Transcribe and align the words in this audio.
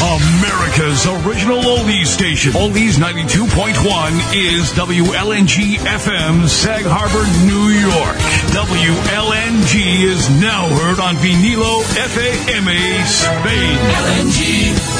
America's 0.00 1.06
original 1.06 1.58
oldies 1.58 2.06
station. 2.06 2.52
Oldies 2.52 2.98
92.1 2.98 3.74
is 4.32 4.70
WLNG 4.74 5.76
FM, 5.78 6.46
Sag 6.46 6.84
Harbor, 6.86 7.26
New 7.44 7.68
York. 7.74 8.16
WLNG 8.54 10.04
is 10.04 10.30
now 10.40 10.68
heard 10.78 11.00
on 11.00 11.16
Vinilo 11.16 11.82
FM, 12.14 12.68
Spain. 13.06 13.78
LNG 14.06 14.38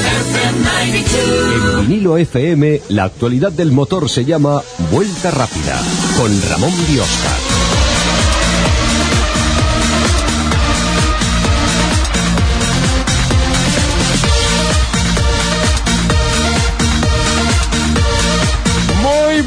FM 0.03 0.63
92. 0.65 1.79
En 1.79 1.87
vinilo 1.87 2.17
FM, 2.17 2.81
la 2.89 3.05
actualidad 3.05 3.53
del 3.53 3.71
motor 3.71 4.09
se 4.09 4.25
llama 4.25 4.61
Vuelta 4.91 5.31
Rápida, 5.31 5.81
con 6.17 6.29
Ramón 6.49 6.73
Biosca. 6.89 7.58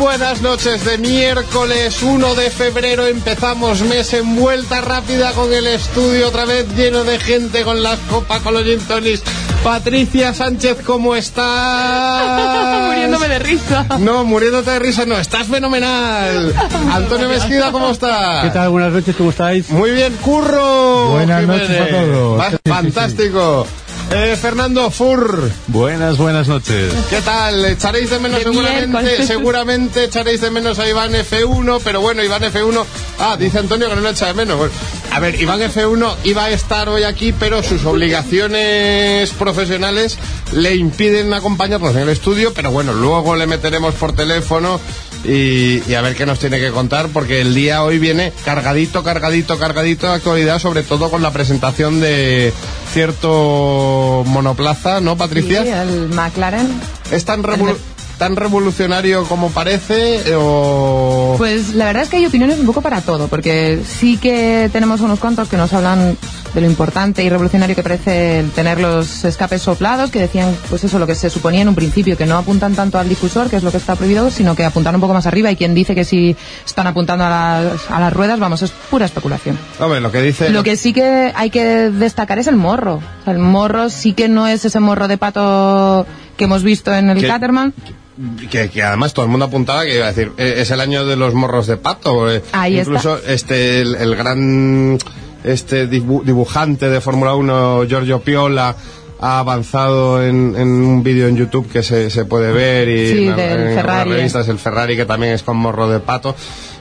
Buenas 0.02 0.42
noches 0.42 0.84
de 0.84 0.98
miércoles 0.98 2.02
1 2.02 2.34
de 2.34 2.50
febrero 2.50 3.06
empezamos 3.06 3.82
mes 3.82 4.12
en 4.14 4.34
vuelta 4.34 4.80
rápida 4.80 5.30
con 5.32 5.52
el 5.52 5.64
estudio 5.68 6.26
otra 6.28 6.44
vez 6.44 6.66
lleno 6.74 7.04
de 7.04 7.20
gente 7.20 7.62
con 7.62 7.84
las 7.84 8.00
copas, 8.10 8.40
con 8.40 8.52
los 8.54 8.64
gin 8.64 8.80
tonics. 8.80 9.22
Patricia 9.62 10.34
Sánchez, 10.34 10.78
¿cómo 10.84 11.14
estás? 11.14 12.82
Muriéndome 12.88 13.28
de 13.28 13.38
risa. 13.38 13.86
No, 14.00 14.24
muriéndote 14.24 14.72
de 14.72 14.78
risa 14.80 15.06
no, 15.06 15.16
estás 15.18 15.46
fenomenal. 15.46 16.52
Antonio 16.92 17.28
Mesquida, 17.28 17.70
¿cómo 17.70 17.90
estás? 17.92 18.42
¿Qué 18.42 18.50
tal? 18.50 18.70
Buenas 18.70 18.92
noches, 18.92 19.14
¿cómo 19.14 19.30
estáis? 19.30 19.70
Muy 19.70 19.92
bien, 19.92 20.12
Curro. 20.20 21.10
Buenas 21.12 21.44
noches 21.46 21.80
a 21.80 21.86
todos. 21.86 22.40
Va- 22.40 22.50
Fantástico. 22.64 23.66
Eh, 24.14 24.36
Fernando 24.36 24.90
Fur. 24.90 25.50
Buenas, 25.68 26.18
buenas 26.18 26.46
noches. 26.46 26.92
¿Qué 27.08 27.22
tal? 27.22 27.64
Echaréis 27.64 28.10
de 28.10 28.18
menos 28.18 28.42
seguramente, 28.42 29.26
seguramente 29.26 30.04
echaréis 30.04 30.42
de 30.42 30.50
menos 30.50 30.78
a 30.78 30.86
Iván 30.86 31.12
F1, 31.12 31.80
pero 31.82 32.02
bueno, 32.02 32.22
Iván 32.22 32.42
F1, 32.42 32.84
ah, 33.20 33.36
dice 33.38 33.60
Antonio 33.60 33.88
que 33.88 33.96
no 33.96 34.02
lo 34.02 34.10
echa 34.10 34.26
de 34.26 34.34
menos. 34.34 34.58
Bueno, 34.58 34.72
a 35.12 35.18
ver, 35.18 35.40
Iván 35.40 35.60
F1 35.60 36.16
iba 36.24 36.44
a 36.44 36.50
estar 36.50 36.90
hoy 36.90 37.04
aquí, 37.04 37.32
pero 37.32 37.62
sus 37.62 37.86
obligaciones 37.86 39.30
profesionales 39.30 40.18
le 40.52 40.74
impiden 40.74 41.32
acompañarnos 41.32 41.94
en 41.94 42.02
el 42.02 42.08
estudio, 42.10 42.52
pero 42.52 42.70
bueno, 42.70 42.92
luego 42.92 43.34
le 43.34 43.46
meteremos 43.46 43.94
por 43.94 44.14
teléfono 44.14 44.78
y, 45.24 45.82
y 45.88 45.94
a 45.94 46.00
ver 46.02 46.14
qué 46.16 46.26
nos 46.26 46.38
tiene 46.38 46.58
que 46.60 46.70
contar, 46.70 47.08
porque 47.08 47.40
el 47.40 47.54
día 47.54 47.82
hoy 47.82 47.98
viene 47.98 48.32
cargadito, 48.44 49.02
cargadito, 49.02 49.58
cargadito 49.58 50.08
de 50.08 50.14
actualidad, 50.14 50.58
sobre 50.58 50.82
todo 50.82 51.10
con 51.10 51.22
la 51.22 51.32
presentación 51.32 52.00
de 52.00 52.52
cierto 52.92 54.22
monoplaza, 54.26 55.00
¿no, 55.00 55.16
Patricia? 55.16 55.62
Sí, 55.62 55.68
el 55.68 56.08
McLaren. 56.08 56.68
¿Es 57.10 57.24
tan, 57.24 57.42
revolu- 57.42 57.76
tan 58.22 58.36
revolucionario 58.36 59.24
como 59.24 59.50
parece 59.50 60.18
eh, 60.30 60.36
o...? 60.38 61.34
Pues 61.38 61.74
la 61.74 61.86
verdad 61.86 62.04
es 62.04 62.08
que 62.08 62.18
hay 62.18 62.26
opiniones 62.26 62.60
un 62.60 62.66
poco 62.66 62.80
para 62.80 63.00
todo, 63.00 63.26
porque 63.26 63.80
sí 63.84 64.16
que 64.16 64.70
tenemos 64.72 65.00
unos 65.00 65.18
cuantos 65.18 65.48
que 65.48 65.56
nos 65.56 65.72
hablan 65.72 66.16
de 66.54 66.60
lo 66.60 66.68
importante 66.68 67.24
y 67.24 67.28
revolucionario 67.28 67.74
que 67.74 67.82
parece 67.82 68.38
el 68.38 68.50
tener 68.52 68.78
los 68.78 69.24
escapes 69.24 69.62
soplados, 69.62 70.12
que 70.12 70.20
decían, 70.20 70.56
pues 70.70 70.84
eso, 70.84 71.00
lo 71.00 71.06
que 71.08 71.16
se 71.16 71.30
suponía 71.30 71.62
en 71.62 71.68
un 71.68 71.74
principio, 71.74 72.16
que 72.16 72.24
no 72.24 72.36
apuntan 72.36 72.76
tanto 72.76 72.96
al 72.96 73.08
difusor, 73.08 73.50
que 73.50 73.56
es 73.56 73.64
lo 73.64 73.72
que 73.72 73.78
está 73.78 73.96
prohibido, 73.96 74.30
sino 74.30 74.54
que 74.54 74.64
apuntan 74.64 74.94
un 74.94 75.00
poco 75.00 75.14
más 75.14 75.26
arriba. 75.26 75.50
Y 75.50 75.56
quien 75.56 75.74
dice 75.74 75.96
que 75.96 76.04
si 76.04 76.36
están 76.64 76.86
apuntando 76.86 77.24
a 77.24 77.28
las, 77.28 77.90
a 77.90 77.98
las 77.98 78.12
ruedas, 78.12 78.38
vamos, 78.38 78.62
es 78.62 78.70
pura 78.70 79.06
especulación. 79.06 79.58
Hombre, 79.80 80.00
lo 80.00 80.12
que 80.12 80.22
dice... 80.22 80.50
Lo 80.50 80.62
que 80.62 80.76
sí 80.76 80.92
que 80.92 81.32
hay 81.34 81.50
que 81.50 81.90
destacar 81.90 82.38
es 82.38 82.46
el 82.46 82.54
morro. 82.54 83.00
O 83.22 83.24
sea, 83.24 83.32
el 83.32 83.40
morro 83.40 83.90
sí 83.90 84.12
que 84.12 84.28
no 84.28 84.46
es 84.46 84.64
ese 84.64 84.78
morro 84.78 85.08
de 85.08 85.18
pato 85.18 86.06
que 86.42 86.46
hemos 86.46 86.62
visto 86.62 86.92
en 86.94 87.10
el 87.10 87.18
Que- 87.20 87.26
Caterman. 87.28 87.72
Que, 88.50 88.68
que 88.68 88.82
además 88.82 89.14
todo 89.14 89.24
el 89.24 89.30
mundo 89.30 89.46
apuntaba 89.46 89.84
que 89.84 89.96
iba 89.96 90.04
a 90.06 90.12
decir, 90.12 90.32
eh, 90.36 90.56
es 90.58 90.70
el 90.70 90.80
año 90.80 91.04
de 91.06 91.16
los 91.16 91.32
morros 91.34 91.66
de 91.66 91.76
pato. 91.78 92.30
eh, 92.30 92.42
Ahí 92.52 92.78
Incluso 92.78 93.18
este 93.26 93.80
el, 93.80 93.94
el 93.94 94.14
gran 94.16 94.98
este 95.44 95.88
dibu- 95.90 96.22
dibujante 96.22 96.88
de 96.90 97.00
Fórmula 97.00 97.34
1, 97.34 97.84
Giorgio 97.88 98.20
Piola, 98.20 98.76
ha 99.18 99.38
avanzado 99.38 100.22
en, 100.22 100.54
en 100.56 100.68
un 100.68 101.02
vídeo 101.02 101.26
en 101.26 101.36
YouTube 101.36 101.70
que 101.70 101.82
se, 101.82 102.10
se 102.10 102.24
puede 102.26 102.52
ver 102.52 102.88
y 102.88 103.06
Sí, 103.08 103.26
en, 103.28 103.38
en 103.38 103.50
algunas 103.50 103.74
Ferrari. 103.76 104.10
revistas 104.12 104.48
el 104.48 104.58
Ferrari 104.58 104.96
que 104.96 105.06
también 105.06 105.32
es 105.32 105.42
con 105.42 105.56
morro 105.56 105.88
de 105.88 106.00
pato. 106.00 106.34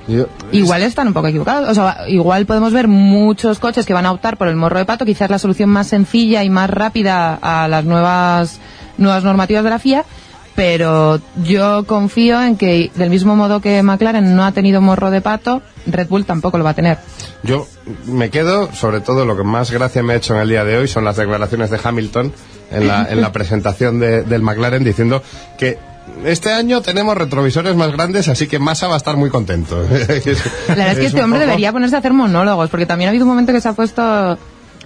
Yo- 0.08 0.28
Igual 0.52 0.82
están 0.84 1.08
un 1.08 1.14
poco 1.14 1.28
equivocados. 1.28 1.70
O 1.70 1.74
sea, 1.74 2.00
igual 2.10 2.46
podemos 2.46 2.74
ver 2.74 2.88
muchos 2.88 3.58
coches 3.60 3.86
que 3.86 3.94
van 3.94 4.06
a 4.06 4.12
optar 4.12 4.38
por 4.38 4.48
el 4.50 4.56
morro 4.58 4.80
de 4.80 4.86
pato, 4.86 5.06
quizás 5.06 5.30
la 5.30 5.40
solución 5.40 5.70
más 5.70 5.88
sencilla 5.88 6.44
y 6.44 6.50
más 6.50 6.70
rápida 6.70 7.40
a 7.42 7.68
las 7.68 7.86
nuevas, 7.86 8.60
nuevas 8.98 9.24
normativas 9.24 9.64
de 9.64 9.70
la 9.70 9.80
FIA. 9.80 10.06
Pero 10.54 11.22
yo 11.44 11.86
confío 11.86 12.42
en 12.44 12.58
que, 12.58 12.92
del 12.96 13.10
mismo 13.10 13.38
modo 13.38 13.62
que 13.62 13.82
McLaren 13.84 14.36
no 14.36 14.44
ha 14.44 14.52
tenido 14.52 14.82
morro 14.82 15.10
de 15.10 15.22
pato, 15.22 15.62
Red 15.88 16.10
Bull 16.10 16.26
tampoco 16.26 16.58
lo 16.58 16.66
va 16.66 16.72
a 16.72 16.74
tener. 16.74 16.98
Yo 17.44 17.68
me 18.06 18.30
quedo, 18.30 18.70
sobre 18.74 19.00
todo 19.00 19.26
lo 19.26 19.38
que 19.38 19.44
más 19.44 19.72
gracia 19.72 20.04
me 20.04 20.12
ha 20.14 20.16
hecho 20.18 20.36
en 20.36 20.42
el 20.42 20.50
día 20.50 20.66
de 20.66 20.78
hoy 20.78 20.88
son 20.90 21.06
las 21.06 21.16
declaraciones 21.16 21.70
de 21.70 21.80
Hamilton 21.82 22.34
en 22.70 22.86
la, 22.88 23.08
en 23.10 23.22
la 23.22 23.32
presentación 23.32 24.00
de- 24.00 24.24
del 24.24 24.42
McLaren 24.42 24.84
diciendo 24.84 25.24
que 25.58 25.78
este 26.26 26.52
año 26.52 26.82
tenemos 26.82 27.16
retrovisores 27.18 27.74
más 27.78 27.92
grandes, 27.94 28.28
así 28.28 28.48
que 28.48 28.60
Massa 28.60 28.88
va 28.90 28.96
a 28.96 28.98
estar 28.98 29.16
muy 29.16 29.30
contento. 29.30 29.82
La 29.88 29.88
verdad 29.88 30.12
es 30.92 31.00
que 31.00 31.06
este 31.06 31.24
hombre 31.24 31.40
poco- 31.40 31.48
debería 31.48 31.72
ponerse 31.72 31.96
a 31.96 32.00
hacer 32.00 32.12
monólogos, 32.12 32.70
porque 32.70 32.86
también 32.86 33.08
ha 33.08 33.12
habido 33.12 33.24
un 33.24 33.30
momento 33.30 33.54
que 33.54 33.62
se 33.62 33.70
ha 33.70 33.74
puesto... 33.74 34.38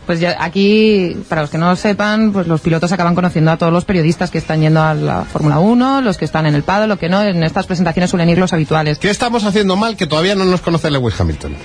Pues 0.05 0.19
ya 0.19 0.37
aquí, 0.39 1.17
para 1.27 1.41
los 1.41 1.49
que 1.49 1.57
no 1.57 1.69
lo 1.69 1.75
sepan, 1.75 2.31
pues 2.31 2.47
los 2.47 2.61
pilotos 2.61 2.91
acaban 2.91 3.15
conociendo 3.15 3.51
a 3.51 3.57
todos 3.57 3.73
los 3.73 3.85
periodistas 3.85 4.29
que 4.29 4.37
están 4.37 4.61
yendo 4.61 4.81
a 4.81 4.93
la 4.93 5.23
Fórmula 5.25 5.59
1, 5.59 6.01
los 6.01 6.17
que 6.17 6.25
están 6.25 6.45
en 6.45 6.53
el 6.53 6.63
Pado, 6.63 6.85
lo 6.85 6.97
que 6.97 7.09
no, 7.09 7.23
en 7.23 7.43
estas 7.43 7.65
presentaciones 7.65 8.11
suelen 8.11 8.29
ir 8.29 8.37
los 8.37 8.53
habituales. 8.53 8.99
¿Qué 8.99 9.09
estamos 9.09 9.43
haciendo 9.45 9.75
mal 9.75 9.97
que 9.97 10.05
todavía 10.05 10.35
no 10.35 10.45
nos 10.45 10.61
conoce 10.61 10.91
Lewis 10.91 11.19
Hamilton? 11.19 11.55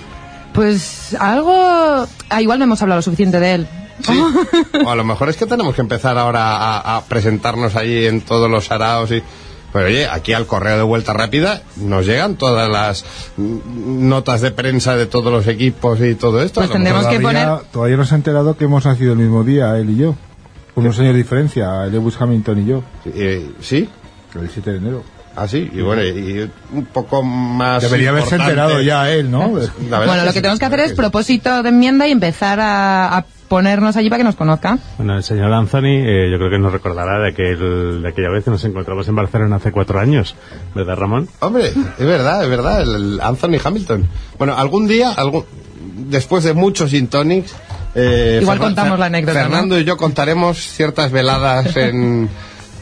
Pues 0.54 1.14
algo... 1.20 2.06
Ah, 2.30 2.42
igual 2.42 2.58
no 2.58 2.64
hemos 2.64 2.80
hablado 2.80 2.98
lo 2.98 3.02
suficiente 3.02 3.40
de 3.40 3.54
él. 3.54 3.68
Sí. 4.02 4.18
O 4.84 4.90
a 4.90 4.94
lo 4.94 5.04
mejor 5.04 5.28
es 5.28 5.36
que 5.36 5.44
tenemos 5.46 5.74
que 5.74 5.82
empezar 5.82 6.16
ahora 6.16 6.56
a, 6.56 6.96
a 6.96 7.04
presentarnos 7.04 7.76
allí 7.76 8.06
en 8.06 8.22
todos 8.22 8.50
los 8.50 8.70
araos 8.70 9.10
y... 9.12 9.22
Pero 9.72 9.86
oye, 9.86 10.06
aquí 10.08 10.32
al 10.32 10.46
correo 10.46 10.76
de 10.76 10.82
vuelta 10.82 11.12
rápida 11.12 11.62
nos 11.76 12.04
llegan 12.06 12.34
todas 12.36 12.68
las 12.68 13.04
notas 13.36 14.40
de 14.40 14.50
prensa 14.50 14.96
de 14.96 15.06
todos 15.06 15.32
los 15.32 15.46
equipos 15.46 16.00
y 16.00 16.14
todo 16.14 16.42
esto. 16.42 16.60
Pues 16.60 16.70
tendremos 16.70 17.06
que 17.06 17.18
Todavía, 17.18 17.56
poner- 17.56 17.64
todavía 17.72 17.96
no 17.96 18.04
se 18.04 18.14
ha 18.14 18.16
enterado 18.16 18.56
que 18.56 18.64
hemos 18.64 18.84
nacido 18.84 19.12
el 19.12 19.18
mismo 19.18 19.44
día, 19.44 19.76
él 19.78 19.90
y 19.90 19.96
yo. 19.96 20.16
Con 20.74 20.84
unos 20.84 20.98
años 20.98 21.12
de 21.12 21.18
diferencia, 21.18 21.86
Lewis 21.86 22.16
Hamilton 22.20 22.58
y 22.62 22.66
yo. 22.66 22.82
Eh, 23.06 23.50
¿Sí? 23.60 23.88
El 24.40 24.48
7 24.50 24.70
de 24.72 24.76
enero. 24.78 25.02
Así, 25.36 25.70
y 25.72 25.80
bueno, 25.80 26.02
y 26.02 26.50
un 26.72 26.84
poco 26.86 27.22
más. 27.22 27.82
Debería 27.82 28.10
haberse 28.10 28.34
importante- 28.36 28.50
enterado 28.60 28.82
ya 28.82 29.10
él, 29.10 29.30
¿no? 29.30 29.48
Bueno, 29.50 30.16
lo 30.16 30.26
sí, 30.28 30.34
que 30.34 30.40
tenemos 30.42 30.58
que 30.58 30.64
hacer 30.66 30.80
es 30.80 30.90
sí. 30.90 30.96
propósito 30.96 31.62
de 31.62 31.68
enmienda 31.68 32.06
y 32.08 32.10
empezar 32.12 32.58
a, 32.60 33.16
a 33.18 33.24
ponernos 33.50 33.96
allí 33.96 34.08
para 34.08 34.18
que 34.20 34.24
nos 34.24 34.36
conozcan. 34.36 34.78
Bueno, 34.96 35.16
el 35.16 35.24
señor 35.24 35.52
Anthony, 35.52 36.06
eh, 36.06 36.28
yo 36.30 36.38
creo 36.38 36.50
que 36.50 36.58
nos 36.60 36.70
recordará 36.72 37.18
de, 37.18 37.30
aquel, 37.30 38.00
de 38.00 38.08
aquella 38.08 38.30
vez 38.30 38.44
que 38.44 38.50
nos 38.52 38.64
encontramos 38.64 39.08
en 39.08 39.16
Barcelona 39.16 39.56
hace 39.56 39.72
cuatro 39.72 39.98
años, 39.98 40.36
¿verdad, 40.72 40.94
Ramón? 40.96 41.28
Hombre, 41.40 41.66
es 41.66 42.06
verdad, 42.06 42.44
es 42.44 42.48
verdad, 42.48 42.80
el, 42.82 42.94
el 42.94 43.20
Anthony 43.20 43.56
Hamilton. 43.62 44.08
Bueno, 44.38 44.56
algún 44.56 44.86
día, 44.86 45.10
algún, 45.10 45.44
después 46.08 46.44
de 46.44 46.54
muchos 46.54 46.90
gin 46.92 47.08
tonics, 47.08 47.52
eh, 47.96 48.38
Igual 48.40 48.58
Fernan- 48.58 48.62
contamos 48.68 48.98
la 49.00 49.06
anécdota, 49.06 49.40
Fernando 49.40 49.80
y 49.80 49.84
yo 49.84 49.96
contaremos 49.96 50.56
ciertas 50.58 51.10
veladas 51.10 51.76
en. 51.76 52.28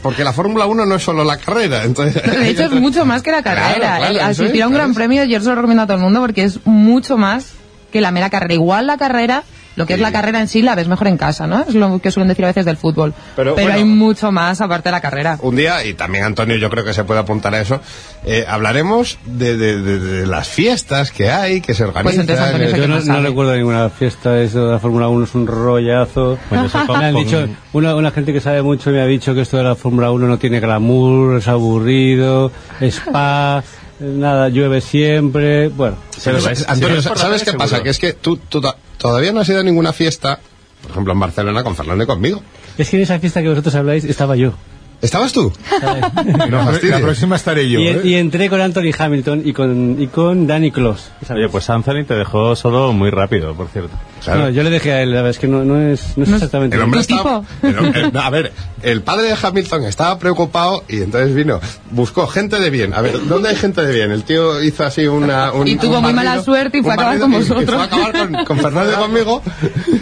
Porque 0.03 0.23
la 0.23 0.31
Fórmula 0.33 0.67
1 0.67 0.85
no 0.85 0.95
es 0.95 1.03
solo 1.03 1.23
la 1.25 1.37
carrera. 1.37 1.83
Entonces, 1.83 2.21
De 2.23 2.47
hecho, 2.49 2.63
es 2.65 2.71
mucho 2.71 3.05
más 3.05 3.21
que 3.23 3.31
la 3.31 3.41
carrera. 3.43 3.75
Claro, 3.75 3.97
claro, 4.13 4.15
eso 4.31 4.43
asistir 4.43 4.63
a 4.63 4.67
un 4.67 4.71
claro, 4.73 4.85
gran 4.85 4.93
premio, 4.95 5.25
yo 5.25 5.41
se 5.41 5.47
lo 5.49 5.55
recomiendo 5.55 5.83
a 5.83 5.87
todo 5.87 5.97
el 5.97 6.03
mundo 6.03 6.21
porque 6.21 6.43
es 6.43 6.59
mucho 6.65 7.17
más 7.17 7.53
que 7.91 7.99
la 7.99 8.11
mera 8.11 8.29
carrera. 8.29 8.53
Igual 8.53 8.87
la 8.87 8.97
carrera 8.97 9.43
Lo 9.79 9.85
que 9.85 9.93
es 9.93 9.97
Sí. 9.97 10.03
la 10.03 10.11
carrera 10.11 10.39
en 10.41 10.47
sí 10.49 10.61
la 10.61 10.75
ves 10.75 10.87
mejor 10.89 11.07
en 11.07 11.15
casa, 11.17 11.47
¿no? 11.47 11.61
Es 11.67 11.73
lo 11.73 11.99
que 11.99 12.11
suelen 12.11 12.27
decir 12.27 12.43
a 12.45 12.49
veces 12.49 12.65
del 12.65 12.75
fútbol. 12.77 13.13
Pero, 13.35 13.55
Pero, 13.55 13.67
bueno. 13.67 13.73
hay 13.79 13.85
mucho 13.85 14.31
más 14.31 14.59
aparte 14.61 14.89
de 14.89 14.91
la 14.91 14.99
carrera. 15.01 15.37
Un 15.41 15.55
día, 15.55 15.85
y 15.85 15.93
también 15.93 16.25
Antonio 16.25 16.57
yo 16.57 16.69
creo 16.69 16.83
que 16.83 16.93
se 16.93 17.05
puede 17.05 17.21
apuntar 17.21 17.55
a 17.55 17.61
eso, 17.61 17.79
eh, 18.25 18.45
hablaremos 18.47 19.17
de, 19.25 19.55
de- 19.55 19.81
de- 19.81 19.99
de 19.99 20.27
las 20.27 20.49
fiestas 20.49 21.11
que 21.11 21.31
hay, 21.31 21.61
que 21.61 21.73
se 21.73 21.85
organizan. 21.85 22.25
Pues 22.27 22.39
entonces 22.51 22.77
Yo 22.77 22.87
no, 22.87 22.99
no 22.99 23.21
recuerdo 23.21 23.55
ninguna 23.55 23.89
fiesta, 23.89 24.37
eso 24.39 24.65
de 24.67 24.73
la 24.73 24.79
Fórmula 24.79 25.07
1 25.07 25.23
es 25.23 25.33
un 25.35 25.47
rollazo. 25.47 26.37
Bueno, 26.49 26.65
eso 26.65 26.85
me 26.97 27.05
han 27.05 27.15
dicho, 27.23 27.47
una, 27.73 27.95
una 27.95 28.11
gente 28.11 28.33
que 28.33 28.41
sabe 28.41 28.61
mucho 28.61 28.89
me 28.91 28.99
ha 29.01 29.05
dicho 29.05 29.33
que 29.33 29.41
esto 29.41 29.55
de 29.57 29.63
la 29.63 29.75
Fórmula 29.75 30.11
1 30.11 30.27
no 30.27 30.37
tiene 30.37 30.59
glamour, 30.59 31.37
es 31.37 31.47
aburrido, 31.47 32.51
spa, 32.81 33.63
nada, 33.99 34.49
llueve 34.49 34.81
siempre, 34.81 35.67
bueno. 35.69 35.97
Pero, 36.23 36.41
ves, 36.41 36.65
Antonio, 36.67 37.01
¿sabes 37.01 37.43
qué 37.43 37.53
pasa? 37.53 37.67
seguro. 37.77 37.83
Que 37.83 37.89
es 37.89 37.99
que 37.99 38.13
tú, 38.13 38.37
tú 38.37 38.61
to- 38.61 38.75
todavía 38.97 39.31
no 39.31 39.41
has 39.41 39.49
ido 39.49 39.59
a 39.59 39.63
ninguna 39.63 39.93
fiesta, 39.93 40.39
por 40.81 40.91
ejemplo 40.91 41.13
en 41.13 41.19
Barcelona 41.19 41.63
con 41.63 41.75
Fernando 41.75 42.03
y 42.03 42.07
conmigo. 42.07 42.41
Es 42.77 42.89
que 42.89 42.97
en 42.97 43.03
esa 43.03 43.19
fiesta 43.19 43.41
que 43.41 43.49
vosotros 43.49 43.75
habláis 43.75 44.03
estaba 44.05 44.35
yo. 44.35 44.53
¿Estabas 45.01 45.31
tú? 45.31 45.51
No 46.49 46.71
La 46.89 46.99
próxima 46.99 47.37
estaré 47.37 47.69
yo. 47.69 47.79
Y, 47.79 47.87
¿eh? 47.87 48.01
y 48.03 48.13
entré 48.15 48.49
con 48.49 48.59
Anthony 48.59 48.91
Hamilton 48.97 49.43
y 49.45 49.53
con, 49.53 49.95
y 50.01 50.07
con 50.07 50.45
Danny 50.45 50.71
Kloss. 50.71 51.09
Oye, 51.29 51.47
pues 51.49 51.69
Anthony 51.69 52.03
te 52.05 52.15
dejó 52.15 52.55
solo 52.55 52.91
muy 52.91 53.09
rápido, 53.09 53.53
por 53.55 53.67
cierto. 53.69 53.91
Claro. 54.23 54.39
No, 54.41 54.49
yo 54.49 54.63
le 54.63 54.69
dejé 54.69 54.91
a 54.93 55.01
él, 55.01 55.09
la 55.11 55.17
verdad 55.17 55.31
es 55.31 55.39
que 55.39 55.47
no, 55.47 55.63
no 55.63 55.79
es, 55.79 56.17
no 56.17 56.23
es 56.25 56.31
exactamente 56.31 56.75
El 56.75 56.81
hombre 56.83 57.03
¿Tu 57.03 57.13
estaba- 57.15 57.43
el 57.63 58.17
a 58.17 58.29
ver, 58.29 58.51
el 58.81 59.01
padre 59.01 59.27
de 59.27 59.35
Hamilton 59.41 59.83
estaba 59.85 60.19
preocupado 60.19 60.83
y 60.87 61.01
entonces 61.01 61.33
vino, 61.35 61.59
buscó 61.91 62.27
gente 62.27 62.59
de 62.59 62.69
bien. 62.69 62.93
A 62.93 63.01
ver, 63.01 63.25
¿dónde 63.27 63.49
hay 63.49 63.55
gente 63.55 63.81
de 63.85 63.93
bien? 63.93 64.11
El 64.11 64.23
tío 64.23 64.61
hizo 64.61 64.83
así 64.85 65.07
una... 65.07 65.51
Un, 65.51 65.67
Y 65.67 65.75
tuvo 65.77 65.97
un 65.97 66.03
muy 66.03 66.13
mala 66.13 66.41
suerte 66.43 66.79
y 66.79 66.81
fue 66.81 66.91
a 66.91 66.95
acabar 66.95 67.19
con 67.19 67.31
y- 67.31 67.35
y 67.35 67.39
vosotros. 67.39 67.65
fue 67.65 67.75
a 67.81 67.83
acabar 67.83 68.11
con, 68.13 68.45
con 68.45 68.57
Fernando 68.59 68.91
y 68.91 68.95
conmigo. 69.01 69.41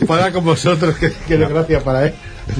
Fue 0.05 0.17
a 0.17 0.19
dar 0.21 0.31
con 0.33 0.45
vosotros, 0.45 0.95
que, 0.95 1.11
que 1.27 1.37
desgracia 1.37 1.81
para 1.83 2.05
él. 2.07 2.13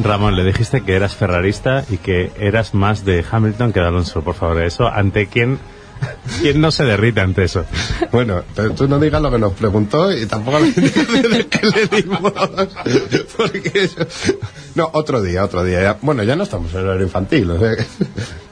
Ramón, 0.04 0.36
le 0.36 0.44
dijiste 0.44 0.82
que 0.82 0.96
eras 0.96 1.16
ferrarista 1.16 1.86
y 1.90 1.98
que 1.98 2.32
eras 2.40 2.74
más 2.74 3.06
de 3.06 3.24
Hamilton 3.30 3.72
que 3.72 3.80
de 3.80 3.88
Alonso, 3.88 4.22
por 4.22 4.36
favor. 4.36 4.62
Eso, 4.62 4.88
¿ante 4.88 5.28
quién, 5.28 5.60
quién 6.42 6.62
no 6.62 6.72
se 6.72 6.84
derrite 6.84 7.22
ante 7.22 7.44
eso? 7.44 7.66
Bueno, 8.12 8.44
pero 8.56 8.72
tú 8.72 8.88
no 8.88 9.00
digas 9.00 9.22
lo 9.22 9.32
que 9.32 9.40
nos 9.40 9.54
preguntó 9.54 10.12
y 10.12 10.26
tampoco 10.26 10.60
digas 10.62 11.46
que 11.46 11.68
le 11.68 11.88
dimos. 11.88 12.34
Porque 13.38 13.72
eso... 13.74 14.06
No, 14.76 14.90
otro 14.94 15.22
día, 15.22 15.44
otro 15.44 15.64
día. 15.64 15.98
Bueno, 16.02 16.24
ya 16.24 16.36
no 16.36 16.44
estamos 16.44 16.74
en 16.74 16.80
el 16.80 16.88
horario 16.88 17.06
infantil. 17.06 17.52
o 17.52 17.60
sea 17.60 17.76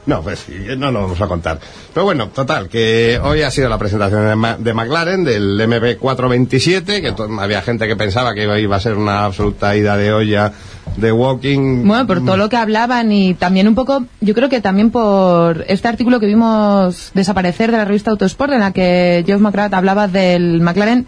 No, 0.16 0.22
pues 0.22 0.46
no 0.78 0.92
lo 0.92 1.02
vamos 1.02 1.20
a 1.20 1.26
contar. 1.26 1.58
Pero 1.92 2.04
bueno, 2.04 2.28
total, 2.28 2.68
que 2.68 3.18
hoy 3.22 3.42
ha 3.42 3.50
sido 3.50 3.68
la 3.68 3.76
presentación 3.76 4.24
de, 4.28 4.36
Ma- 4.36 4.56
de 4.56 4.72
McLaren, 4.72 5.24
del 5.24 5.60
MP427, 5.60 6.84
que 7.00 7.14
había 7.42 7.60
gente 7.62 7.88
que 7.88 7.96
pensaba 7.96 8.32
que 8.34 8.44
iba- 8.44 8.58
iba 8.58 8.76
a 8.76 8.80
ser 8.80 8.94
una 8.94 9.24
absoluta 9.24 9.74
ida 9.76 9.96
de 9.96 10.12
olla 10.12 10.52
de 10.96 11.10
walking. 11.12 11.84
Bueno, 11.86 12.06
por 12.06 12.24
todo 12.24 12.36
lo 12.36 12.48
que 12.48 12.56
hablaban 12.56 13.10
y 13.10 13.34
también 13.34 13.66
un 13.68 13.74
poco, 13.74 14.04
yo 14.20 14.34
creo 14.34 14.48
que 14.48 14.60
también 14.60 14.90
por 14.92 15.64
este 15.68 15.88
artículo 15.88 16.20
que 16.20 16.26
vimos 16.26 17.10
desaparecer 17.14 17.72
de 17.72 17.78
la 17.78 17.84
revista 17.84 18.12
Autosport 18.12 18.52
en 18.52 18.60
la 18.60 18.72
que 18.72 19.24
Geoff 19.26 19.40
McGrath 19.40 19.74
hablaba 19.74 20.06
del 20.08 20.60
McLaren, 20.60 21.06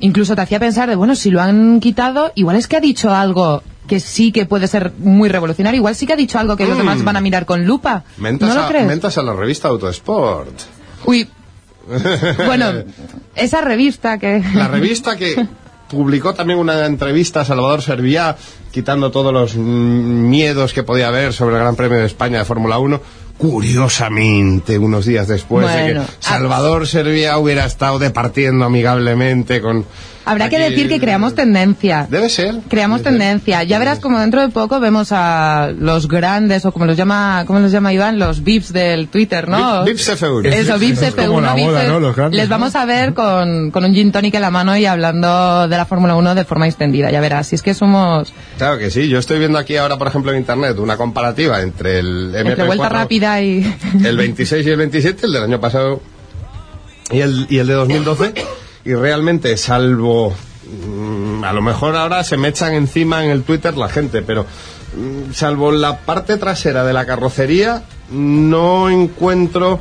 incluso 0.00 0.34
te 0.34 0.42
hacía 0.42 0.58
pensar 0.60 0.88
de, 0.88 0.96
bueno, 0.96 1.14
si 1.14 1.30
lo 1.30 1.40
han 1.40 1.78
quitado, 1.80 2.32
igual 2.34 2.56
es 2.56 2.66
que 2.66 2.76
ha 2.76 2.80
dicho 2.80 3.14
algo 3.14 3.62
que 3.86 4.00
sí 4.00 4.32
que 4.32 4.46
puede 4.46 4.66
ser 4.68 4.92
muy 4.98 5.28
revolucionario, 5.28 5.78
igual 5.78 5.94
sí 5.94 6.06
que 6.06 6.12
ha 6.12 6.16
dicho 6.16 6.38
algo 6.38 6.56
que 6.56 6.66
los 6.66 6.76
demás 6.76 7.02
van 7.04 7.16
a 7.16 7.20
mirar 7.20 7.46
con 7.46 7.64
lupa. 7.64 8.04
Mentas, 8.18 8.48
¿No 8.48 8.54
lo 8.54 8.62
a, 8.62 8.68
crees? 8.68 8.86
mentas 8.86 9.16
a 9.18 9.22
la 9.22 9.34
revista 9.34 9.68
Autosport. 9.68 10.60
Uy. 11.04 11.28
Bueno, 12.46 12.72
esa 13.36 13.60
revista 13.60 14.18
que... 14.18 14.42
La 14.54 14.66
revista 14.66 15.16
que 15.16 15.46
publicó 15.88 16.34
también 16.34 16.58
una 16.58 16.84
entrevista 16.86 17.40
a 17.42 17.44
Salvador 17.44 17.82
Serviá, 17.82 18.36
quitando 18.72 19.10
todos 19.10 19.32
los 19.32 19.54
mm, 19.56 20.28
miedos 20.28 20.72
que 20.72 20.82
podía 20.82 21.08
haber 21.08 21.32
sobre 21.32 21.56
el 21.56 21.62
Gran 21.62 21.76
Premio 21.76 21.98
de 21.98 22.06
España 22.06 22.38
de 22.38 22.44
Fórmula 22.44 22.78
1. 22.78 23.00
Curiosamente, 23.38 24.78
unos 24.78 25.04
días 25.04 25.28
después 25.28 25.66
de 25.72 25.92
que 25.92 26.00
Salvador 26.20 26.86
Serviá 26.86 27.38
hubiera 27.38 27.64
estado 27.66 27.98
departiendo 27.98 28.64
amigablemente 28.64 29.60
con... 29.60 29.84
Habrá 30.26 30.48
que 30.48 30.58
decir 30.58 30.88
que 30.88 30.98
creamos 31.00 31.34
tendencia. 31.34 32.06
Debe 32.10 32.28
ser. 32.28 32.56
Creamos 32.68 32.98
Debe 33.02 33.10
ser. 33.10 33.18
tendencia. 33.20 33.62
Ya 33.62 33.78
verás 33.78 34.00
como 34.00 34.18
dentro 34.18 34.40
de 34.42 34.48
poco 34.48 34.80
vemos 34.80 35.08
a 35.12 35.70
los 35.78 36.08
grandes, 36.08 36.64
o 36.66 36.72
como 36.72 36.84
los 36.84 36.96
llama, 36.96 37.44
¿cómo 37.46 37.60
los 37.60 37.70
llama 37.72 37.92
Iván? 37.92 38.18
Los 38.18 38.42
VIPs 38.42 38.72
del 38.72 39.08
Twitter, 39.08 39.48
¿no? 39.48 39.84
Vi- 39.84 39.92
VIPs 39.92 40.08
F1. 40.20 40.46
Eso, 40.52 40.78
VIPs 40.78 41.02
Es 41.02 41.14
F1. 41.16 41.26
como 41.28 41.40
la 41.40 41.54
moda, 41.56 41.82
F- 41.82 41.88
¿no? 41.92 42.00
Los 42.00 42.16
grandes, 42.16 42.38
Les 42.40 42.48
¿no? 42.48 42.54
vamos 42.58 42.74
a 42.76 42.84
ver 42.84 43.14
con, 43.14 43.70
con 43.70 43.84
un 43.84 43.94
gin 43.94 44.12
tonic 44.12 44.34
en 44.34 44.42
la 44.42 44.50
mano 44.50 44.76
y 44.76 44.84
hablando 44.84 45.68
de 45.68 45.76
la 45.76 45.86
Fórmula 45.86 46.16
1 46.16 46.34
de 46.34 46.44
forma 46.44 46.66
extendida. 46.66 47.10
Ya 47.10 47.20
verás. 47.20 47.46
Si 47.46 47.54
es 47.54 47.62
que 47.62 47.72
somos 47.74 48.32
Claro 48.58 48.78
que 48.78 48.90
sí. 48.90 49.08
Yo 49.08 49.18
estoy 49.18 49.38
viendo 49.38 49.58
aquí 49.58 49.76
ahora, 49.76 49.96
por 49.96 50.08
ejemplo, 50.08 50.32
en 50.32 50.38
Internet 50.38 50.78
una 50.78 50.96
comparativa 50.96 51.60
entre 51.62 52.00
el 52.00 52.32
MP4... 52.32 52.48
entre 52.50 52.66
vuelta 52.66 52.88
rápida 52.88 53.40
y... 53.42 53.76
el 54.04 54.16
26 54.16 54.66
y 54.66 54.70
el 54.70 54.76
27, 54.76 55.26
el 55.26 55.32
del 55.32 55.42
año 55.44 55.60
pasado 55.60 56.00
y 57.12 57.20
el, 57.20 57.46
y 57.48 57.58
el 57.58 57.66
de 57.68 57.74
2012, 57.74 58.34
y 58.86 58.94
realmente, 58.94 59.56
salvo, 59.56 60.32
mm, 60.32 61.42
a 61.44 61.52
lo 61.52 61.60
mejor 61.60 61.96
ahora 61.96 62.22
se 62.22 62.36
me 62.36 62.48
echan 62.48 62.72
encima 62.72 63.24
en 63.24 63.30
el 63.30 63.42
Twitter 63.42 63.76
la 63.76 63.88
gente, 63.88 64.22
pero 64.22 64.44
mm, 64.96 65.32
salvo 65.32 65.72
la 65.72 65.98
parte 65.98 66.36
trasera 66.36 66.84
de 66.84 66.92
la 66.92 67.04
carrocería, 67.04 67.82
no 68.10 68.88
encuentro 68.88 69.80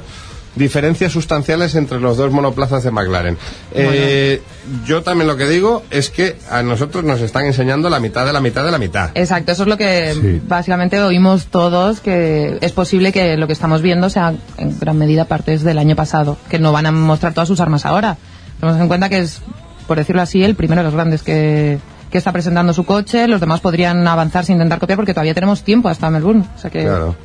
diferencias 0.56 1.12
sustanciales 1.12 1.76
entre 1.76 2.00
los 2.00 2.18
dos 2.18 2.32
monoplazas 2.32 2.82
de 2.84 2.90
McLaren. 2.90 3.38
Eh, 3.74 4.42
yo 4.86 5.04
también 5.04 5.28
lo 5.28 5.36
que 5.38 5.48
digo 5.48 5.84
es 5.92 6.10
que 6.10 6.38
a 6.50 6.64
nosotros 6.64 7.04
nos 7.04 7.22
están 7.22 7.46
enseñando 7.46 7.90
la 7.90 8.00
mitad 8.00 8.26
de 8.26 8.34
la 8.34 8.40
mitad 8.40 8.64
de 8.66 8.72
la 8.72 8.78
mitad. 8.78 9.12
Exacto, 9.16 9.52
eso 9.52 9.64
es 9.64 9.70
lo 9.70 9.78
que 9.78 10.14
Sí. 10.14 10.42
básicamente 10.48 11.00
oímos 11.02 11.48
todos, 11.48 12.00
que 12.00 12.58
es 12.62 12.72
posible 12.72 13.12
que 13.12 13.38
lo 13.38 13.48
que 13.48 13.54
estamos 13.54 13.82
viendo 13.82 14.10
sea 14.10 14.34
en 14.58 14.80
gran 14.80 14.98
medida 14.98 15.26
partes 15.26 15.62
del 15.64 15.78
año 15.78 15.96
pasado, 15.96 16.38
que 16.50 16.58
no 16.58 16.72
van 16.72 16.86
a 16.86 16.92
mostrar 16.92 17.34
todas 17.34 17.50
sus 17.50 17.60
armas 17.60 17.86
ahora. 17.86 18.18
Tenemos 18.66 18.82
en 18.82 18.88
cuenta 18.88 19.10
que 19.10 19.20
es, 19.20 19.42
por 19.88 19.98
decirlo 19.98 20.22
así, 20.22 20.44
el 20.44 20.56
primero 20.56 20.82
de 20.82 20.86
los 20.86 20.94
grandes 20.96 21.22
que, 21.22 21.78
que 22.10 22.18
está 22.18 22.32
presentando 22.32 22.74
su 22.74 22.84
coche, 22.84 23.28
los 23.28 23.40
demás 23.40 23.62
podrían 23.62 24.08
avanzar 24.08 24.44
sin 24.44 24.56
intentar 24.56 24.80
copiar 24.80 24.98
porque 24.98 25.14
todavía 25.14 25.36
tenemos 25.36 25.64
tiempo 25.64 25.88
hasta 25.88 26.10
Melbourne. 26.10 26.44
O 26.56 26.60
sea 26.60 26.72
que 26.72 26.82
Claro. 26.84 27.16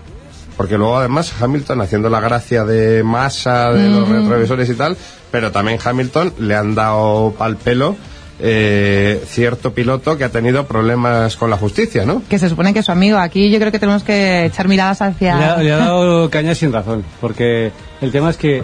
Porque 0.58 0.76
luego 0.76 0.98
además 0.98 1.32
Hamilton 1.40 1.80
haciendo 1.80 2.10
la 2.10 2.20
gracia 2.20 2.64
de 2.66 3.02
masa 3.02 3.72
de 3.72 3.88
los 3.88 4.06
retrovisores 4.06 4.68
y 4.68 4.74
tal, 4.74 4.98
pero 5.30 5.50
también 5.50 5.78
Hamilton 5.82 6.34
le 6.40 6.54
han 6.54 6.74
dado 6.74 7.34
pal 7.38 7.56
pelo 7.56 7.96
eh, 8.38 9.24
cierto 9.26 9.72
piloto 9.72 10.18
que 10.18 10.24
ha 10.24 10.28
tenido 10.28 10.66
problemas 10.66 11.36
con 11.36 11.48
la 11.48 11.56
justicia, 11.56 12.04
¿no? 12.04 12.22
que 12.28 12.38
se 12.38 12.50
supone 12.50 12.74
que 12.74 12.80
es 12.80 12.84
su 12.84 12.92
amigo. 12.92 13.16
Aquí 13.16 13.50
yo 13.50 13.58
creo 13.58 13.72
que 13.72 13.78
tenemos 13.78 14.02
que 14.02 14.44
echar 14.44 14.68
miradas 14.68 15.00
hacia... 15.00 15.36
Le 15.38 15.44
ha, 15.44 15.56
le 15.56 15.72
ha 15.72 15.76
dado 15.78 16.28
caña 16.30 16.54
sin 16.54 16.72
razón, 16.72 17.04
porque 17.22 17.72
el 18.02 18.12
tema 18.12 18.28
es 18.28 18.36
que 18.36 18.62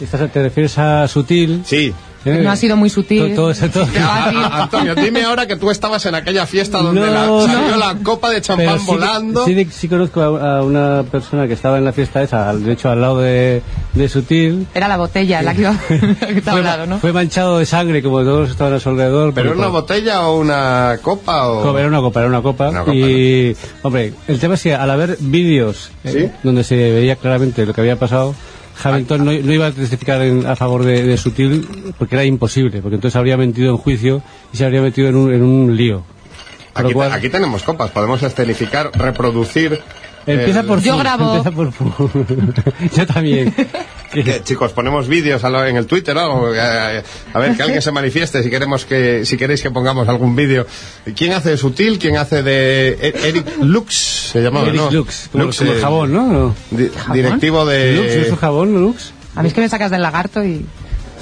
estás, 0.00 0.30
te 0.30 0.42
refieres 0.42 0.78
a 0.78 1.08
sutil. 1.08 1.62
Sí. 1.64 1.94
No 2.24 2.50
ha 2.50 2.56
sido 2.56 2.76
muy 2.76 2.90
sutil. 2.90 3.34
Todo, 3.34 3.54
todo, 3.54 3.68
todo- 3.70 3.86
Ah, 3.98 4.28
sí. 4.30 4.36
Antonio, 4.52 4.94
dime 4.94 5.22
ahora 5.24 5.46
que 5.46 5.56
tú 5.56 5.70
estabas 5.70 6.04
en 6.06 6.14
aquella 6.14 6.46
fiesta 6.46 6.78
donde 6.78 7.00
No, 7.00 7.06
la, 7.06 7.26
no. 7.26 7.46
salió 7.46 7.76
la 7.76 7.94
copa 8.02 8.30
de 8.30 8.40
champán 8.42 8.80
sí, 8.80 8.86
volando. 8.86 9.44
Sí, 9.46 9.88
conozco 9.88 10.20
a, 10.20 10.58
a 10.58 10.62
una 10.62 11.04
persona 11.10 11.46
que 11.46 11.54
estaba 11.54 11.78
en 11.78 11.84
la 11.84 11.92
fiesta 11.92 12.22
esa, 12.22 12.54
de 12.54 12.72
hecho 12.72 12.90
al 12.90 13.00
lado 13.00 13.20
de, 13.20 13.62
de 13.94 14.08
Sutil. 14.08 14.66
Era 14.74 14.88
la 14.88 14.96
botella 14.96 15.40
la 15.42 15.54
que 15.54 15.60
iba 15.62 15.72
la 15.72 15.78
que 16.28 16.38
estaba 16.38 16.58
Fue, 16.58 16.60
al 16.60 16.64
lado, 16.78 16.86
¿no? 16.86 16.98
fue 16.98 17.12
manchado 17.12 17.58
de 17.58 17.66
sangre 17.66 18.02
como 18.02 18.20
todos 18.22 18.50
estaban 18.50 18.74
a 18.74 18.80
su 18.80 18.88
alrededor. 18.90 19.32
¿Pero 19.32 19.50
porque- 19.50 19.58
una 19.60 19.68
botella 19.68 20.26
o 20.26 20.38
una 20.38 20.98
copa 21.00 21.48
o...? 21.48 21.78
Era 21.78 21.88
una 21.88 22.00
copa, 22.00 22.20
era 22.20 22.28
una 22.28 22.42
copa. 22.42 22.68
Una 22.70 22.80
copa, 22.80 22.94
y, 22.94 23.56
hombre, 23.82 24.12
el 24.26 24.38
tema 24.40 24.54
es 24.54 24.62
que 24.62 24.74
al 24.74 24.90
haber 24.90 25.16
vídeos 25.20 25.90
eh, 26.04 26.32
donde 26.42 26.64
se 26.64 26.74
veía 26.76 27.16
claramente 27.16 27.64
lo 27.64 27.72
que 27.72 27.80
había 27.80 27.96
pasado, 27.96 28.34
Hamilton 28.82 29.24
no, 29.24 29.32
no 29.32 29.52
iba 29.52 29.66
a 29.66 29.72
testificar 29.72 30.20
en- 30.22 30.46
a 30.46 30.54
favor 30.56 30.84
de, 30.84 31.02
de 31.04 31.16
Sutil 31.16 31.66
porque 31.98 32.14
era 32.16 32.24
imposible, 32.24 32.80
porque 32.82 32.94
entonces 32.96 33.16
habría 33.16 33.36
mentido 33.36 33.70
en 33.70 33.76
juicio 33.76 34.22
y 34.52 34.56
se 34.56 34.64
habría 34.64 34.80
metido 34.82 35.08
en 35.08 35.16
un, 35.16 35.32
en 35.32 35.42
un 35.42 35.76
lío. 35.76 36.04
Aquí, 36.74 36.92
cual- 36.92 37.12
aquí 37.12 37.28
tenemos 37.28 37.62
copas, 37.64 37.90
podemos 37.90 38.22
escenificar, 38.22 38.90
reproducir... 38.94 39.80
Empieza 40.32 40.60
el- 40.60 40.66
por 40.66 40.80
Yo 40.80 40.92
fu- 40.94 40.98
grabo. 40.98 41.36
Empieza 41.36 41.50
por 41.50 41.72
fu- 41.72 42.10
Yo 42.96 43.06
también. 43.06 43.54
Chicos, 44.44 44.72
ponemos 44.72 45.06
vídeos 45.08 45.44
a 45.44 45.50
lo- 45.50 45.64
en 45.66 45.76
el 45.76 45.86
Twitter, 45.86 46.14
¿no? 46.14 46.54
Eh, 46.54 47.02
A 47.34 47.38
ver, 47.38 47.56
que 47.56 47.62
alguien 47.62 47.82
se 47.82 47.92
manifieste 47.92 48.42
si 48.42 48.50
queremos 48.50 48.84
que, 48.86 49.24
si 49.26 49.36
queréis 49.36 49.62
que 49.62 49.70
pongamos 49.70 50.08
algún 50.08 50.34
vídeo. 50.34 50.66
¿Quién 51.14 51.32
hace 51.34 51.50
de 51.50 51.56
Sutil? 51.58 51.98
¿Quién 51.98 52.16
hace 52.16 52.42
de 52.42 52.98
E- 53.00 53.28
Eric 53.28 53.46
Lux? 53.62 54.30
Se 54.32 54.40
llamaba, 54.40 54.66
Eric 54.68 54.80
¿no? 54.80 54.90
Lux, 54.90 55.28
como, 55.30 55.44
Lux, 55.44 55.58
como 55.58 55.70
el 55.72 55.78
eh, 55.78 55.80
jabón, 55.80 56.12
¿no? 56.12 56.54
di- 56.70 56.90
directivo 57.12 57.66
de... 57.66 57.96
Lux, 57.96 58.16
¿no 58.16 58.22
es 58.22 58.30
un 58.30 58.36
jabón, 58.36 58.74
Lux? 58.80 59.12
A 59.36 59.42
mí 59.42 59.48
es 59.48 59.54
que 59.54 59.60
me 59.60 59.68
sacas 59.68 59.90
del 59.90 60.02
lagarto 60.02 60.42
y... 60.44 60.64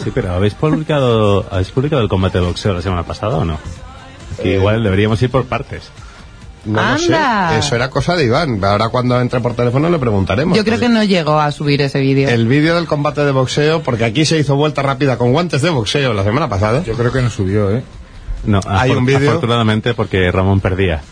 Sí, 0.02 0.10
pero 0.14 0.32
¿habéis 0.32 0.54
publicado, 0.54 1.46
¿habéis 1.50 1.70
publicado 1.70 2.02
el 2.02 2.08
combate 2.08 2.38
de 2.38 2.44
boxeo 2.44 2.72
la 2.74 2.82
semana 2.82 3.02
pasada 3.02 3.36
o 3.38 3.44
no? 3.44 3.58
Que 4.42 4.54
igual 4.54 4.82
deberíamos 4.84 5.20
ir 5.22 5.30
por 5.30 5.44
partes. 5.46 5.90
No 6.66 6.92
lo 6.92 6.98
sé. 6.98 7.14
¡Anda! 7.14 7.58
Eso 7.58 7.76
era 7.76 7.88
cosa 7.90 8.16
de 8.16 8.24
Iván. 8.24 8.62
Ahora 8.64 8.88
cuando 8.88 9.20
entre 9.20 9.40
por 9.40 9.54
teléfono 9.54 9.88
le 9.88 9.98
preguntaremos. 9.98 10.56
Yo 10.56 10.64
creo 10.64 10.78
que 10.78 10.88
no 10.88 11.02
llegó 11.04 11.38
a 11.38 11.52
subir 11.52 11.80
ese 11.82 12.00
vídeo. 12.00 12.28
El 12.28 12.46
vídeo 12.46 12.74
del 12.74 12.86
combate 12.86 13.24
de 13.24 13.30
boxeo, 13.32 13.82
porque 13.82 14.04
aquí 14.04 14.24
se 14.24 14.38
hizo 14.38 14.56
vuelta 14.56 14.82
rápida 14.82 15.16
con 15.16 15.32
guantes 15.32 15.62
de 15.62 15.70
boxeo 15.70 16.12
la 16.12 16.24
semana 16.24 16.48
pasada. 16.48 16.82
Yo 16.84 16.94
creo 16.94 17.12
que 17.12 17.22
no 17.22 17.30
subió, 17.30 17.70
¿eh? 17.70 17.82
No, 18.44 18.60
Hay 18.66 18.90
un 18.90 19.06
vídeo. 19.06 19.30
Afortunadamente 19.30 19.94
porque 19.94 20.30
Ramón 20.30 20.60
perdía. 20.60 21.02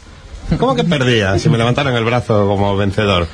¿Cómo 0.58 0.74
que 0.74 0.84
perdía? 0.84 1.38
Si 1.38 1.48
me 1.48 1.58
levantaron 1.58 1.94
el 1.94 2.04
brazo 2.04 2.46
como 2.46 2.76
vencedor. 2.76 3.26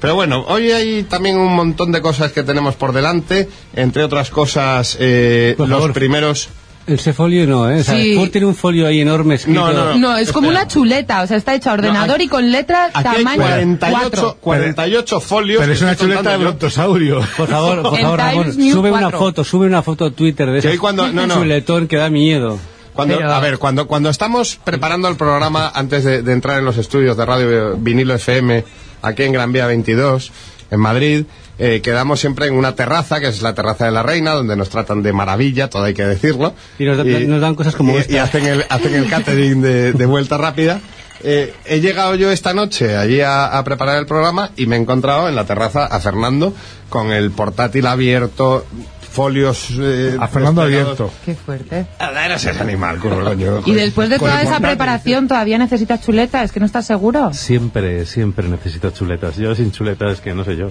Pero 0.00 0.14
bueno, 0.14 0.44
hoy 0.46 0.70
hay 0.70 1.02
también 1.02 1.36
un 1.36 1.52
montón 1.54 1.90
de 1.90 2.00
cosas 2.00 2.32
que 2.32 2.42
tenemos 2.42 2.76
por 2.76 2.92
delante. 2.92 3.48
Entre 3.74 4.04
otras 4.04 4.30
cosas, 4.30 4.96
eh, 5.00 5.54
Por 5.56 5.68
los 5.68 5.90
primeros. 5.90 6.48
Ese 6.88 7.12
folio 7.12 7.46
no, 7.46 7.70
¿eh? 7.70 7.80
O 7.80 7.84
sea, 7.84 7.94
Sí. 7.94 8.14
Ford 8.16 8.30
tiene 8.30 8.46
un 8.46 8.54
folio 8.54 8.86
ahí 8.86 9.00
enorme 9.00 9.34
escrito. 9.36 9.60
No, 9.60 9.72
no, 9.72 9.94
No, 9.98 10.16
es 10.16 10.32
como 10.32 10.48
Espera. 10.48 10.62
una 10.64 10.68
chuleta, 10.72 11.22
o 11.22 11.26
sea, 11.26 11.36
está 11.36 11.54
hecha 11.54 11.70
a 11.70 11.74
ordenador 11.74 12.18
hay- 12.18 12.26
y 12.26 12.28
con 12.28 12.50
letras 12.50 12.90
Aquí 12.94 13.08
hay 13.08 13.16
tamaño 13.24 13.42
48, 13.42 14.00
4. 14.10 14.36
48 14.40 15.20
folios. 15.20 15.58
Pero 15.60 15.70
que 15.70 15.76
es 15.76 15.82
una 15.82 15.92
estoy 15.92 16.04
chuleta 16.06 16.20
de 16.20 16.24
contando 16.24 16.44
yo. 16.44 16.48
brontosaurio. 16.50 17.20
Por 17.36 17.48
favor, 17.48 17.82
por 17.82 17.94
En 17.98 18.02
favor, 18.02 18.18
Ramón, 18.18 18.42
Times 18.44 18.56
New 18.56 18.72
sube 18.74 18.90
una 18.90 19.00
4. 19.02 19.18
foto, 19.18 19.44
sube 19.44 19.66
una 19.66 19.82
foto 19.82 20.06
a 20.06 20.10
Twitter 20.10 20.46
de 20.48 20.52
Que 20.54 20.58
ese 20.58 20.68
hoy 20.70 20.78
cuando- 20.78 21.12
no, 21.12 21.26
no. 21.26 21.34
chuletón 21.34 21.86
que 21.88 21.96
da 21.96 22.08
miedo. 22.10 22.58
Cuando, 22.94 23.16
Pero- 23.16 23.32
A 23.32 23.38
ver, 23.40 23.58
cuando, 23.58 23.86
cuando 23.86 24.10
estamos 24.10 24.58
preparando 24.64 25.06
el 25.08 25.16
programa 25.16 25.70
antes 25.72 26.02
de, 26.04 26.22
de 26.22 26.32
entrar 26.32 26.58
en 26.58 26.64
los 26.64 26.78
estudios 26.78 27.16
de 27.16 27.24
Radio 27.26 27.76
Vinilo 27.76 28.14
FM, 28.14 28.64
aquí 29.02 29.22
en 29.22 29.32
Gran 29.32 29.52
Vía 29.52 29.66
22, 29.66 30.32
en 30.70 30.80
Madrid, 30.80 31.24
eh, 31.58 31.80
quedamos 31.82 32.20
siempre 32.20 32.46
en 32.46 32.54
una 32.54 32.74
terraza, 32.74 33.20
que 33.20 33.28
es 33.28 33.42
la 33.42 33.54
terraza 33.54 33.84
de 33.86 33.90
la 33.92 34.02
Reina, 34.02 34.32
donde 34.32 34.56
nos 34.56 34.68
tratan 34.68 35.02
de 35.02 35.12
maravilla, 35.12 35.68
todo 35.68 35.84
hay 35.84 35.94
que 35.94 36.04
decirlo. 36.06 36.54
Y 36.78 36.84
nos 36.84 36.96
dan- 36.96 37.28
nos 37.28 37.40
dan 37.40 37.54
cosas 37.54 37.74
como 37.74 37.94
y, 37.94 37.96
esta. 37.98 38.12
y 38.12 38.16
hacen 38.18 38.46
el, 38.46 38.64
hacen 38.68 38.94
el 38.94 39.08
catering 39.08 39.60
de, 39.60 39.92
de 39.92 40.06
vuelta 40.06 40.36
rápida. 40.38 40.80
Eh, 41.24 41.52
he 41.64 41.80
llegado 41.80 42.14
yo 42.14 42.30
esta 42.30 42.54
noche 42.54 42.96
allí 42.96 43.20
a, 43.20 43.46
a 43.58 43.64
preparar 43.64 43.98
el 43.98 44.06
programa 44.06 44.50
y 44.56 44.66
me 44.66 44.76
he 44.76 44.78
encontrado 44.78 45.28
en 45.28 45.34
la 45.34 45.44
terraza 45.44 45.84
a 45.84 45.98
Fernando 45.98 46.54
con 46.88 47.10
el 47.10 47.32
portátil 47.32 47.88
abierto, 47.88 48.64
folios... 49.10 49.66
eh, 49.80 50.16
A 50.20 50.28
Fernando 50.28 50.62
abierto. 50.62 51.10
Qué 51.24 51.34
fuerte. 51.34 51.86
Eres 52.24 52.44
ese 52.44 52.60
animal, 52.60 53.00
curro, 53.00 53.24
coño. 53.24 53.62
Y 53.66 53.72
después 53.74 54.10
de 54.10 54.18
toda 54.20 54.34
esa 54.42 54.52
portátil. 54.52 54.66
preparación, 54.68 55.26
¿todavía 55.26 55.58
necesitas 55.58 56.02
chuleta? 56.04 56.44
¿Es 56.44 56.52
que 56.52 56.60
no 56.60 56.66
estás 56.66 56.86
seguro? 56.86 57.32
Siempre, 57.34 58.06
siempre 58.06 58.46
necesito 58.48 58.90
chuletas. 58.90 59.36
Yo 59.38 59.56
sin 59.56 59.72
chuletas, 59.72 60.20
que 60.20 60.34
no 60.34 60.44
sé 60.44 60.56
yo. 60.56 60.68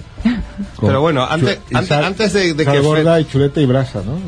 Pero 0.80 1.00
bueno, 1.00 1.24
antes, 1.28 1.58
sal- 1.86 2.04
antes 2.04 2.32
de, 2.32 2.54
de 2.54 2.64
sal 2.64 2.74
que... 2.74 2.80
Fred- 2.80 2.84
gorda 2.88 3.20
y 3.20 3.24
chuleta 3.26 3.60
y 3.60 3.66
brasa, 3.66 4.02
¿no? 4.04 4.18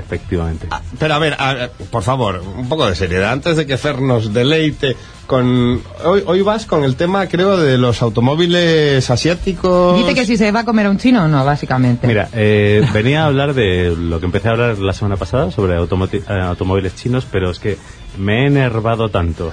Efectivamente. 0.00 0.68
Pero 0.98 1.14
a 1.14 1.18
ver, 1.18 1.36
a 1.38 1.54
ver, 1.54 1.70
por 1.90 2.02
favor, 2.02 2.40
un 2.56 2.68
poco 2.68 2.86
de 2.88 2.94
seriedad. 2.94 3.32
Antes 3.32 3.56
de 3.56 3.66
que 3.66 3.76
Fer 3.76 4.00
nos 4.00 4.32
deleite 4.32 4.96
con... 5.26 5.82
Hoy, 6.04 6.22
hoy 6.24 6.40
vas 6.40 6.64
con 6.66 6.84
el 6.84 6.94
tema, 6.96 7.26
creo, 7.26 7.56
de 7.58 7.76
los 7.76 8.00
automóviles 8.00 9.10
asiáticos... 9.10 9.98
Dice 9.98 10.14
que 10.14 10.24
si 10.24 10.36
se 10.36 10.50
va 10.52 10.60
a 10.60 10.64
comer 10.64 10.86
a 10.86 10.90
un 10.90 10.98
chino 10.98 11.24
o 11.24 11.28
no, 11.28 11.44
básicamente. 11.44 12.06
Mira, 12.06 12.28
eh, 12.32 12.86
venía 12.94 13.24
a 13.24 13.26
hablar 13.26 13.52
de 13.54 13.94
lo 13.98 14.20
que 14.20 14.26
empecé 14.26 14.48
a 14.48 14.52
hablar 14.52 14.78
la 14.78 14.92
semana 14.92 15.16
pasada 15.16 15.50
sobre 15.50 15.74
eh, 15.74 16.40
automóviles 16.40 16.94
chinos, 16.94 17.26
pero 17.30 17.50
es 17.50 17.58
que 17.58 17.76
me 18.16 18.44
he 18.44 18.46
enervado 18.46 19.08
tanto 19.10 19.52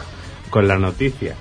con 0.52 0.68
la 0.68 0.78
noticia 0.78 1.36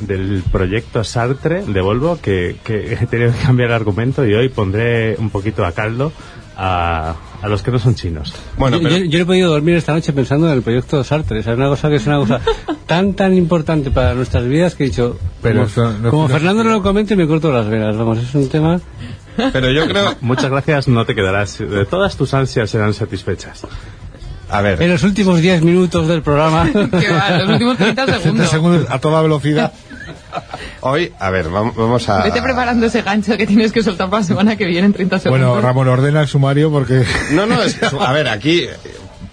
del 0.00 0.42
proyecto 0.50 1.02
Sartre 1.04 1.64
de 1.64 1.80
Volvo 1.80 2.18
que, 2.20 2.56
que 2.64 2.92
he 2.94 3.06
tenido 3.06 3.32
que 3.32 3.38
cambiar 3.38 3.70
el 3.70 3.74
argumento 3.74 4.26
y 4.26 4.34
hoy 4.34 4.48
pondré 4.48 5.16
un 5.18 5.30
poquito 5.30 5.64
a 5.64 5.72
caldo 5.72 6.12
a, 6.56 7.14
a 7.42 7.48
los 7.48 7.62
que 7.62 7.70
no 7.70 7.78
son 7.78 7.94
chinos. 7.94 8.34
Bueno, 8.56 8.78
yo, 8.78 8.82
pero... 8.82 8.96
yo- 8.98 9.04
yo 9.04 9.18
he 9.20 9.24
podido 9.24 9.50
dormir 9.50 9.76
esta 9.76 9.92
noche 9.92 10.12
pensando 10.12 10.48
en 10.48 10.54
el 10.54 10.62
proyecto 10.62 11.02
Sartre. 11.04 11.40
O 11.40 11.42
sea, 11.42 11.52
es 11.52 11.58
una 11.58 11.68
cosa 11.68 11.88
que 11.88 11.96
es 11.96 12.06
una 12.06 12.18
cosa 12.18 12.40
tan, 12.86 13.14
tan 13.14 13.34
importante 13.34 13.90
para 13.90 14.14
nuestras 14.14 14.44
vidas 14.44 14.74
que 14.74 14.84
he 14.84 14.86
dicho. 14.88 15.18
Pero 15.42 15.66
como 15.74 15.90
no- 15.92 16.10
como 16.10 16.22
no- 16.24 16.28
Fernando 16.34 16.64
no 16.64 16.70
lo 16.70 16.82
comente, 16.82 17.14
me 17.16 17.26
corto 17.26 17.52
las 17.52 17.68
venas. 17.68 17.96
Vamos, 17.96 18.18
es 18.18 18.34
un 18.34 18.48
tema. 18.48 18.80
Pero 19.52 19.70
yo 19.70 19.86
creo... 19.86 20.16
Muchas 20.20 20.50
gracias, 20.50 20.88
no 20.88 21.04
te 21.06 21.14
quedarás. 21.14 21.58
De 21.58 21.84
todas 21.86 22.16
tus 22.16 22.34
ansias 22.34 22.68
serán 22.70 22.92
satisfechas. 22.92 23.64
A 24.50 24.62
ver, 24.62 24.82
En 24.82 24.90
los 24.90 25.02
últimos 25.04 25.40
10 25.40 25.62
minutos 25.62 26.08
del 26.08 26.22
programa. 26.22 26.68
Que 26.72 27.08
va, 27.12 27.38
los 27.38 27.50
últimos 27.50 27.76
30 27.76 28.04
30 28.04 28.22
segundos. 28.22 28.48
segundos 28.50 28.86
a 28.90 28.98
toda 28.98 29.22
velocidad. 29.22 29.72
Hoy, 30.80 31.12
a 31.18 31.30
ver, 31.30 31.46
vam- 31.48 31.72
vamos 31.74 32.08
a... 32.08 32.22
Vete 32.22 32.40
preparando 32.42 32.86
ese 32.86 33.02
gancho 33.02 33.36
que 33.36 33.46
tienes 33.46 33.72
que 33.72 33.82
soltar 33.82 34.08
para 34.10 34.20
la 34.22 34.26
semana 34.26 34.56
que 34.56 34.64
viene 34.66 34.86
en 34.86 34.92
30 34.92 35.18
segundos. 35.18 35.48
Bueno, 35.48 35.60
Ramón, 35.62 35.88
ordena 35.88 36.20
el 36.22 36.28
sumario 36.28 36.70
porque... 36.70 37.04
No, 37.32 37.46
no, 37.46 37.62
es, 37.62 37.76
a 38.00 38.12
ver, 38.12 38.28
aquí, 38.28 38.60
eh, 38.64 38.70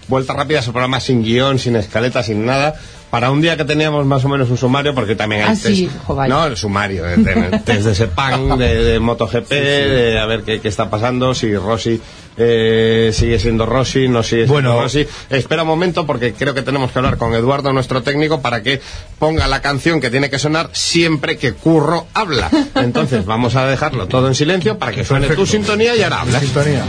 vuelta 0.08 0.32
rápida, 0.34 0.60
es 0.60 0.66
un 0.66 0.72
programa 0.72 1.00
sin 1.00 1.22
guion, 1.22 1.58
sin 1.58 1.76
escaleta, 1.76 2.22
sin 2.22 2.44
nada. 2.46 2.74
Para 3.10 3.30
un 3.30 3.40
día 3.40 3.56
que 3.56 3.64
teníamos 3.64 4.04
más 4.04 4.24
o 4.24 4.28
menos 4.28 4.50
un 4.50 4.56
sumario, 4.58 4.92
porque 4.94 5.14
también 5.14 5.42
hay 5.42 5.48
Ah, 5.50 5.54
sí, 5.54 5.86
test, 5.86 6.08
vaya. 6.08 6.34
no, 6.34 6.44
el 6.46 6.56
sumario, 6.56 7.06
eh, 7.08 7.16
de- 7.16 7.60
test 7.64 7.86
de 7.86 7.94
Sepang, 7.94 8.58
de, 8.58 8.82
de 8.82 8.98
MotoGP, 9.00 9.48
de 9.48 10.18
a 10.20 10.26
ver 10.26 10.42
qué, 10.42 10.60
qué 10.60 10.68
está 10.68 10.90
pasando, 10.90 11.32
si 11.32 11.54
Rossi 11.56 12.00
eh, 12.38 13.10
sigue 13.12 13.38
siendo 13.38 13.66
Rossi, 13.66 14.08
no 14.08 14.22
sigue 14.22 14.46
siendo 14.46 14.52
Bueno. 14.52 14.80
Rossi. 14.80 15.06
Espera 15.30 15.62
un 15.62 15.68
momento, 15.68 16.06
porque 16.06 16.32
creo 16.34 16.54
que 16.54 16.62
tenemos 16.62 16.92
que 16.92 16.98
hablar 16.98 17.16
con 17.16 17.34
Eduardo, 17.34 17.72
nuestro 17.72 18.02
técnico, 18.02 18.40
para 18.40 18.62
que 18.62 18.80
ponga 19.18 19.46
la 19.46 19.62
canción 19.62 20.00
que 20.00 20.10
tiene 20.10 20.30
que 20.30 20.38
sonar 20.38 20.70
siempre 20.72 21.38
que 21.38 21.54
Curro 21.54 22.06
habla. 22.14 22.50
Entonces, 22.74 23.24
vamos 23.24 23.56
a 23.56 23.66
dejarlo 23.66 24.06
todo 24.06 24.28
en 24.28 24.34
silencio 24.34 24.78
para 24.78 24.92
que 24.92 25.04
suene 25.04 25.28
tu 25.28 25.46
sintonía 25.46 25.96
y 25.96 26.02
ahora 26.02 26.20
hablas. 26.20 26.42
Sintonía. 26.42 26.84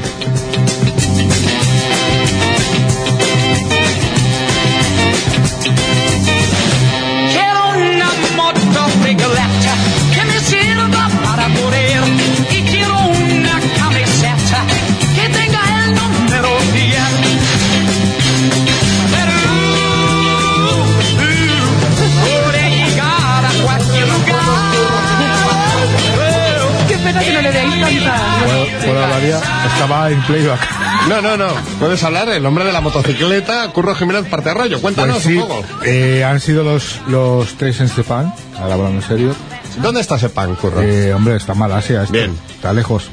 Estaba 29.77 30.10
en 30.10 30.22
playback. 30.24 30.60
No, 31.07 31.22
no, 31.22 31.38
no. 31.38 31.48
Puedes 31.79 32.03
hablar 32.03 32.27
el 32.29 32.41
nombre 32.41 32.65
de 32.65 32.72
la 32.74 32.81
motocicleta, 32.81 33.67
Curro 33.72 33.93
Jiménez 33.93 34.25
Parte 34.27 34.51
Rayo. 34.53 34.81
Cuéntanos 34.81 35.17
Pues 35.17 35.25
sí, 35.25 35.38
un 35.38 35.48
poco. 35.48 35.63
eh, 35.86 36.24
han 36.24 36.39
sido 36.39 36.63
los, 36.63 37.00
los 37.07 37.53
tres 37.57 37.79
en 37.79 37.88
Sepan, 37.88 38.34
ahora 38.60 38.74
hablando 38.74 38.98
en 39.01 39.07
serio. 39.07 39.36
¿Dónde 39.81 40.01
está 40.01 40.15
ese 40.15 40.29
pan, 40.29 40.55
Curro? 40.55 40.81
Eh, 40.81 41.13
hombre, 41.13 41.36
está 41.36 41.53
Malasia, 41.53 42.01
esto, 42.01 42.13
Bien. 42.13 42.36
está 42.55 42.74
lejos. 42.74 43.10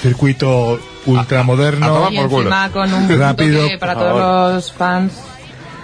Circuito 0.00 0.78
ultramoderno. 1.06 1.84
a 1.86 1.88
tomar 1.88 2.12
Y 2.12 2.16
por 2.18 2.28
culo. 2.28 2.40
encima 2.42 2.70
con 2.70 2.94
un 2.94 3.18
Rápido, 3.18 3.66
para 3.80 3.94
todos 3.94 4.54
los 4.54 4.72
fans. 4.72 5.12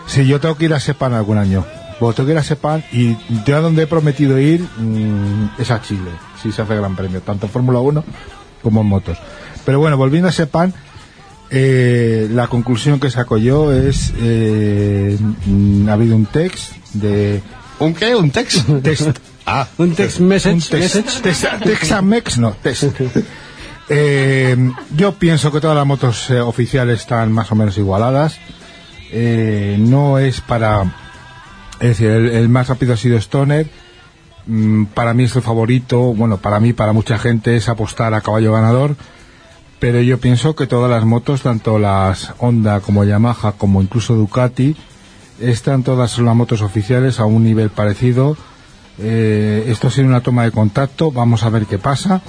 Sí, 0.07 0.27
yo 0.27 0.39
tengo 0.41 0.57
que 0.57 0.67
ir 0.67 0.75
a 0.75 0.81
Sepan 0.81 1.13
algún 1.13 1.39
año. 1.39 1.65
Pues 1.99 2.15
tengo 2.15 2.29
que 2.29 2.33
ir 2.35 2.39
a 2.39 2.45
Sepan 2.45 2.85
y 2.93 3.17
yo 3.45 3.57
a 3.57 3.61
donde 3.61 3.83
he 3.83 3.87
prometido 3.89 4.39
ir 4.39 4.61
mm, 4.77 5.51
es 5.59 5.71
a 5.73 5.83
Chile, 5.83 6.13
si 6.41 6.53
se 6.53 6.63
hace 6.63 6.77
gran 6.77 6.95
premio, 6.95 7.21
tanto 7.21 7.47
en 7.47 7.53
Fórmula 7.53 7.81
1 7.81 8.05
como 8.63 8.81
en 8.83 8.87
motos. 8.89 9.19
Pero 9.65 9.79
bueno, 9.81 9.97
volviendo 9.97 10.29
a 10.29 10.33
Sepan, 10.33 10.73
eh, 11.51 12.29
la 12.31 12.47
conclusión 12.49 13.01
que 13.01 13.11
saco 13.11 13.39
yo 13.39 13.73
es, 13.73 14.13
eh, 14.19 15.19
ha 15.89 15.93
habido 15.93 16.17
un 16.17 16.27
text 16.27 16.73
de... 16.95 17.41
¿Un 17.79 17.95
qué? 17.95 18.15
¿Un 18.15 18.31
text? 18.31 18.67
Test, 18.83 19.19
Ah, 19.47 19.67
un 19.79 19.95
text 19.95 20.21
message. 20.21 20.55
un 20.57 20.61
text, 20.61 20.95
message. 20.97 21.23
text- 21.23 21.63
Texamex, 21.65 22.39
no, 22.39 22.53
test. 22.63 22.85
Eh, 23.91 24.55
yo 24.95 25.15
pienso 25.15 25.51
que 25.51 25.61
todas 25.63 25.75
las 25.75 25.87
motos 25.87 26.29
eh, 26.29 26.39
oficiales 26.41 27.01
están 27.01 27.33
más 27.33 27.51
o 27.53 27.55
menos 27.55 27.79
igualadas. 27.79 28.39
Eh, 29.11 29.77
no 29.81 30.19
es 30.19 30.43
para... 30.43 30.83
Es 31.81 31.89
decir, 31.89 32.09
el, 32.11 32.27
el 32.29 32.49
más 32.51 32.69
rápido 32.69 32.93
ha 32.93 32.97
sido 32.99 33.17
Stoner. 33.17 33.67
Mm, 34.49 34.87
para 34.87 35.15
mí 35.15 35.25
es 35.25 35.37
el 35.37 35.43
favorito. 35.43 36.15
Bueno, 36.15 36.39
para 36.39 36.59
mí, 36.59 36.73
para 36.73 36.93
mucha 36.93 37.19
gente 37.19 37.57
es 37.57 37.69
apostar 37.69 38.15
a 38.15 38.23
caballo 38.23 38.53
ganador. 38.53 38.97
Pero 39.79 40.01
yo 40.01 40.19
pienso 40.19 40.57
que 40.57 40.67
todas 40.67 40.91
las 40.91 41.05
motos, 41.05 41.43
tanto 41.43 41.79
las 41.79 42.33
Honda 42.39 42.81
como 42.81 43.05
Yamaha, 43.05 43.53
como 43.53 43.81
incluso 43.81 44.15
Ducati, 44.15 44.75
están 45.41 45.85
todas 45.85 46.19
las 46.19 46.35
motos 46.35 46.63
oficiales 46.63 47.21
a 47.21 47.27
un 47.27 47.45
nivel 47.45 47.71
parecido. 47.71 48.37
Eh, 48.99 49.67
esto 49.69 49.87
ha 49.87 49.91
sido 49.93 50.09
una 50.09 50.23
toma 50.23 50.43
de 50.43 50.51
contacto, 50.51 51.13
vamos 51.13 51.45
a 51.45 51.51
ver 51.51 51.67
qué 51.67 51.79
pasa. 51.79 52.23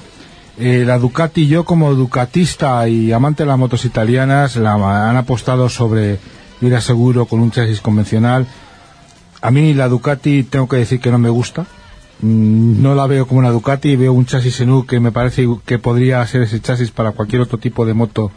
Eh, 0.58 0.84
la 0.86 0.98
Ducati, 0.98 1.48
yo 1.48 1.64
como 1.64 1.94
ducatista 1.94 2.86
y 2.86 3.10
amante 3.12 3.42
de 3.42 3.48
las 3.48 3.58
motos 3.58 3.84
italianas, 3.84 4.54
la, 4.56 5.08
han 5.08 5.16
apostado 5.16 5.68
sobre 5.68 6.20
ir 6.60 6.74
a 6.76 6.80
seguro 6.80 7.26
con 7.26 7.40
un 7.40 7.50
chasis 7.50 7.80
convencional. 7.80 8.46
A 9.40 9.50
mí 9.50 9.74
la 9.74 9.88
Ducati 9.88 10.44
tengo 10.44 10.68
que 10.68 10.76
decir 10.76 11.00
que 11.00 11.10
no 11.10 11.18
me 11.18 11.30
gusta. 11.30 11.66
Mm, 12.22 12.82
No 12.82 12.94
la 12.94 13.06
veo 13.06 13.26
como 13.26 13.40
una 13.40 13.50
Ducati, 13.50 13.96
veo 13.96 14.12
un 14.12 14.26
chasis 14.26 14.60
en 14.60 14.70
U 14.70 14.86
que 14.86 15.00
me 15.00 15.12
parece 15.12 15.46
que 15.64 15.78
podría 15.78 16.24
ser 16.26 16.42
ese 16.42 16.60
chasis 16.60 16.90
para 16.90 17.12
cualquier 17.12 17.42
otro 17.42 17.58
tipo 17.58 17.86
de 17.86 17.94
moto 17.94 18.30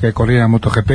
que 0.00 0.12
corriera 0.12 0.44
en 0.44 0.50
MotoGP. 0.50 0.90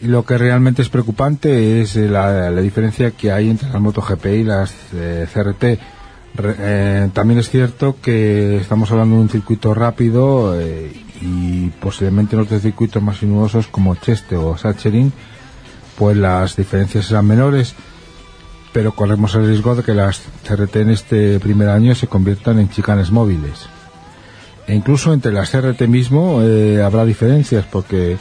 Y 0.00 0.06
lo 0.08 0.24
que 0.24 0.36
realmente 0.38 0.82
es 0.82 0.88
preocupante 0.88 1.80
es 1.80 1.96
eh, 1.96 2.08
la, 2.08 2.50
diferencia 2.60 3.10
que 3.12 3.32
hay 3.32 3.48
entre 3.50 3.70
las 3.70 3.80
MotoGP 3.80 4.26
y 4.26 4.44
las 4.44 4.74
eh, 4.92 5.26
CRT. 5.32 5.62
Re- 6.36 6.56
eh, 6.58 7.08
también 7.12 7.38
es 7.40 7.48
cierto 7.48 7.96
que 8.02 8.56
estamos 8.56 8.90
hablando 8.90 9.16
de 9.16 9.22
un 9.22 9.28
circuito 9.30 9.72
rápido 9.72 10.60
eh, 10.60 10.92
y 11.22 11.68
posiblemente 11.80 12.34
en 12.34 12.42
otros 12.42 12.60
circuitos 12.60 13.00
más 13.02 13.18
sinuosos 13.18 13.68
como 13.68 13.94
Cheste 13.94 14.36
o 14.36 14.56
Sachsenring 14.58 15.12
pues 15.96 16.16
las 16.16 16.56
diferencias 16.56 17.08
eran 17.12 17.24
menores, 17.24 17.74
pero 18.74 18.90
corremos 18.90 19.32
el 19.36 19.46
riesgo 19.46 19.76
de 19.76 19.84
que 19.84 19.94
las 19.94 20.20
CRT 20.42 20.76
en 20.76 20.90
este 20.90 21.38
primer 21.38 21.68
año 21.68 21.94
se 21.94 22.08
conviertan 22.08 22.58
en 22.58 22.68
chicanes 22.68 23.12
móviles. 23.12 23.66
E 24.66 24.74
incluso 24.74 25.12
entre 25.12 25.30
las 25.30 25.50
CRT 25.50 25.82
mismo 25.82 26.40
eh, 26.42 26.82
habrá 26.82 27.04
diferencias 27.04 27.64
porque 27.70 28.16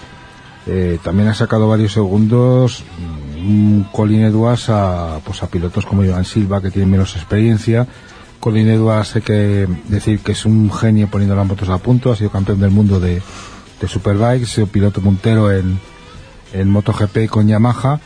eh, 0.68 1.00
también 1.04 1.30
ha 1.30 1.34
sacado 1.34 1.68
varios 1.68 1.94
segundos 1.94 2.84
mm, 3.42 3.82
Colin 3.92 4.26
Edwards 4.26 4.70
a, 4.70 5.22
pues 5.26 5.42
a 5.42 5.48
pilotos 5.48 5.88
como 5.88 6.04
Iván 6.04 6.24
Silva 6.24 6.62
que 6.62 6.70
tienen 6.70 6.92
menos 6.92 7.16
experiencia. 7.16 7.88
Colin 8.40 8.70
Edwards 8.70 9.16
hay 9.16 9.22
que 9.24 9.68
decir 9.88 10.20
que 10.20 10.34
es 10.34 10.46
un 10.46 10.72
genio 10.72 11.08
poniendo 11.08 11.36
las 11.36 11.48
motos 11.48 11.70
a 11.70 11.80
punto, 11.80 12.12
ha 12.12 12.16
sido 12.16 12.30
campeón 12.30 12.60
del 12.60 12.70
mundo 12.70 13.00
de, 13.00 13.24
de 13.82 13.88
Superbike, 13.88 14.44
ha 14.44 14.46
sido 14.46 14.68
piloto 14.68 15.02
puntero 15.02 15.52
en, 15.52 15.80
en 16.54 16.70
MotoGP 16.70 17.28
con 17.28 17.48
Yamaha 17.48 18.00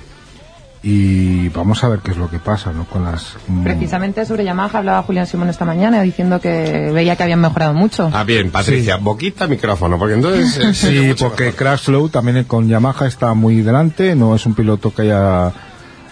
y 0.84 1.50
vamos 1.50 1.84
a 1.84 1.90
ver 1.90 2.00
qué 2.00 2.12
es 2.12 2.18
lo 2.18 2.30
que 2.30 2.38
pasa 2.40 2.72
¿no? 2.72 2.86
con 2.86 3.04
las 3.04 3.36
mm, 3.48 3.64
Precisamente 3.64 4.26
sobre 4.26 4.44
Yamaha 4.44 4.78
hablaba 4.78 5.04
Julián 5.04 5.26
Simón 5.26 5.50
esta 5.50 5.66
mañana 5.66 6.02
diciendo 6.02 6.40
que 6.40 6.92
veía 6.94 7.16
que 7.16 7.24
habían 7.24 7.42
mejorado 7.42 7.74
mucho. 7.74 8.10
Ah, 8.14 8.24
bien, 8.24 8.52
Patricia, 8.52 8.98
boquita, 8.98 9.48
micrófono, 9.48 9.98
porque 9.98 10.14
entonces... 10.16 10.58
eh, 10.58 10.74
Sí, 10.74 11.16
porque 11.20 11.46
mejor. 11.46 11.58
Crashlow 11.58 12.10
también 12.10 12.44
con 12.46 12.68
Yamaha 12.68 13.08
está 13.08 13.34
muy 13.34 13.62
delante, 13.62 14.16
no 14.16 14.36
es 14.36 14.46
un 14.46 14.54
piloto 14.54 14.94
que 14.94 15.02
haya 15.04 15.52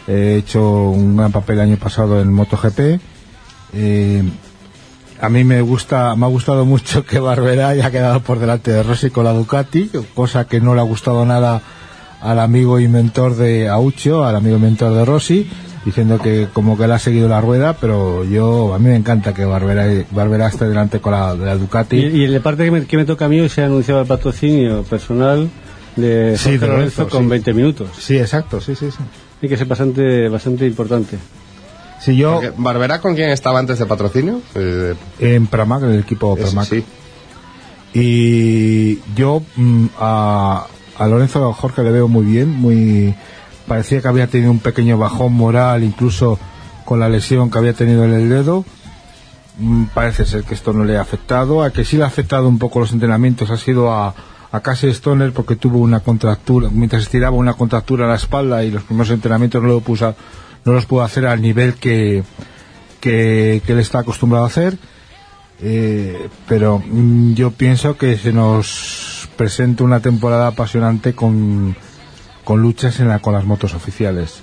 eh, 0.07 0.37
hecho 0.39 0.89
un 0.89 1.17
gran 1.17 1.31
papel 1.31 1.57
el 1.59 1.69
año 1.69 1.77
pasado 1.77 2.19
en 2.19 2.33
MotoGP. 2.33 2.99
Eh, 3.73 4.23
a 5.21 5.29
mí 5.29 5.43
me 5.43 5.61
gusta, 5.61 6.15
me 6.15 6.25
ha 6.25 6.29
gustado 6.29 6.65
mucho 6.65 7.05
que 7.05 7.19
Barbera 7.19 7.69
haya 7.69 7.91
quedado 7.91 8.19
por 8.21 8.39
delante 8.39 8.71
de 8.71 8.83
Rossi 8.83 9.09
con 9.09 9.23
la 9.23 9.31
Ducati, 9.33 9.89
cosa 10.13 10.45
que 10.45 10.59
no 10.59 10.75
le 10.75 10.81
ha 10.81 10.83
gustado 10.83 11.25
nada 11.25 11.61
al 12.25 12.39
amigo 12.39 12.79
y 12.79 12.87
mentor 12.87 13.35
de 13.35 13.69
Aucho, 13.69 14.23
al 14.23 14.35
amigo 14.35 14.57
y 14.57 14.59
mentor 14.59 14.93
de 14.93 15.05
Rossi, 15.05 15.49
diciendo 15.85 16.19
que 16.19 16.47
como 16.51 16.77
que 16.77 16.87
le 16.87 16.93
ha 16.95 16.99
seguido 16.99 17.27
la 17.29 17.41
rueda, 17.41 17.77
pero 17.79 18.23
yo, 18.23 18.73
a 18.73 18.79
mí 18.79 18.85
me 18.89 18.95
encanta 18.95 19.33
que 19.33 19.45
Barbera, 19.45 19.85
Barbera 20.11 20.47
esté 20.47 20.65
delante 20.65 20.99
con 20.99 21.13
la, 21.13 21.35
de 21.35 21.45
la 21.45 21.55
Ducati. 21.55 21.97
Y, 21.97 22.21
y 22.21 22.23
en 22.25 22.33
la 22.33 22.39
parte 22.39 22.65
que 22.65 22.71
me, 22.71 22.85
que 22.85 22.97
me 22.97 23.05
toca 23.05 23.25
a 23.25 23.29
mí 23.29 23.39
hoy 23.39 23.49
se 23.49 23.61
ha 23.61 23.65
anunciado 23.65 24.01
el 24.01 24.07
patrocinio 24.07 24.83
personal 24.83 25.49
de 25.95 26.37
Sí, 26.37 26.43
Jorge 26.43 26.59
de 26.59 26.67
Lorenzo 26.67 27.01
Lorenzo, 27.03 27.09
con 27.09 27.23
sí. 27.23 27.29
20 27.29 27.53
minutos. 27.53 27.89
Sí, 27.97 28.17
exacto, 28.17 28.59
sí, 28.59 28.75
sí, 28.75 28.89
sí. 28.91 28.97
Y 29.41 29.47
que 29.47 29.53
es 29.55 29.67
bastante, 29.67 30.27
bastante 30.29 30.65
importante. 30.65 31.17
Si 32.01 32.15
yo, 32.17 32.41
¿Barbera 32.57 32.99
con 32.99 33.15
quién 33.15 33.29
estaba 33.29 33.59
antes 33.59 33.79
de 33.79 33.85
patrocinio? 33.85 34.41
Eh, 34.55 34.93
en 35.19 35.47
Pramac, 35.47 35.83
en 35.83 35.91
el 35.91 35.99
equipo 35.99 36.35
Pramac. 36.35 36.67
sí. 36.67 36.83
Y 37.93 38.99
yo 39.15 39.41
mm, 39.55 39.85
a, 39.97 40.67
a 40.97 41.07
Lorenzo 41.07 41.51
Jorge 41.53 41.83
le 41.83 41.91
veo 41.91 42.07
muy 42.07 42.25
bien, 42.25 42.49
muy 42.49 43.15
parecía 43.67 44.01
que 44.01 44.07
había 44.07 44.27
tenido 44.27 44.51
un 44.51 44.59
pequeño 44.59 44.97
bajón 44.97 45.33
moral, 45.33 45.83
incluso 45.83 46.39
con 46.85 46.99
la 46.99 47.09
lesión 47.09 47.49
que 47.49 47.57
había 47.57 47.73
tenido 47.73 48.03
en 48.05 48.13
el 48.13 48.29
dedo. 48.29 48.63
Mm, 49.57 49.85
Parece 49.93 50.25
ser 50.25 50.43
que 50.43 50.53
esto 50.53 50.73
no 50.73 50.83
le 50.85 50.97
ha 50.97 51.01
afectado. 51.01 51.63
A 51.63 51.71
que 51.71 51.83
sí 51.85 51.97
le 51.97 52.03
ha 52.03 52.07
afectado 52.07 52.47
un 52.47 52.59
poco 52.59 52.79
los 52.79 52.91
entrenamientos 52.91 53.49
ha 53.51 53.57
sido 53.57 53.91
a, 53.91 54.13
a 54.51 54.59
Casey 54.61 54.91
Stoner 54.91 55.33
porque 55.33 55.55
tuvo 55.55 55.79
una 55.79 55.99
contractura, 56.01 56.69
mientras 56.71 57.01
estiraba 57.03 57.35
una 57.35 57.53
contractura 57.55 58.03
en 58.05 58.09
la 58.11 58.15
espalda 58.17 58.63
y 58.63 58.71
los 58.71 58.83
primeros 58.83 59.09
entrenamientos 59.11 59.61
no, 59.63 59.69
lo 59.69 59.79
puso, 59.81 60.07
a- 60.07 60.15
no 60.65 60.73
los 60.73 60.85
pudo 60.85 61.03
hacer 61.03 61.25
al 61.25 61.41
nivel 61.41 61.73
que, 61.75 62.23
que, 62.99 63.61
que 63.65 63.71
él 63.73 63.79
está 63.79 63.99
acostumbrado 63.99 64.45
a 64.45 64.47
hacer. 64.47 64.77
Eh, 65.61 66.27
pero 66.47 66.83
mm, 66.85 67.33
yo 67.33 67.51
pienso 67.51 67.97
que 67.97 68.17
se 68.17 68.33
nos 68.33 69.24
presenta 69.35 69.83
una 69.83 69.99
temporada 69.99 70.47
apasionante 70.47 71.13
con, 71.13 71.75
con 72.43 72.61
luchas 72.61 72.99
en 72.99 73.07
la, 73.09 73.19
con 73.19 73.33
las 73.33 73.45
motos 73.45 73.73
oficiales. 73.73 74.41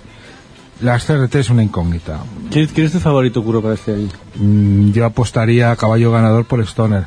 Las 0.81 1.05
CRT 1.05 1.35
es 1.37 1.51
una 1.51 1.63
incógnita. 1.63 2.21
¿Quién, 2.51 2.67
quién 2.67 2.87
es 2.87 2.93
tu 2.93 2.99
favorito, 3.01 3.43
Curo, 3.45 3.63
para 3.63 3.75
este 3.75 3.95
año? 3.95 4.09
Mm, 4.37 4.91
yo 4.93 5.05
apostaría 5.07 5.71
a 5.71 5.77
caballo 5.77 6.11
ganador 6.11 6.45
por 6.45 6.61
Stoner. 6.67 7.05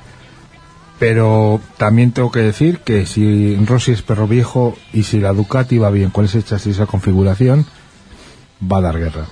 Pero 0.97 1.59
también 1.77 2.11
tengo 2.11 2.31
que 2.31 2.39
decir 2.39 2.79
que 2.79 3.05
si 3.05 3.55
Rossi 3.65 3.91
es 3.91 4.01
perro 4.01 4.27
viejo 4.29 4.77
y 4.93 5.03
si 5.03 5.19
la 5.19 5.33
Ducati 5.33 5.77
va 5.77 5.89
bien 5.89 6.09
con 6.09 6.23
ese 6.23 6.41
chasis 6.41 6.67
y 6.67 6.69
esa 6.71 6.85
configuración, 6.85 7.65
va 8.71 8.77
a 8.77 8.81
dar 8.81 8.97
guerra. 8.97 9.25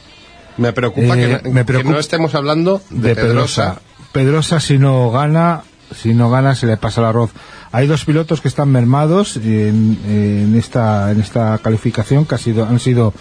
Me 0.57 0.73
preocupa, 0.73 1.17
Eh, 1.17 1.39
que, 1.41 1.47
no- 1.49 1.53
me 1.53 1.61
que 1.61 1.65
preocupa- 1.65 1.93
no 1.93 1.99
estemos 1.99 2.35
hablando 2.35 2.81
de, 2.89 3.09
de 3.09 3.15
Pedrosa. 3.15 3.79
Pedrosa 4.11 4.59
si 4.59 4.77
no 4.77 5.09
gana, 5.09 5.63
si 5.91 6.13
no 6.13 6.29
gana 6.29 6.55
se 6.55 6.65
le 6.65 6.77
pasa 6.77 7.01
el 7.01 7.07
arroz. 7.07 7.31
Hay 7.71 7.87
dos 7.87 8.05
pilotos 8.05 8.41
que 8.41 8.47
están 8.47 8.69
mermados 8.71 9.37
en, 9.37 9.99
en 10.07 10.55
esta 10.55 11.11
en 11.11 11.19
esta 11.19 11.57
calificación 11.59 12.25
que 12.25 12.35
ha 12.35 12.37
sido, 12.37 12.65
han 12.65 12.79
sido 12.79 13.13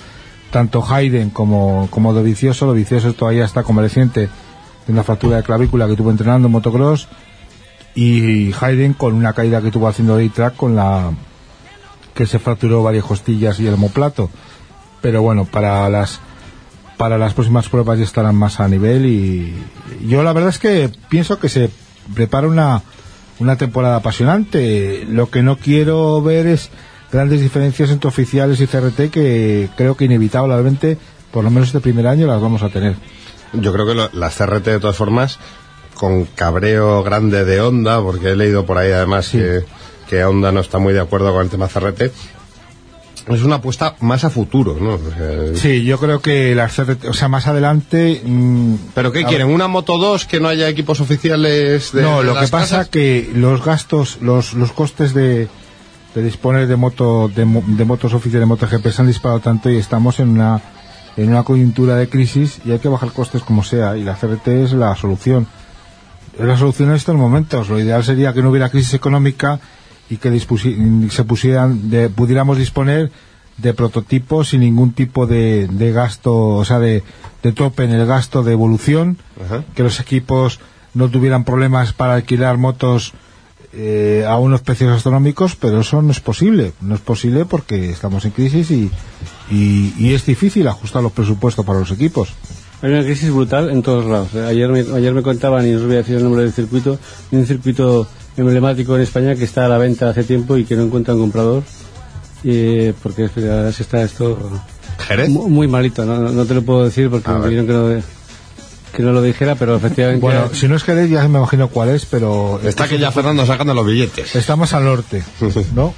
tanto 0.50 0.84
Hayden 0.84 1.30
como 1.30 1.88
como 1.90 2.12
Dovicioso. 2.12 2.66
Dovicioso 2.66 3.12
todavía 3.14 3.44
está 3.44 3.62
convaleciente 3.62 4.28
de 4.86 4.92
una 4.92 5.02
fractura 5.02 5.38
de 5.38 5.42
clavícula 5.42 5.86
que 5.86 5.96
tuvo 5.96 6.10
entrenando 6.10 6.46
en 6.46 6.52
motocross 6.52 7.08
y 7.94 8.52
Hayden 8.60 8.94
con 8.94 9.14
una 9.14 9.32
caída 9.32 9.60
que 9.60 9.70
tuvo 9.70 9.88
haciendo 9.88 10.16
de 10.16 10.28
track 10.28 10.56
con 10.56 10.76
la 10.76 11.10
que 12.14 12.26
se 12.26 12.38
fracturó 12.38 12.82
varias 12.82 13.04
costillas 13.04 13.58
y 13.60 13.66
el 13.66 13.74
homoplato. 13.74 14.30
Pero 15.00 15.22
bueno, 15.22 15.44
para 15.44 15.88
las 15.88 16.20
para 16.96 17.18
las 17.18 17.34
próximas 17.34 17.68
pruebas 17.68 17.98
ya 17.98 18.04
estarán 18.04 18.36
más 18.36 18.60
a 18.60 18.68
nivel 18.68 19.06
y 19.06 19.54
yo 20.06 20.22
la 20.22 20.32
verdad 20.32 20.50
es 20.50 20.58
que 20.58 20.90
pienso 21.08 21.38
que 21.38 21.48
se 21.48 21.70
prepara 22.14 22.46
una, 22.46 22.82
una 23.38 23.56
temporada 23.56 23.96
apasionante. 23.96 25.04
Lo 25.08 25.30
que 25.30 25.42
no 25.42 25.56
quiero 25.56 26.20
ver 26.22 26.46
es 26.46 26.70
grandes 27.10 27.40
diferencias 27.40 27.90
entre 27.90 28.08
oficiales 28.08 28.60
y 28.60 28.66
CRT 28.66 29.10
que 29.10 29.68
creo 29.76 29.96
que 29.96 30.06
inevitablemente, 30.06 30.98
por 31.30 31.44
lo 31.44 31.50
menos 31.50 31.68
este 31.68 31.80
primer 31.80 32.06
año, 32.06 32.26
las 32.26 32.40
vamos 32.40 32.62
a 32.62 32.68
tener. 32.70 32.96
Yo 33.52 33.72
creo 33.72 33.86
que 33.86 33.94
lo- 33.94 34.10
las 34.12 34.34
CRT, 34.36 34.64
de 34.70 34.80
todas 34.80 34.96
formas, 34.96 35.38
con 35.94 36.24
cabreo 36.24 37.02
grande 37.02 37.44
de 37.44 37.60
Honda, 37.60 38.00
porque 38.00 38.30
he 38.30 38.36
leído 38.36 38.64
por 38.64 38.78
ahí 38.78 38.90
además 38.92 39.28
que, 39.28 39.62
que 40.08 40.24
Honda 40.24 40.50
no 40.52 40.60
está 40.60 40.78
muy 40.78 40.94
de 40.94 41.00
acuerdo 41.00 41.32
con 41.32 41.42
el 41.42 41.50
tema 41.50 41.68
CRT, 41.68 42.10
es 43.28 43.42
una 43.42 43.56
apuesta 43.56 43.94
más 44.00 44.24
a 44.24 44.30
futuro, 44.30 44.76
¿no? 44.80 44.94
O 44.94 44.98
sea, 44.98 45.54
Sí, 45.60 45.84
yo 45.84 45.98
creo 45.98 46.20
que 46.20 46.54
las 46.54 46.74
CRT, 46.74 47.04
o 47.06 47.12
sea, 47.12 47.28
más 47.28 47.46
adelante... 47.46 48.20
mm, 48.24 48.74
¿Pero 48.94 49.12
qué 49.12 49.24
quieren? 49.24 49.48
¿Una 49.48 49.68
Moto 49.68 49.96
2 49.98 50.26
que 50.26 50.40
no 50.40 50.48
haya 50.48 50.68
equipos 50.68 51.00
oficiales 51.00 51.92
de 51.92 52.02
no, 52.02 52.18
de 52.18 52.24
lo 52.24 52.34
que 52.34 52.40
las 52.40 52.50
pasa 52.50 52.76
casas? 52.78 52.88
que 52.88 53.30
los 53.34 53.64
gastos, 53.64 54.18
los, 54.20 54.54
los 54.54 54.72
costes 54.72 55.14
de, 55.14 55.48
de 56.14 56.22
disponer 56.22 56.66
de 56.66 56.76
moto 56.76 57.28
de, 57.28 57.44
de 57.44 57.84
motos 57.84 58.12
oficiales 58.12 58.42
de 58.42 58.46
MotoGP 58.46 58.88
se 58.88 59.02
han 59.02 59.08
disparado 59.08 59.40
tanto 59.40 59.70
y 59.70 59.76
estamos 59.76 60.18
en 60.20 60.28
una 60.30 60.60
en 61.16 61.28
una 61.28 61.42
coyuntura 61.42 61.94
de 61.96 62.08
crisis 62.08 62.58
y 62.64 62.70
hay 62.72 62.78
que 62.78 62.88
bajar 62.88 63.12
costes 63.12 63.42
como 63.42 63.62
sea 63.62 63.96
y 63.98 64.02
la 64.02 64.14
CRT 64.14 64.48
es 64.48 64.72
la 64.72 64.96
solución. 64.96 65.46
Es 66.38 66.44
la 66.46 66.56
solución 66.56 66.88
en 66.88 66.96
estos 66.96 67.14
momentos. 67.16 67.68
Lo 67.68 67.78
ideal 67.78 68.02
sería 68.02 68.32
que 68.32 68.40
no 68.42 68.48
hubiera 68.48 68.70
crisis 68.70 68.94
económica 68.94 69.60
y 70.12 70.16
que 70.18 70.30
dispusi- 70.30 71.08
se 71.10 71.24
pusieran 71.24 71.88
de, 71.90 72.08
pudiéramos 72.10 72.58
disponer 72.58 73.10
de 73.56 73.72
prototipos 73.74 74.48
sin 74.50 74.60
ningún 74.60 74.92
tipo 74.92 75.26
de, 75.26 75.68
de 75.68 75.92
gasto, 75.92 76.32
o 76.60 76.64
sea, 76.64 76.78
de, 76.78 77.02
de 77.42 77.52
tope 77.52 77.84
en 77.84 77.92
el 77.92 78.06
gasto 78.06 78.42
de 78.42 78.52
evolución, 78.52 79.16
Ajá. 79.44 79.64
que 79.74 79.82
los 79.82 80.00
equipos 80.00 80.60
no 80.94 81.08
tuvieran 81.08 81.44
problemas 81.44 81.92
para 81.92 82.14
alquilar 82.14 82.58
motos 82.58 83.12
eh, 83.74 84.26
a 84.28 84.36
unos 84.38 84.60
precios 84.60 84.90
astronómicos, 84.94 85.56
pero 85.56 85.80
eso 85.80 86.02
no 86.02 86.10
es 86.10 86.20
posible. 86.20 86.72
No 86.82 86.94
es 86.94 87.00
posible 87.00 87.46
porque 87.46 87.88
estamos 87.90 88.24
en 88.26 88.32
crisis 88.32 88.70
y, 88.70 88.90
y, 89.50 89.94
y 89.98 90.12
es 90.12 90.26
difícil 90.26 90.68
ajustar 90.68 91.02
los 91.02 91.12
presupuestos 91.12 91.64
para 91.64 91.78
los 91.78 91.90
equipos. 91.90 92.34
Hay 92.82 92.90
una 92.90 93.02
crisis 93.04 93.30
brutal 93.32 93.70
en 93.70 93.80
todos 93.82 94.04
lados. 94.04 94.28
Eh, 94.34 94.44
Ayer 94.44 94.68
me, 94.68 94.80
ayer 94.80 95.14
me 95.14 95.22
contaban, 95.22 95.66
y 95.66 95.70
no 95.70 95.78
os 95.78 95.84
voy 95.86 95.94
a 95.94 95.98
decir 95.98 96.16
el 96.16 96.24
nombre 96.24 96.42
del 96.42 96.52
circuito, 96.52 96.98
de 97.30 97.38
un 97.38 97.46
circuito 97.46 98.06
emblemático 98.36 98.96
en 98.96 99.02
España 99.02 99.34
que 99.34 99.44
está 99.44 99.66
a 99.66 99.68
la 99.68 99.78
venta 99.78 100.08
hace 100.10 100.24
tiempo 100.24 100.56
y 100.56 100.64
que 100.64 100.76
no 100.76 100.82
encuentran 100.84 101.18
comprador. 101.18 101.62
eh, 102.44 102.92
porque 103.02 103.28
la 103.36 103.54
verdad 103.56 103.74
que 103.74 103.82
está 103.82 104.02
esto 104.02 104.38
¿Jerez? 105.06 105.28
mu- 105.28 105.48
muy 105.48 105.68
malito. 105.68 106.04
No, 106.04 106.18
no- 106.18 106.30
no 106.32 106.44
te 106.44 106.54
lo 106.54 106.62
puedo 106.62 106.84
decir 106.84 107.08
porque 107.10 107.30
A 107.30 107.34
me 107.34 107.44
pidieron 107.44 107.66
que 107.66 107.72
no, 107.72 108.02
que 108.96 109.02
no 109.02 109.12
lo 109.12 109.22
dijera, 109.22 109.54
pero 109.54 109.76
efectivamente. 109.76 110.20
Bueno, 110.20 110.50
si 110.52 110.66
no 110.68 110.76
es 110.76 110.82
Jerez 110.82 111.08
ya 111.10 111.26
me 111.28 111.38
imagino 111.38 111.68
cuál 111.68 111.90
es, 111.90 112.04
pero 112.06 112.60
Está 112.64 112.88
que 112.88 112.98
ya 112.98 113.10
Fernando 113.12 113.46
sacando 113.46 113.74
los 113.74 113.86
billetes. 113.86 114.34
estamos 114.34 114.72
al 114.72 114.84
norte, 114.84 115.22
¿no? 115.74 115.94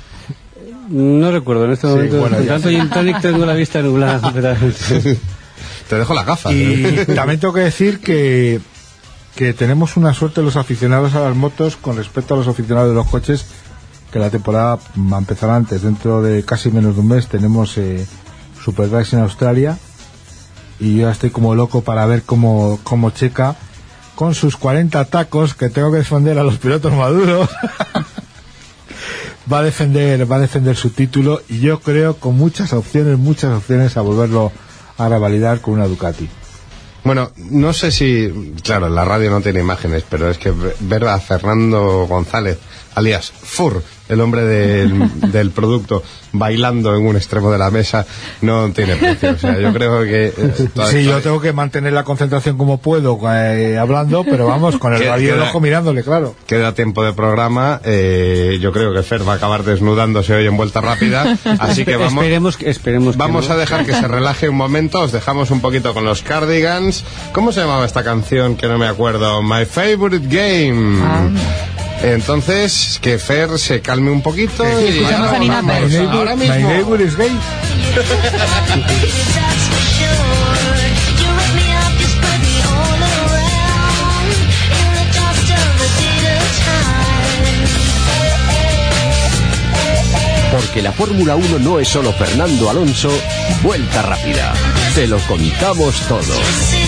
No 0.90 1.30
recuerdo 1.32 1.64
en 1.64 1.72
este 1.72 1.86
momento. 1.86 2.18
bueno, 2.20 2.36
tanto 2.46 2.68
gin 2.68 2.90
tonic 2.90 3.20
tengo 3.22 3.46
la 3.46 3.54
vista 3.54 3.80
nublada. 3.80 4.30
pero- 4.34 4.54
Te 5.88 5.96
dejo 5.98 6.12
las 6.14 6.26
gafas. 6.26 6.52
Y 6.52 6.84
¿eh? 6.84 7.06
también 7.14 7.40
tengo 7.40 7.54
que 7.54 7.60
decir 7.60 8.00
que, 8.00 8.60
que 9.34 9.52
tenemos 9.52 9.96
una 9.96 10.14
suerte 10.14 10.42
los 10.42 10.56
aficionados 10.56 11.14
a 11.14 11.20
las 11.20 11.34
motos 11.34 11.76
con 11.76 11.96
respecto 11.96 12.34
a 12.34 12.36
los 12.36 12.48
aficionados 12.48 12.90
de 12.90 12.94
los 12.94 13.06
coches, 13.06 13.46
que 14.12 14.18
la 14.18 14.30
temporada 14.30 14.78
va 14.96 15.16
a 15.16 15.20
empezar 15.20 15.50
antes. 15.50 15.82
Dentro 15.82 16.22
de 16.22 16.44
casi 16.44 16.70
menos 16.70 16.94
de 16.94 17.00
un 17.00 17.08
mes 17.08 17.26
tenemos 17.26 17.76
eh, 17.78 18.06
Superbikes 18.62 19.16
en 19.16 19.22
Australia 19.22 19.78
y 20.78 20.96
yo 20.96 21.06
ya 21.06 21.12
estoy 21.12 21.30
como 21.30 21.54
loco 21.54 21.82
para 21.82 22.06
ver 22.06 22.22
cómo, 22.22 22.78
cómo 22.84 23.10
checa 23.10 23.56
con 24.14 24.34
sus 24.34 24.56
40 24.56 25.04
tacos 25.06 25.54
que 25.54 25.68
tengo 25.68 25.90
que 25.90 25.98
defender 25.98 26.38
a 26.38 26.44
los 26.44 26.58
pilotos 26.58 26.92
maduros. 26.92 27.50
va 29.52 29.58
a 29.58 29.62
defender, 29.62 30.30
va 30.30 30.36
a 30.36 30.40
defender 30.40 30.76
su 30.76 30.90
título 30.90 31.42
y 31.48 31.58
yo 31.58 31.80
creo 31.80 32.16
con 32.16 32.36
muchas 32.36 32.72
opciones, 32.72 33.18
muchas 33.18 33.52
opciones 33.52 33.96
a 33.96 34.00
volverlo 34.00 34.52
a 34.96 35.08
revalidar 35.08 35.60
con 35.60 35.74
una 35.74 35.88
Ducati. 35.88 36.28
Bueno, 37.04 37.30
no 37.36 37.74
sé 37.74 37.90
si, 37.90 38.54
claro, 38.62 38.88
la 38.88 39.04
radio 39.04 39.30
no 39.30 39.42
tiene 39.42 39.60
imágenes, 39.60 40.04
pero 40.08 40.30
es 40.30 40.38
que 40.38 40.52
ver 40.80 41.06
a 41.06 41.20
Fernando 41.20 42.06
González, 42.08 42.58
alias 42.94 43.30
Fur, 43.30 43.82
el 44.08 44.20
hombre 44.22 44.42
del, 44.44 45.20
del 45.32 45.50
producto, 45.50 46.02
bailando 46.34 46.94
en 46.94 47.06
un 47.06 47.16
extremo 47.16 47.50
de 47.50 47.56
la 47.58 47.70
mesa, 47.70 48.04
no 48.42 48.70
tiene 48.72 48.96
precio. 48.96 49.30
O 49.32 49.38
sea, 49.38 49.58
yo 49.58 49.72
creo 49.72 50.02
que... 50.02 50.26
eh, 50.36 50.68
Sí, 50.90 51.04
yo 51.04 51.20
tengo 51.20 51.40
que 51.40 51.52
mantener 51.54 51.92
la 51.94 52.04
concentración 52.04 52.58
como 52.58 52.78
puedo 52.78 53.18
eh, 53.32 53.78
hablando, 53.78 54.24
pero 54.24 54.46
vamos, 54.46 54.76
con 54.78 54.92
el 54.92 55.00
Que- 55.00 55.08
radio 55.08 55.32
del 55.34 55.42
ojo 55.42 55.60
mirándole, 55.60 56.02
claro. 56.02 56.34
Queda 56.46 56.74
tiempo 56.74 57.02
de 57.04 57.12
programa. 57.14 57.80
eh, 57.84 58.58
yo 58.60 58.72
creo 58.72 58.92
que 58.92 59.02
Fer 59.02 59.26
va 59.26 59.32
a 59.32 59.36
acabar 59.36 59.62
desnudándose 59.64 60.34
hoy 60.34 60.46
en 60.46 60.56
vuelta 60.56 60.80
rápida. 60.80 61.38
Así 61.58 61.84
que 61.84 61.96
vamos, 61.96 62.12
Esperemos, 62.24 62.56
que- 62.56 62.68
esperemos 62.70 63.12
que 63.14 63.18
vamos 63.18 63.48
no. 63.48 63.54
a 63.54 63.56
dejar 63.56 63.86
que 63.86 63.94
se 63.94 64.06
relaje 64.08 64.48
un 64.48 64.56
momento. 64.56 65.00
Os 65.00 65.12
dejamos 65.12 65.50
un 65.50 65.60
poquito 65.60 65.94
con 65.94 66.04
los 66.04 66.22
Cardigans. 66.22 67.04
¿Cómo 67.32 67.52
se 67.52 67.60
llamaba 67.60 67.86
esta 67.86 68.02
canción 68.02 68.56
que 68.56 68.66
no 68.66 68.76
me 68.78 68.86
acuerdo? 68.88 69.42
My 69.42 69.64
Favorite 69.64 70.26
Game. 70.28 70.98
Ah. 71.02 71.28
Entonces, 72.02 72.98
que 73.00 73.18
Fer 73.18 73.58
se 73.58 73.80
calme 73.80 74.10
un 74.10 74.20
poquito. 74.22 74.62
y 74.80 74.88
escuchamos 74.88 75.32
a 75.32 75.38
Nina 75.38 75.54
vamos, 75.62 75.72
Pérez. 75.72 76.00
My 76.00 76.06
ahora 76.24 76.36
neighbor, 76.36 76.56
mismo. 76.56 76.68
my 76.68 76.74
neighbor 76.74 77.00
is 77.00 77.16
gay. 77.16 77.38
Porque 90.52 90.82
la 90.82 90.92
Fórmula 90.92 91.34
1 91.34 91.58
no 91.58 91.80
es 91.80 91.88
solo 91.88 92.12
Fernando 92.12 92.70
Alonso, 92.70 93.10
vuelta 93.62 94.02
rápida. 94.02 94.54
Te 94.94 95.06
lo 95.08 95.18
contamos 95.26 96.00
todo. 96.06 96.83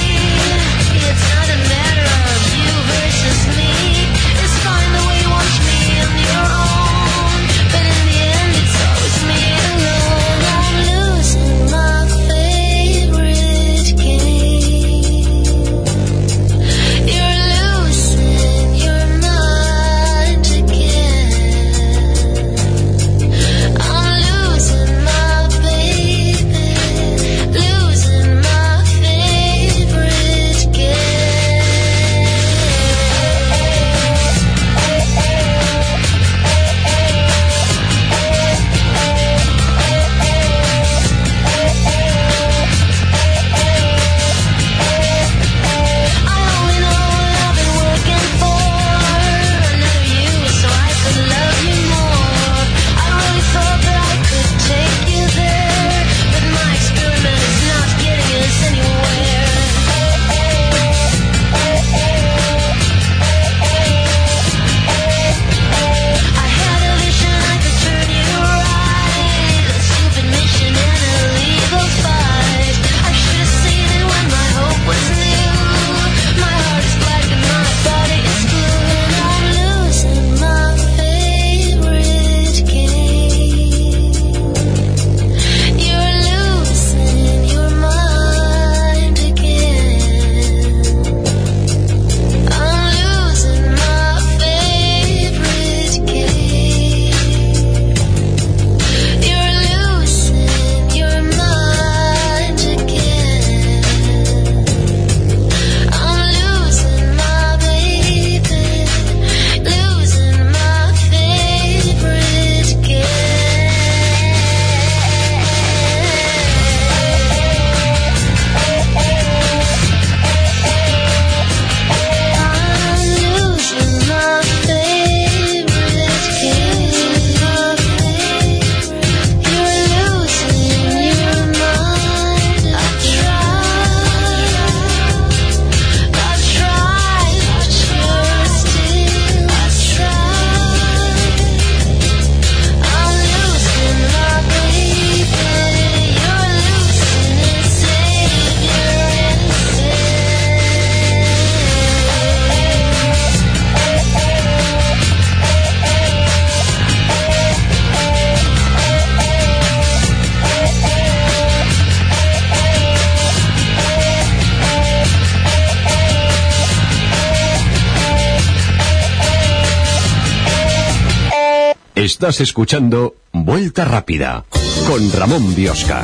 Estás 172.17 172.41
escuchando 172.41 173.15
Vuelta 173.31 173.85
Rápida 173.85 174.47
con 174.89 175.13
Ramón 175.13 175.55
Biosca. 175.55 176.03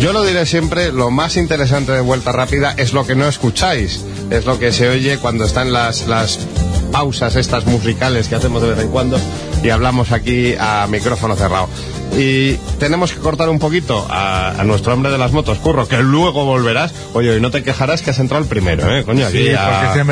Yo 0.00 0.14
lo 0.14 0.24
diré 0.24 0.46
siempre, 0.46 0.90
lo 0.90 1.10
más 1.10 1.36
interesante 1.36 1.92
de 1.92 2.00
Vuelta 2.00 2.32
Rápida 2.32 2.72
es 2.78 2.94
lo 2.94 3.06
que 3.06 3.14
no 3.14 3.28
escucháis, 3.28 4.06
es 4.30 4.46
lo 4.46 4.58
que 4.58 4.72
se 4.72 4.88
oye 4.88 5.18
cuando 5.18 5.44
están 5.44 5.70
las, 5.70 6.06
las 6.06 6.38
pausas 6.92 7.36
estas 7.36 7.66
musicales 7.66 8.28
que 8.28 8.36
hacemos 8.36 8.62
de 8.62 8.70
vez 8.70 8.78
en 8.78 8.88
cuando 8.88 9.20
y 9.62 9.68
hablamos 9.68 10.12
aquí 10.12 10.54
a 10.58 10.86
micrófono 10.88 11.36
cerrado. 11.36 11.68
Y 12.18 12.54
tenemos 12.78 13.12
que 13.12 13.18
cortar 13.20 13.48
un 13.50 13.58
poquito 13.58 14.06
a, 14.08 14.58
a 14.58 14.64
nuestro 14.64 14.94
hombre 14.94 15.12
de 15.12 15.18
las 15.18 15.32
motos, 15.32 15.58
Curro, 15.58 15.86
que 15.86 15.98
luego 15.98 16.44
volverás. 16.46 16.94
Oye, 17.12 17.36
y 17.36 17.40
no 17.40 17.50
te 17.50 17.62
quejarás 17.62 18.00
que 18.00 18.10
has 18.10 18.18
entrado 18.18 18.42
el 18.42 18.48
primero, 18.48 18.90
¿eh? 18.96 19.04
Coño, 19.04 19.26
aquí 19.26 19.48
Sí, 19.48 19.54
a- 19.54 19.92
porque 19.94 20.04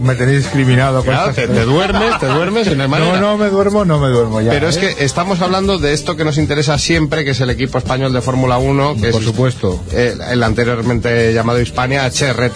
me, 0.00 0.14
tenéis 0.14 0.44
discriminado. 0.44 0.98
con 1.04 1.12
Claro, 1.14 1.30
estas 1.30 1.48
te, 1.48 1.64
duermes, 1.64 2.18
te 2.20 2.26
duermes 2.26 2.68
y 2.68 2.76
no 2.76 2.84
hay 2.84 2.88
manera. 2.88 3.20
No, 3.20 3.32
no 3.32 3.38
me 3.38 3.48
duermo, 3.50 3.84
no 3.84 3.98
me 3.98 4.08
duermo 4.08 4.40
ya. 4.40 4.50
Pero 4.52 4.68
es 4.68 4.76
¿eh? 4.76 4.94
que 4.96 5.04
estamos 5.04 5.40
hablando 5.40 5.78
de 5.78 5.94
esto 5.94 6.16
que 6.16 6.24
nos 6.24 6.38
interesa 6.38 6.78
siempre, 6.78 7.24
que 7.24 7.32
es 7.32 7.40
el 7.40 7.50
equipo 7.50 7.78
español 7.78 8.12
de 8.12 8.20
Fórmula 8.20 8.58
1, 8.58 8.94
que 9.00 9.10
Por 9.10 9.20
es 9.20 9.26
supuesto. 9.26 9.82
el 9.92 10.42
anteriormente 10.42 11.32
llamado 11.34 11.60
Hispania, 11.60 12.04
HRT, 12.06 12.54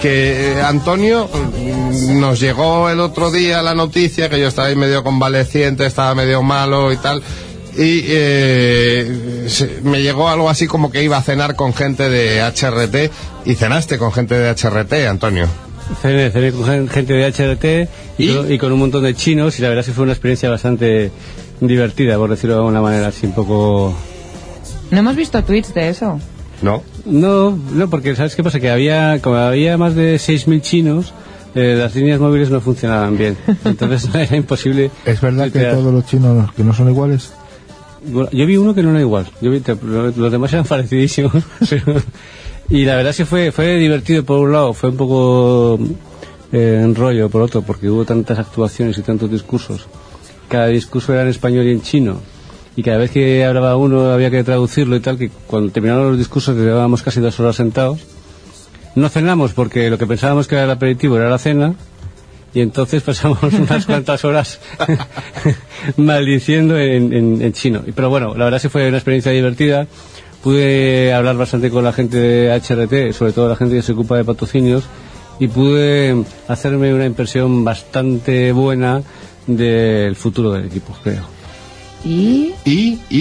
que 0.00 0.52
eh, 0.54 0.62
Antonio 0.62 1.28
mm, 1.28 2.18
nos 2.20 2.40
llegó 2.40 2.88
el 2.88 3.00
otro 3.00 3.30
día 3.30 3.60
la 3.62 3.74
noticia 3.74 4.30
que 4.30 4.40
yo 4.40 4.48
estaba 4.48 4.68
ahí 4.68 4.76
medio 4.76 5.04
convaleciente, 5.04 5.84
estaba 5.84 6.14
medio 6.14 6.42
malo 6.42 6.90
y 6.92 6.96
tal. 6.96 7.22
Y 7.82 8.04
eh, 8.08 9.46
se- 9.48 9.80
me 9.82 10.02
llegó 10.02 10.28
algo 10.28 10.50
así 10.50 10.66
como 10.66 10.90
que 10.90 11.02
iba 11.02 11.16
a 11.16 11.22
cenar 11.22 11.56
con 11.56 11.72
gente 11.72 12.10
de 12.10 12.42
HRT 12.42 13.10
y 13.46 13.54
cenaste 13.54 13.96
con 13.96 14.12
gente 14.12 14.34
de 14.38 14.50
HRT, 14.50 15.06
Antonio. 15.08 15.46
Cené, 16.02 16.30
cené 16.30 16.52
con 16.52 16.64
gen- 16.66 16.88
gente 16.88 17.14
de 17.14 17.24
HRT 17.32 17.88
y, 18.18 18.30
¿Y? 18.30 18.34
Con, 18.36 18.52
y 18.52 18.58
con 18.58 18.72
un 18.72 18.78
montón 18.80 19.02
de 19.04 19.14
chinos 19.14 19.58
y 19.58 19.62
la 19.62 19.68
verdad 19.68 19.80
es 19.80 19.86
que 19.86 19.92
fue 19.94 20.04
una 20.04 20.12
experiencia 20.12 20.50
bastante 20.50 21.10
divertida, 21.60 22.16
por 22.18 22.28
decirlo 22.30 22.54
de 22.56 22.60
alguna 22.60 22.82
manera, 22.82 23.08
así 23.08 23.26
un 23.26 23.32
poco... 23.32 23.94
No 24.90 24.98
hemos 24.98 25.16
visto 25.16 25.42
tweets 25.42 25.72
de 25.74 25.88
eso. 25.88 26.20
No. 26.62 26.82
No, 27.06 27.58
no, 27.72 27.88
porque 27.88 28.14
¿sabes 28.14 28.34
qué 28.36 28.42
pasa? 28.44 28.60
Que 28.60 28.70
había, 28.70 29.20
como 29.22 29.36
había 29.36 29.78
más 29.78 29.94
de 29.94 30.16
6.000 30.16 30.60
chinos, 30.60 31.14
eh, 31.54 31.76
las 31.78 31.94
líneas 31.94 32.20
móviles 32.20 32.50
no 32.50 32.60
funcionaban 32.60 33.16
bien. 33.16 33.36
Entonces 33.64 34.08
era 34.14 34.36
imposible... 34.36 34.90
¿Es 35.06 35.20
verdad 35.20 35.50
que 35.50 35.60
todos 35.64 35.94
los 35.94 36.04
chinos 36.06 36.52
que 36.54 36.62
no 36.62 36.74
son 36.74 36.90
iguales? 36.90 37.32
Yo 38.04 38.46
vi 38.46 38.56
uno 38.56 38.74
que 38.74 38.82
no 38.82 38.90
era 38.90 39.00
igual. 39.00 39.26
Yo 39.40 39.50
vi, 39.50 39.62
los 40.16 40.32
demás 40.32 40.52
eran 40.52 40.64
parecidísimos. 40.68 41.42
y 42.68 42.84
la 42.84 42.96
verdad 42.96 43.10
es 43.10 43.16
que 43.18 43.26
fue, 43.26 43.52
fue 43.52 43.76
divertido 43.76 44.24
por 44.24 44.38
un 44.38 44.52
lado, 44.52 44.72
fue 44.72 44.90
un 44.90 44.96
poco 44.96 45.78
eh, 46.52 46.80
enrollo 46.82 47.28
por 47.28 47.42
otro, 47.42 47.62
porque 47.62 47.90
hubo 47.90 48.04
tantas 48.04 48.38
actuaciones 48.38 48.96
y 48.98 49.02
tantos 49.02 49.30
discursos. 49.30 49.86
Cada 50.48 50.66
discurso 50.66 51.12
era 51.12 51.22
en 51.22 51.28
español 51.28 51.66
y 51.66 51.72
en 51.72 51.82
chino. 51.82 52.20
Y 52.76 52.82
cada 52.82 52.98
vez 52.98 53.10
que 53.10 53.44
hablaba 53.44 53.76
uno 53.76 54.10
había 54.10 54.30
que 54.30 54.42
traducirlo 54.44 54.96
y 54.96 55.00
tal, 55.00 55.18
que 55.18 55.30
cuando 55.46 55.72
terminaron 55.72 56.08
los 56.08 56.18
discursos 56.18 56.56
llevábamos 56.56 57.02
casi 57.02 57.20
dos 57.20 57.38
horas 57.40 57.56
sentados, 57.56 58.00
no 58.94 59.08
cenamos 59.08 59.52
porque 59.52 59.90
lo 59.90 59.98
que 59.98 60.06
pensábamos 60.06 60.48
que 60.48 60.54
era 60.54 60.64
el 60.64 60.70
aperitivo 60.70 61.16
era 61.16 61.28
la 61.28 61.38
cena, 61.38 61.74
y 62.54 62.60
entonces 62.60 63.02
pasamos 63.02 63.38
unas 63.52 63.86
cuantas 63.86 64.24
horas 64.24 64.58
maldiciendo 65.96 66.78
en, 66.78 67.12
en- 67.12 67.42
en 67.42 67.52
chino. 67.52 67.82
Pero 67.94 68.10
bueno, 68.10 68.34
la 68.34 68.44
verdad 68.44 68.58
sí 68.58 68.68
fue 68.68 68.88
una 68.88 68.96
experiencia 68.98 69.32
divertida. 69.32 69.86
Pude 70.42 71.12
hablar 71.12 71.36
bastante 71.36 71.70
con 71.70 71.84
la 71.84 71.92
gente 71.92 72.16
de 72.16 72.50
HRT, 72.54 73.12
sobre 73.14 73.32
todo 73.32 73.48
la 73.48 73.56
gente 73.56 73.74
que 73.76 73.82
se 73.82 73.92
ocupa 73.92 74.16
de 74.16 74.24
patrocinios, 74.24 74.84
y 75.38 75.48
pude 75.48 76.24
hacerme 76.48 76.94
una 76.94 77.04
impresión 77.04 77.62
bastante 77.62 78.50
buena 78.52 79.02
del 79.46 80.16
futuro 80.16 80.52
del 80.52 80.64
equipo, 80.66 80.96
creo. 81.02 81.22
Y, 82.04 82.52
Y, 82.64 82.98
y, 83.10 83.18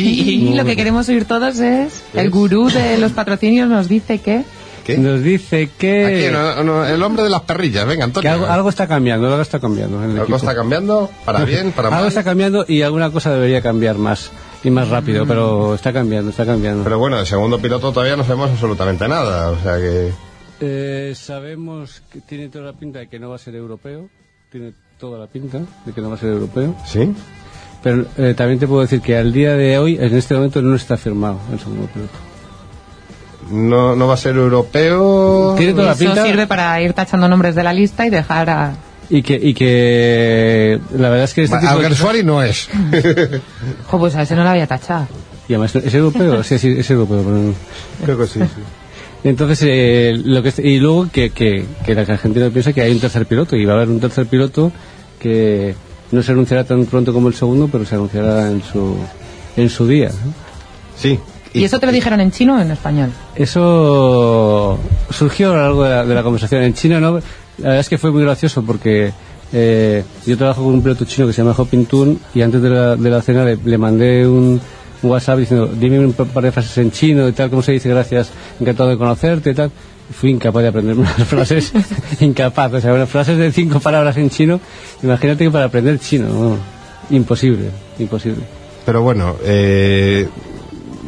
y 0.50 0.54
lo 0.56 0.63
que 0.63 0.78
queremos 0.78 1.10
oír 1.10 1.26
todos 1.26 1.60
es, 1.60 2.02
el 2.13 2.30
gurú 2.30 2.70
de 2.70 2.98
los 2.98 3.12
patrocinios 3.12 3.68
nos 3.68 3.89
dice 3.89 4.20
que... 4.20 4.44
¿Qué? 4.84 4.98
Nos 4.98 5.22
dice 5.24 5.70
que, 5.78 6.06
Aquí, 6.28 6.34
no, 6.34 6.63
no, 6.63 6.86
el 6.86 7.02
hombre 7.04 7.24
de 7.24 7.30
las 7.30 7.42
perrillas, 7.42 7.86
venga, 7.86 8.00
que 8.00 8.04
Antonio. 8.06 8.32
algo, 8.32 8.46
algo 8.48 8.70
está 8.70 8.88
cambiando, 8.88 9.28
algo 9.28 9.42
está 9.42 9.60
cambiando. 9.60 9.98
en 9.98 10.04
el 10.06 10.10
Algo 10.12 10.24
equipo. 10.24 10.38
está 10.38 10.56
cambiando, 10.56 11.10
para 11.26 11.44
bien, 11.46 11.72
para 11.72 11.89
Algo 11.89 12.00
mal. 12.02 12.08
está 12.08 12.24
cambiando 12.24 12.65
y 12.68 12.82
alguna 12.82 13.12
cosa 13.12 13.32
debería 13.34 13.62
cambiar 13.62 13.98
más 13.98 14.32
y 14.63 14.70
más 14.72 14.89
rápido, 14.89 15.26
pero 15.26 15.74
está 15.76 15.94
cambiando, 15.94 16.32
está 16.32 16.46
cambiando. 16.46 16.84
Pero 16.84 17.00
bueno, 17.00 17.20
el 17.20 17.26
segundo 17.26 17.60
piloto 17.60 17.92
todavía 17.92 18.15
no 18.18 18.24
sabemos 18.24 18.50
absolutamente 18.52 19.08
nada, 19.08 19.52
o 19.52 19.60
sea 19.62 19.78
que... 19.78 20.12
Eh, 20.62 21.13
sabemos 21.15 22.02
que 22.12 22.20
tiene 22.22 22.50
toda 22.50 22.65
la 22.65 22.74
pinta 22.74 23.00
de 23.00 23.08
que 23.08 23.18
no 23.20 23.30
va 23.30 23.36
a 23.36 23.39
ser 23.39 23.56
europeo, 23.56 24.10
tiene 24.52 24.74
toda 25.00 25.18
la 25.18 25.28
pinta 25.28 25.60
de 25.86 25.94
que 25.94 26.02
no 26.02 26.10
va 26.10 26.15
a 26.15 26.18
ser 26.20 26.30
europeo, 26.32 26.76
¿Sí? 26.86 27.13
pero 27.82 28.06
eh, 28.18 28.34
también 28.36 28.60
te 28.60 28.68
puedo 28.68 28.82
decir 28.82 29.00
que 29.00 29.15
al 29.15 29.32
día 29.32 29.54
de 29.54 29.78
hoy, 29.78 29.96
en 29.98 30.13
este 30.18 30.34
momento, 30.34 30.62
no 30.62 30.76
está 30.76 30.98
firmado 30.98 31.39
el 31.54 31.60
segundo 31.60 31.86
piloto. 31.88 32.12
No, 33.52 33.96
no 33.96 34.08
va 34.08 34.14
a 34.14 34.18
ser 34.18 34.36
europeo... 34.36 35.56
Tiene 35.58 35.74
toda 35.74 35.88
la 35.88 35.92
Eso 35.94 36.00
pinta 36.06 36.24
sirve 36.26 36.48
para 36.48 36.82
ir 36.82 36.94
tachando 36.94 37.28
nombres 37.28 37.56
de 37.56 37.64
la 37.64 37.74
lista 37.74 38.06
y 38.06 38.10
dejar 38.10 38.50
a... 38.50 38.74
y 39.10 39.22
que, 39.24 39.36
y 39.42 39.54
que 39.54 40.80
la 40.96 41.10
verdad 41.10 41.24
es 41.26 41.34
que 41.34 41.44
este 41.44 41.56
tipo 41.58 41.66
de 41.68 41.76
cosas- 41.76 41.84
Alguersuari 41.86 42.24
no 42.24 42.44
es. 42.44 42.70
Jo, 43.88 44.00
pues 44.00 44.16
a 44.16 44.22
ese 44.24 44.36
no 44.36 44.44
la 44.44 44.52
había 44.52 44.68
tachado. 44.68 45.08
y 45.48 45.54
además 45.54 45.76
es 45.76 45.94
europeo, 45.94 46.44
sí, 46.44 46.58
sí, 46.60 46.76
es 46.78 46.90
europeo. 46.92 47.24
pero- 47.24 47.54
Creo 48.06 48.18
que 48.20 48.28
sí, 48.28 48.40
sí. 48.40 48.62
Entonces, 49.24 49.68
eh, 49.70 50.14
lo 50.24 50.42
que, 50.42 50.54
y 50.64 50.80
luego 50.80 51.10
que, 51.12 51.32
que, 51.32 51.66
que 51.86 51.94
la 51.96 52.02
Argentina 52.04 52.50
piensa 52.50 52.72
que 52.72 52.82
hay 52.82 52.92
un 52.92 53.00
tercer 53.02 53.26
piloto 53.26 53.56
y 53.58 53.66
va 53.66 53.74
a 53.74 53.76
haber 53.78 53.90
un 53.90 54.00
tercer 54.00 54.28
piloto 54.28 54.72
que 55.20 55.76
no 56.12 56.24
se 56.24 56.32
anunciará 56.32 56.64
tan 56.64 56.86
pronto 56.86 57.12
como 57.12 57.28
el 57.28 57.34
segundo, 57.34 57.68
pero 57.70 57.84
se 57.86 57.96
anunciará 57.96 58.50
en 58.50 58.62
su, 58.64 58.96
en 59.58 59.70
su 59.70 59.88
día. 59.88 60.08
¿no? 60.10 60.34
Sí. 60.98 61.20
¿Y 61.54 61.64
eso 61.64 61.80
te 61.80 61.86
lo 61.86 61.92
dijeron 61.92 62.20
en 62.22 62.32
chino 62.32 62.58
o 62.58 62.60
en 62.60 62.72
español? 62.72 63.12
Eso 63.36 64.80
surgió 65.10 65.52
a 65.52 65.56
lo 65.56 65.62
largo 65.62 65.84
de 65.84 65.90
la, 65.90 66.06
de 66.06 66.16
la 66.16 66.24
conversación. 66.24 66.64
En 66.64 66.74
China, 66.74 67.00
¿no? 67.00 67.20
la 67.58 67.64
verdad 67.64 67.80
es 67.80 67.90
que 67.90 67.98
fue 67.98 68.12
muy 68.12 68.22
gracioso 68.22 68.64
porque 68.64 69.12
eh, 69.52 70.04
yo 70.26 70.38
trabajo 70.38 70.64
con 70.64 70.74
un 70.74 70.82
piloto 70.82 71.06
chino 71.06 71.28
que 71.28 71.34
se 71.34 71.42
llama 71.42 71.56
Ho 71.58 71.66
Ping-tun 71.66 72.20
y 72.36 72.42
antes 72.42 72.62
de 72.62 72.70
la, 72.70 72.96
de 72.96 73.10
la 73.10 73.22
cena 73.22 73.44
le, 73.44 73.58
le 73.58 73.78
mandé 73.78 74.28
un, 74.28 74.62
un 75.02 75.10
WhatsApp 75.10 75.40
diciendo, 75.40 75.68
dime 75.68 76.00
un 76.00 76.14
par 76.14 76.44
de 76.44 76.52
frases 76.52 76.78
en 76.78 76.92
chino 76.92 77.28
y 77.28 77.32
tal, 77.32 77.50
¿cómo 77.50 77.62
se 77.62 77.72
dice? 77.72 77.90
Gracias, 77.90 78.32
encantado 78.60 78.90
de 78.90 78.98
conocerte 78.98 79.52
y 79.52 79.54
tal. 79.54 79.72
Fui 80.12 80.32
incapaz 80.32 80.64
de 80.64 80.70
aprender 80.70 80.98
unas 80.98 81.14
frases, 81.28 81.72
incapaz, 82.20 82.74
o 82.74 82.82
sea, 82.82 82.94
unas 82.94 83.10
frases 83.10 83.38
de 83.38 83.52
cinco 83.52 83.80
palabras 83.80 84.18
en 84.18 84.30
chino. 84.30 84.60
Imagínate 85.04 85.46
que 85.46 85.52
para 85.52 85.66
aprender 85.66 86.00
chino, 86.00 86.28
¿no? 86.28 86.58
imposible, 87.16 87.70
imposible. 87.98 88.44
Pero 88.86 89.02
bueno, 89.02 89.36
eh, 89.44 90.28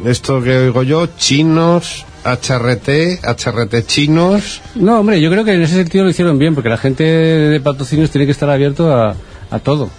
esto 0.04 0.42
que 0.42 0.56
oigo 0.56 0.82
yo, 0.82 1.06
chinos, 1.16 2.04
HRT, 2.24 3.24
HRT 3.24 3.86
chinos... 3.86 4.60
No, 4.74 5.00
hombre, 5.00 5.20
yo 5.20 5.30
creo 5.30 5.44
que 5.44 5.52
en 5.54 5.62
ese 5.62 5.76
sentido 5.76 6.04
lo 6.04 6.10
hicieron 6.10 6.38
bien, 6.38 6.54
porque 6.54 6.68
la 6.68 6.76
gente 6.76 7.04
de 7.04 7.60
patrocinios 7.60 8.10
tiene 8.10 8.26
que 8.26 8.32
estar 8.32 8.50
abierto 8.50 8.94
a, 8.94 9.14
a 9.50 9.58
todo. 9.58 9.90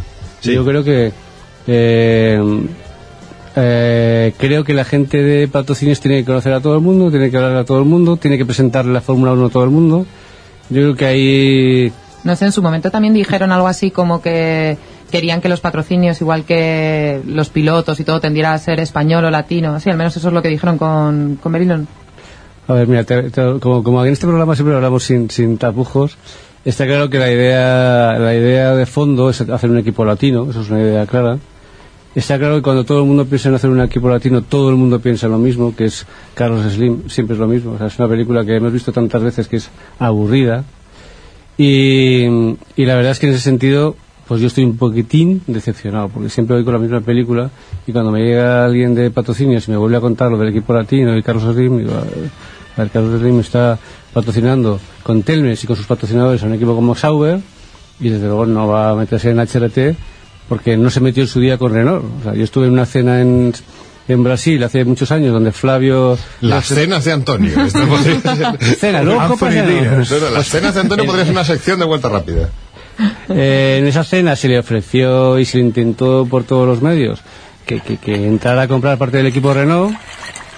Sí. 0.42 0.54
Yo 0.54 0.66
creo 0.66 0.84
que 0.84 1.12
eh, 1.68 2.66
eh, 3.56 4.34
creo 4.38 4.64
que 4.64 4.74
la 4.74 4.86
gente 4.86 5.22
de 5.22 5.48
patrocinios 5.48 6.00
tiene 6.00 6.20
que 6.20 6.26
conocer 6.26 6.54
a 6.54 6.62
todo 6.62 6.76
el 6.76 6.82
mundo, 6.82 7.12
tiene 7.12 7.30
que 7.30 7.38
hablar 7.38 7.56
a 7.56 7.66
todo 7.66 7.80
el 7.80 7.86
mundo, 7.86 8.18
tiene 8.18 8.38
que 8.38 8.46
presentarle 8.46 8.92
la 8.92 9.02
Fórmula 9.02 9.34
1 9.34 9.46
a 9.46 9.50
todo 9.50 9.64
el 9.64 9.70
mundo. 9.70 10.06
Yo 10.70 10.82
creo 10.82 10.96
que 10.96 11.06
ahí 11.06 11.94
No 12.24 12.36
sé, 12.36 12.46
en 12.46 12.52
su 12.52 12.62
momento 12.62 12.90
también 12.90 13.14
dijeron 13.14 13.52
algo 13.52 13.68
así 13.68 13.92
como 13.92 14.22
que 14.22 14.78
querían 15.14 15.40
que 15.42 15.48
los 15.50 15.62
patrocinios, 15.62 16.20
igual 16.22 16.44
que 16.44 17.22
los 17.28 17.50
pilotos 17.50 18.00
y 18.00 18.04
todo, 18.04 18.20
tendiera 18.20 18.52
a 18.54 18.58
ser 18.58 18.80
español 18.80 19.24
o 19.26 19.30
latino. 19.30 19.80
Sí, 19.80 19.90
al 19.92 19.98
menos 19.98 20.18
eso 20.18 20.28
es 20.30 20.34
lo 20.34 20.42
que 20.42 20.50
dijeron 20.50 20.78
con, 20.80 21.38
con 21.42 21.52
Berilon. 21.52 21.88
A 22.68 22.74
ver, 22.74 22.88
mira, 22.88 23.04
te- 23.04 23.30
te- 23.30 23.60
como, 23.60 23.84
como 23.84 24.04
en 24.04 24.12
este 24.12 24.26
programa 24.26 24.56
siempre 24.56 24.76
hablamos 24.76 25.04
sin, 25.04 25.30
sin 25.30 25.58
tapujos, 25.60 26.18
está 26.66 26.86
claro 26.86 27.10
que 27.10 27.20
la 27.20 27.32
idea, 27.32 28.18
la 28.18 28.34
idea 28.34 28.74
de 28.76 28.86
fondo 28.86 29.30
es 29.30 29.40
hacer 29.42 29.70
un 29.70 29.78
equipo 29.78 30.04
latino, 30.04 30.50
eso 30.50 30.62
es 30.62 30.70
una 30.70 30.82
idea 30.82 31.06
clara. 31.06 31.38
Está 32.16 32.38
claro 32.38 32.56
que 32.58 32.62
cuando 32.62 32.84
todo 32.84 33.00
el 33.02 33.06
mundo 33.06 33.26
piensa 33.26 33.50
en 33.50 33.56
hacer 33.56 33.70
un 33.70 33.82
equipo 33.82 34.08
latino, 34.10 34.42
todo 34.44 34.70
el 34.70 34.76
mundo 34.76 35.00
piensa 35.00 35.26
en 35.28 35.32
lo 35.34 35.40
mismo, 35.40 35.76
que 35.76 35.86
es 35.86 36.06
Carlos 36.36 36.62
Slim, 36.74 37.10
siempre 37.10 37.34
es 37.36 37.40
lo 37.40 37.48
mismo. 37.48 37.72
O 37.74 37.78
sea, 37.78 37.88
es 37.88 37.98
una 38.00 38.08
película 38.08 38.46
que 38.46 38.56
hemos 38.56 38.72
visto 38.74 38.92
tantas 38.92 39.22
veces 39.24 39.48
que 39.48 39.58
es 39.58 39.70
aburrida. 40.00 40.64
Y, 41.58 42.26
y 42.76 42.86
la 42.86 42.96
verdad 42.96 43.12
es 43.12 43.20
que 43.20 43.28
en 43.28 43.34
ese 43.34 43.42
sentido, 43.42 43.96
pues 44.28 44.40
yo 44.42 44.48
estoy 44.48 44.64
un 44.64 44.78
poquitín 44.78 45.42
decepcionado, 45.48 46.10
porque 46.10 46.30
siempre 46.30 46.56
voy 46.56 46.64
con 46.64 46.74
la 46.74 46.80
misma 46.80 47.02
película 47.02 47.50
y 47.86 47.92
cuando 47.92 48.12
me 48.12 48.22
llega 48.24 48.66
alguien 48.66 48.96
de 48.96 49.12
patrocinios 49.12 49.68
y 49.68 49.72
me 49.72 49.78
vuelve 49.78 49.98
a 49.98 50.02
contar 50.02 50.32
lo 50.32 50.38
del 50.38 50.50
equipo 50.50 50.74
latino 50.74 51.18
y 51.18 51.24
Carlos 51.24 51.54
Slim, 51.54 51.78
digo, 51.80 51.92
a 51.94 52.80
ver, 52.82 52.90
Carlos 52.92 53.20
Slim 53.20 53.40
está 53.40 53.78
patrocinando 54.14 54.80
con 55.04 55.24
Telmes 55.24 55.64
y 55.64 55.68
con 55.68 55.76
sus 55.76 55.86
patrocinadores 55.86 56.42
a 56.44 56.46
un 56.46 56.54
equipo 56.54 56.74
como 56.76 56.96
Sauber 56.96 57.40
y 58.00 58.10
desde 58.10 58.26
luego 58.28 58.46
no 58.46 58.68
va 58.68 58.92
a 58.92 58.96
meterse 58.96 59.30
en 59.32 59.40
HRT 59.40 59.98
porque 60.50 60.78
no 60.78 60.90
se 60.90 61.00
metió 61.00 61.24
en 61.24 61.28
su 61.30 61.40
día 61.40 61.58
con 61.58 61.74
Renault. 61.74 62.04
O 62.20 62.24
sea, 62.24 62.34
yo 62.34 62.44
estuve 62.44 62.68
en 62.68 62.74
una 62.74 62.86
cena 62.86 63.22
en, 63.22 63.54
en 64.08 64.24
Brasil 64.24 64.62
hace 64.64 64.84
muchos 64.86 65.12
años 65.12 65.34
donde 65.34 65.52
Flavio... 65.52 66.18
Las 66.42 66.66
cenas 66.68 67.06
de 67.06 67.12
Antonio. 67.14 67.62
Esto 67.66 67.88
podría 67.88 68.20
ser- 68.60 68.76
Cena, 68.76 69.04
luego 69.04 69.22
Anthony 69.22 69.36
copas 69.36 69.54
de- 69.54 69.68
Díaz. 69.82 70.12
No, 70.12 70.20
no, 70.20 70.30
las 70.32 70.48
cenas 70.48 70.74
de 70.76 70.82
Antonio 70.82 71.06
podría 71.06 71.26
ser 71.26 71.34
una 71.34 71.46
sección 71.46 71.80
de 71.80 71.86
vuelta 71.86 72.10
rápida. 72.10 72.50
Eh, 73.30 73.78
en 73.80 73.88
esa 73.88 74.04
cena 74.04 74.36
se 74.36 74.48
le 74.48 74.60
ofreció 74.60 75.40
y 75.40 75.46
se 75.46 75.58
le 75.58 75.64
intentó 75.64 76.28
por 76.30 76.44
todos 76.44 76.68
los 76.68 76.82
medios 76.82 77.22
que, 77.66 77.80
que, 77.80 77.98
que 77.98 78.28
entrara 78.28 78.64
a 78.64 78.68
comprar 78.68 78.98
parte 78.98 79.18
del 79.18 79.28
equipo 79.28 79.54
Renault 79.54 79.96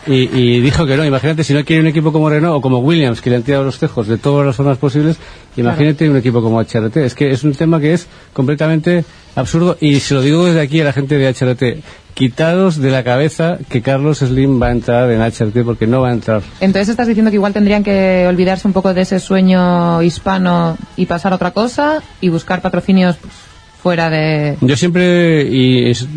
y, 0.07 0.29
y 0.37 0.61
dijo 0.61 0.85
que 0.85 0.97
no. 0.97 1.05
Imagínate 1.05 1.43
si 1.43 1.53
no 1.53 1.63
quiere 1.63 1.81
un 1.81 1.87
equipo 1.87 2.11
como 2.11 2.29
Renault 2.29 2.57
o 2.57 2.61
como 2.61 2.79
Williams, 2.79 3.21
que 3.21 3.29
le 3.29 3.37
han 3.37 3.43
tirado 3.43 3.63
los 3.63 3.79
tejos 3.79 4.07
de 4.07 4.17
todas 4.17 4.45
las 4.45 4.55
formas 4.55 4.77
posibles, 4.77 5.17
imagínate 5.57 6.09
un 6.09 6.17
equipo 6.17 6.41
como 6.41 6.59
HRT. 6.59 6.97
Es 6.97 7.15
que 7.15 7.31
es 7.31 7.43
un 7.43 7.53
tema 7.53 7.79
que 7.79 7.93
es 7.93 8.07
completamente 8.33 9.05
absurdo 9.35 9.77
y 9.79 9.99
se 9.99 10.13
lo 10.13 10.21
digo 10.21 10.45
desde 10.45 10.61
aquí 10.61 10.81
a 10.81 10.85
la 10.85 10.93
gente 10.93 11.17
de 11.17 11.27
HRT. 11.27 11.83
Quitados 12.13 12.77
de 12.77 12.91
la 12.91 13.03
cabeza 13.03 13.57
que 13.67 13.81
Carlos 13.81 14.19
Slim 14.19 14.61
va 14.61 14.67
a 14.67 14.71
entrar 14.71 15.11
en 15.11 15.19
HRT 15.19 15.65
porque 15.65 15.85
no 15.85 16.01
va 16.01 16.09
a 16.09 16.13
entrar. 16.13 16.41
Entonces 16.61 16.89
estás 16.89 17.07
diciendo 17.07 17.29
que 17.29 17.35
igual 17.35 17.51
tendrían 17.51 17.83
que 17.83 18.25
olvidarse 18.27 18.67
un 18.67 18.73
poco 18.73 18.93
de 18.93 19.01
ese 19.01 19.19
sueño 19.19 20.01
hispano 20.01 20.77
y 20.95 21.07
pasar 21.07 21.33
a 21.33 21.35
otra 21.35 21.51
cosa 21.51 22.01
y 22.21 22.29
buscar 22.29 22.61
patrocinios 22.61 23.17
pues, 23.17 23.33
fuera 23.85 24.09
de... 24.09 24.57
Yo 24.61 24.75
siempre, 24.77 25.43
y 25.43 25.91
es, 25.91 26.07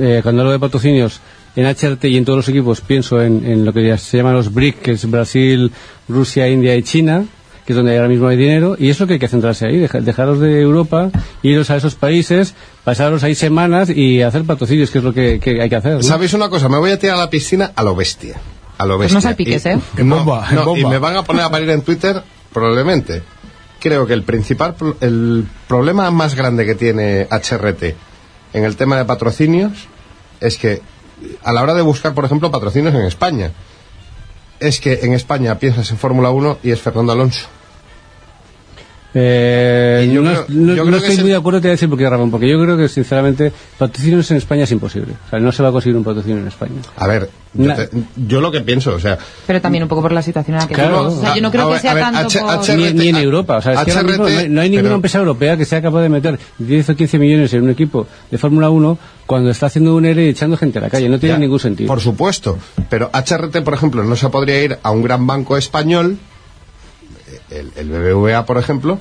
eh, 0.00 0.20
cuando 0.22 0.42
hablo 0.42 0.52
de 0.52 0.58
patrocinios, 0.58 1.20
en 1.56 1.64
HRT 1.66 2.04
y 2.04 2.16
en 2.18 2.24
todos 2.24 2.36
los 2.38 2.48
equipos 2.48 2.80
pienso 2.80 3.20
en, 3.22 3.44
en 3.46 3.64
lo 3.64 3.72
que 3.72 3.84
ya 3.86 3.98
se 3.98 4.18
llaman 4.18 4.34
los 4.34 4.52
BRIC, 4.52 4.80
que 4.80 4.92
es 4.92 5.10
Brasil, 5.10 5.72
Rusia, 6.08 6.48
India 6.48 6.76
y 6.76 6.82
China, 6.82 7.24
que 7.64 7.72
es 7.72 7.76
donde 7.76 7.96
ahora 7.96 8.08
mismo 8.08 8.28
hay 8.28 8.36
dinero, 8.36 8.76
y 8.78 8.90
es 8.90 9.00
lo 9.00 9.06
que 9.08 9.14
hay 9.14 9.18
que 9.18 9.26
centrarse 9.26 9.66
ahí, 9.66 9.76
deja- 9.78 10.00
dejaros 10.00 10.38
de 10.38 10.60
Europa, 10.60 11.10
iros 11.42 11.68
a 11.70 11.76
esos 11.76 11.94
países, 11.96 12.54
pasaros 12.84 13.24
ahí 13.24 13.34
semanas 13.34 13.90
y 13.90 14.22
hacer 14.22 14.44
patrocinios, 14.44 14.90
que 14.90 14.98
es 14.98 15.04
lo 15.04 15.12
que, 15.12 15.40
que 15.40 15.60
hay 15.60 15.68
que 15.68 15.76
hacer. 15.76 15.94
¿no? 15.94 16.02
¿Sabéis 16.02 16.32
una 16.34 16.48
cosa? 16.48 16.68
Me 16.68 16.78
voy 16.78 16.92
a 16.92 16.98
tirar 16.98 17.16
a 17.16 17.20
la 17.20 17.30
piscina 17.30 17.72
a 17.74 17.82
lo 17.82 17.96
bestia. 17.96 18.36
A 18.78 18.86
lo 18.86 18.96
Pues 18.98 19.06
bestia. 19.12 19.16
no 19.16 19.20
salpiques, 19.22 19.64
Y- 19.64 19.68
¿eh? 19.70 19.78
En 19.96 20.10
bomba, 20.10 20.46
en 20.50 20.56
no, 20.56 20.76
y 20.76 20.84
me 20.84 20.98
van 20.98 21.16
a 21.16 21.22
poner 21.24 21.42
a 21.42 21.50
parir 21.50 21.70
en 21.70 21.80
Twitter, 21.82 22.22
probablemente. 22.52 23.22
creo 23.80 24.06
que 24.06 24.12
el 24.14 24.22
principal, 24.22 24.74
pro- 24.74 24.96
el 25.00 25.44
problema 25.68 26.10
más 26.10 26.34
grande 26.34 26.66
que 26.66 26.74
tiene 26.74 27.26
HRT 27.30 27.94
en 28.52 28.64
el 28.64 28.76
tema 28.76 28.96
de 28.96 29.04
patrocinios 29.04 29.72
es 30.40 30.56
que 30.58 30.80
a 31.42 31.52
la 31.52 31.62
hora 31.62 31.74
de 31.74 31.82
buscar, 31.82 32.14
por 32.14 32.24
ejemplo, 32.24 32.50
patrocinios 32.50 32.94
en 32.94 33.02
España, 33.02 33.52
es 34.60 34.80
que 34.80 35.00
en 35.02 35.12
España 35.12 35.58
piensas 35.58 35.90
en 35.90 35.98
Fórmula 35.98 36.30
1 36.30 36.58
y 36.62 36.70
es 36.70 36.80
Fernando 36.80 37.12
Alonso. 37.12 37.48
Eh, 39.18 40.10
yo 40.12 40.20
no, 40.20 40.30
creo- 40.30 40.44
no- 40.50 40.74
yo 40.74 40.84
no 40.84 40.90
creo 40.90 41.00
que 41.00 41.06
estoy 41.06 41.14
es 41.14 41.20
muy 41.22 41.30
de 41.30 41.36
acuerdo, 41.36 41.60
te 41.60 41.68
voy 41.68 41.70
a 41.70 41.72
decir 41.72 41.88
por 41.88 41.96
qué 41.98 42.08
razón. 42.10 42.30
Porque 42.30 42.48
yo 42.50 42.60
creo 42.60 42.76
que, 42.76 42.86
sinceramente, 42.88 43.50
patrocinios 43.78 44.30
en 44.30 44.36
España 44.36 44.64
es 44.64 44.72
imposible. 44.72 45.14
O 45.26 45.30
sea, 45.30 45.38
no 45.40 45.50
se 45.52 45.62
va 45.62 45.70
a 45.70 45.72
conseguir 45.72 45.96
un 45.96 46.04
patrocinio 46.04 46.36
en 46.38 46.48
España. 46.48 46.74
A 46.98 47.06
ver, 47.06 47.30
yo, 47.54 47.74
te- 47.74 47.88
yo 48.26 48.40
lo 48.42 48.52
que 48.52 48.60
pienso, 48.60 48.94
o 48.94 49.00
sea, 49.00 49.16
Pero 49.46 49.60
también 49.62 49.82
un 49.84 49.88
poco 49.88 50.02
por 50.02 50.12
la 50.12 50.20
situación 50.20 50.56
en 50.56 50.60
la 50.62 50.68
que 50.68 50.74
Claro. 50.74 50.96
estamos. 51.08 51.14
O 51.14 51.20
sea, 51.22 51.34
yo 51.34 51.40
no 51.40 51.50
creo 51.50 51.70
A 51.70 51.74
que 51.74 51.80
sea 51.80 51.94
ver, 51.94 52.02
tanto 52.02 52.26
H- 52.26 52.40
por... 52.40 52.50
H- 52.50 52.76
Ni, 52.94 53.08
en 53.08 53.16
Europa. 53.16 53.56
O 53.56 53.62
sea, 53.62 53.72
es 53.72 53.84
que 53.84 53.90
ahora 53.92 54.02
mismo 54.02 54.24
no, 54.24 54.28
hay- 54.38 54.48
no 54.50 54.60
hay 54.60 54.68
ninguna 54.68 54.88
pero- 54.88 54.94
empresa 54.96 55.18
europea 55.18 55.56
que 55.56 55.64
sea 55.64 55.80
capaz 55.80 56.02
de 56.02 56.08
meter 56.10 56.38
10 56.58 56.90
o 56.90 56.94
15 56.96 57.18
millones 57.18 57.54
en 57.54 57.62
un 57.62 57.70
equipo 57.70 58.06
de 58.30 58.36
Fórmula 58.36 58.68
1 58.68 58.98
cuando 59.24 59.50
está 59.50 59.66
haciendo 59.66 59.96
un 59.96 60.04
ERE 60.04 60.26
y 60.26 60.28
echando 60.28 60.58
gente 60.58 60.78
a 60.78 60.82
la 60.82 60.90
calle. 60.90 61.08
No 61.08 61.18
tiene 61.18 61.36
Ya, 61.36 61.38
ningún 61.38 61.58
sentido. 61.58 61.88
Por 61.88 62.00
supuesto, 62.02 62.58
pero 62.90 63.10
HRT, 63.14 63.62
por 63.62 63.72
ejemplo, 63.72 64.04
no 64.04 64.14
se 64.14 64.28
podría 64.28 64.62
ir 64.62 64.78
a 64.82 64.90
un 64.90 65.02
gran 65.02 65.26
banco 65.26 65.56
español, 65.56 66.18
el, 67.50 67.72
el 67.76 67.88
BBVA, 67.90 68.44
por 68.46 68.58
ejemplo, 68.58 68.98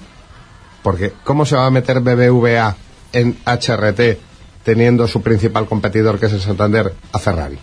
porque 0.83 1.13
¿cómo 1.23 1.45
se 1.45 1.55
va 1.55 1.65
a 1.65 1.71
meter 1.71 1.99
BBVA 1.99 2.75
en 3.13 3.37
HRT 3.45 4.17
teniendo 4.63 5.07
su 5.07 5.21
principal 5.21 5.65
competidor, 5.67 6.19
que 6.19 6.25
es 6.27 6.33
el 6.33 6.41
Santander, 6.41 6.93
a 7.11 7.19
Ferrari? 7.19 7.57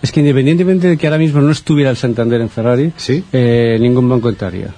Es 0.00 0.12
que 0.12 0.20
independientemente 0.20 0.86
de 0.88 0.96
que 0.96 1.06
ahora 1.06 1.18
mismo 1.18 1.40
no 1.40 1.50
estuviera 1.50 1.90
el 1.90 1.96
Santander 1.96 2.40
en 2.40 2.48
Ferrari, 2.50 2.92
Sí. 2.96 3.24
eh, 3.32 3.76
ningún 3.80 4.08
banco 4.08 4.28
entraría. 4.28 4.72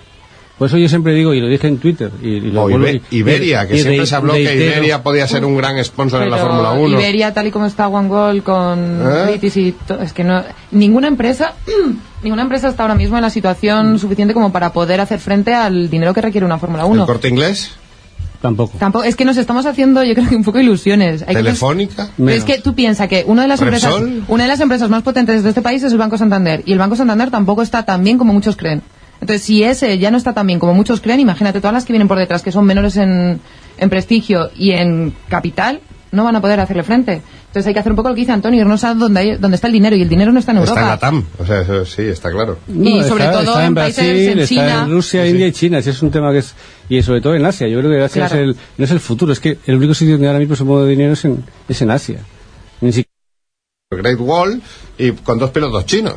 Por 0.60 0.66
eso 0.68 0.76
yo 0.76 0.90
siempre 0.90 1.14
digo, 1.14 1.32
y 1.32 1.40
lo 1.40 1.48
dije 1.48 1.66
en 1.68 1.78
Twitter, 1.78 2.10
y, 2.22 2.28
y 2.28 2.40
lo 2.52 2.60
O 2.64 2.68
vuelvo 2.68 2.86
Ibe- 2.86 3.00
y- 3.10 3.16
Iberia, 3.16 3.66
que 3.66 3.76
y 3.76 3.78
siempre 3.80 4.00
re- 4.00 4.06
se 4.06 4.14
habló 4.14 4.34
que. 4.34 4.42
Iberia 4.42 5.02
podía 5.02 5.26
ser 5.26 5.44
un 5.46 5.56
gran 5.56 5.82
sponsor 5.82 6.22
en 6.22 6.30
la 6.30 6.36
Fórmula 6.36 6.72
1. 6.72 7.00
Iberia, 7.00 7.32
tal 7.32 7.46
y 7.46 7.50
como 7.50 7.64
está 7.64 7.88
One 7.88 8.42
con 8.42 8.78
¿Eh? 8.78 9.24
British 9.30 9.56
y 9.56 9.72
to- 9.72 9.98
es 10.02 10.12
que 10.12 10.22
no 10.22 10.42
ninguna 10.70 11.08
empresa 11.08 11.54
ninguna 12.22 12.42
empresa 12.42 12.68
está 12.68 12.82
ahora 12.82 12.94
mismo 12.94 13.16
en 13.16 13.22
la 13.22 13.30
situación 13.30 13.98
suficiente 13.98 14.34
como 14.34 14.52
para 14.52 14.70
poder 14.72 15.00
hacer 15.00 15.18
frente 15.18 15.54
al 15.54 15.88
dinero 15.88 16.12
que 16.12 16.20
requiere 16.20 16.44
una 16.44 16.58
Fórmula 16.58 16.84
¿El 16.84 16.90
1. 16.92 17.06
corte 17.06 17.28
inglés? 17.28 17.70
Tampoco. 18.42 18.76
Tampoco 18.78 19.04
es 19.04 19.16
que 19.16 19.24
nos 19.24 19.36
estamos 19.38 19.64
haciendo, 19.66 20.02
yo 20.04 20.14
creo 20.14 20.28
que 20.28 20.36
un 20.36 20.44
poco 20.44 20.60
ilusiones. 20.60 21.22
Hay 21.22 21.28
que 21.28 21.42
¿Telefónica? 21.42 22.08
Pero 22.16 22.30
es 22.30 22.44
que 22.44 22.58
tú 22.58 22.74
piensas 22.74 23.06
que 23.08 23.24
una 23.26 23.42
de 23.42 23.48
las 23.48 23.60
empresas 23.60 23.94
una 24.28 24.44
de 24.44 24.48
las 24.48 24.60
empresas 24.60 24.88
más 24.90 25.02
potentes 25.02 25.42
de 25.42 25.48
este 25.50 25.62
país 25.62 25.82
es 25.82 25.92
el 25.92 25.98
Banco 25.98 26.16
Santander 26.18 26.62
y 26.66 26.72
el 26.72 26.78
Banco 26.78 26.96
Santander 26.96 27.30
tampoco 27.30 27.62
está 27.62 27.82
tan 27.84 28.04
bien 28.04 28.18
como 28.18 28.32
muchos 28.34 28.56
creen. 28.56 28.82
Entonces, 29.20 29.42
si 29.42 29.62
ese 29.62 29.98
ya 29.98 30.10
no 30.10 30.16
está 30.16 30.32
tan 30.32 30.46
bien 30.46 30.58
como 30.58 30.72
muchos 30.74 31.00
creen, 31.00 31.20
imagínate 31.20 31.60
todas 31.60 31.74
las 31.74 31.84
que 31.84 31.92
vienen 31.92 32.08
por 32.08 32.18
detrás 32.18 32.42
que 32.42 32.52
son 32.52 32.64
menores 32.64 32.96
en, 32.96 33.40
en 33.76 33.90
prestigio 33.90 34.50
y 34.56 34.70
en 34.72 35.14
capital, 35.28 35.80
no 36.12 36.24
van 36.24 36.36
a 36.36 36.40
poder 36.40 36.58
hacerle 36.60 36.82
frente. 36.82 37.20
Entonces 37.48 37.66
hay 37.66 37.74
que 37.74 37.80
hacer 37.80 37.92
un 37.92 37.96
poco 37.96 38.08
lo 38.08 38.14
que 38.14 38.20
dice 38.22 38.32
Antonio, 38.32 38.60
irnos 38.60 38.82
a 38.84 38.94
donde, 38.94 39.20
hay- 39.20 39.36
donde 39.36 39.56
está 39.56 39.66
el 39.66 39.72
dinero 39.72 39.94
y 39.96 40.02
el 40.02 40.08
dinero 40.08 40.32
no 40.32 40.38
está 40.38 40.52
en 40.52 40.58
Europa. 40.58 40.72
Está 40.80 40.84
en 40.84 40.88
la 40.90 40.98
TAM, 40.98 41.24
o 41.38 41.44
sea, 41.46 41.60
eso 41.62 41.84
sí, 41.84 42.02
está 42.02 42.30
claro. 42.30 42.58
y 42.68 43.02
sobre 43.04 43.24
está, 43.24 43.32
todo 43.32 43.42
está 43.42 43.66
en 43.66 43.74
Brasil, 43.74 44.04
países 44.04 44.32
en 44.32 44.38
está 44.38 44.48
China. 44.54 44.82
en 44.84 44.90
Rusia, 44.90 45.26
India 45.26 45.46
y 45.48 45.52
China. 45.52 45.78
Ese 45.78 45.90
es 45.90 46.02
un 46.02 46.10
tema 46.10 46.32
que 46.32 46.38
es 46.38 46.54
y 46.88 47.02
sobre 47.02 47.20
todo 47.20 47.34
en 47.34 47.44
Asia. 47.44 47.68
Yo 47.68 47.78
creo 47.80 47.90
que 47.90 48.02
Asia 48.02 48.26
Claro. 48.26 48.42
es 48.42 48.48
el, 48.48 48.56
no 48.78 48.84
es 48.84 48.90
el 48.90 49.00
futuro. 49.00 49.32
Es 49.32 49.40
que 49.40 49.58
el 49.66 49.76
único 49.76 49.94
sitio 49.94 50.14
donde 50.14 50.28
ahora 50.28 50.38
mismo 50.38 50.56
se 50.56 50.64
mueve 50.64 50.88
dinero 50.88 51.12
es 51.12 51.24
en, 51.24 51.44
es 51.68 51.82
en 51.82 51.90
Asia. 51.90 52.20
Ni 52.80 52.92
siquiera 52.92 53.10
Great 53.90 54.18
Wall 54.20 54.62
y 54.98 55.10
con 55.12 55.38
dos 55.38 55.50
pilotos 55.50 55.84
chinos. 55.86 56.16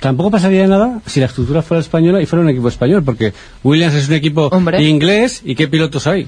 Tampoco 0.00 0.30
pasaría 0.30 0.66
nada 0.66 1.00
si 1.06 1.20
la 1.20 1.26
estructura 1.26 1.60
fuera 1.62 1.80
española 1.80 2.20
y 2.22 2.26
fuera 2.26 2.42
un 2.42 2.48
equipo 2.48 2.68
español, 2.68 3.02
porque 3.04 3.32
Williams 3.62 3.94
es 3.94 4.08
un 4.08 4.14
equipo 4.14 4.46
Hombre. 4.50 4.82
inglés 4.82 5.42
y 5.44 5.54
qué 5.54 5.68
pilotos 5.68 6.06
hay. 6.06 6.26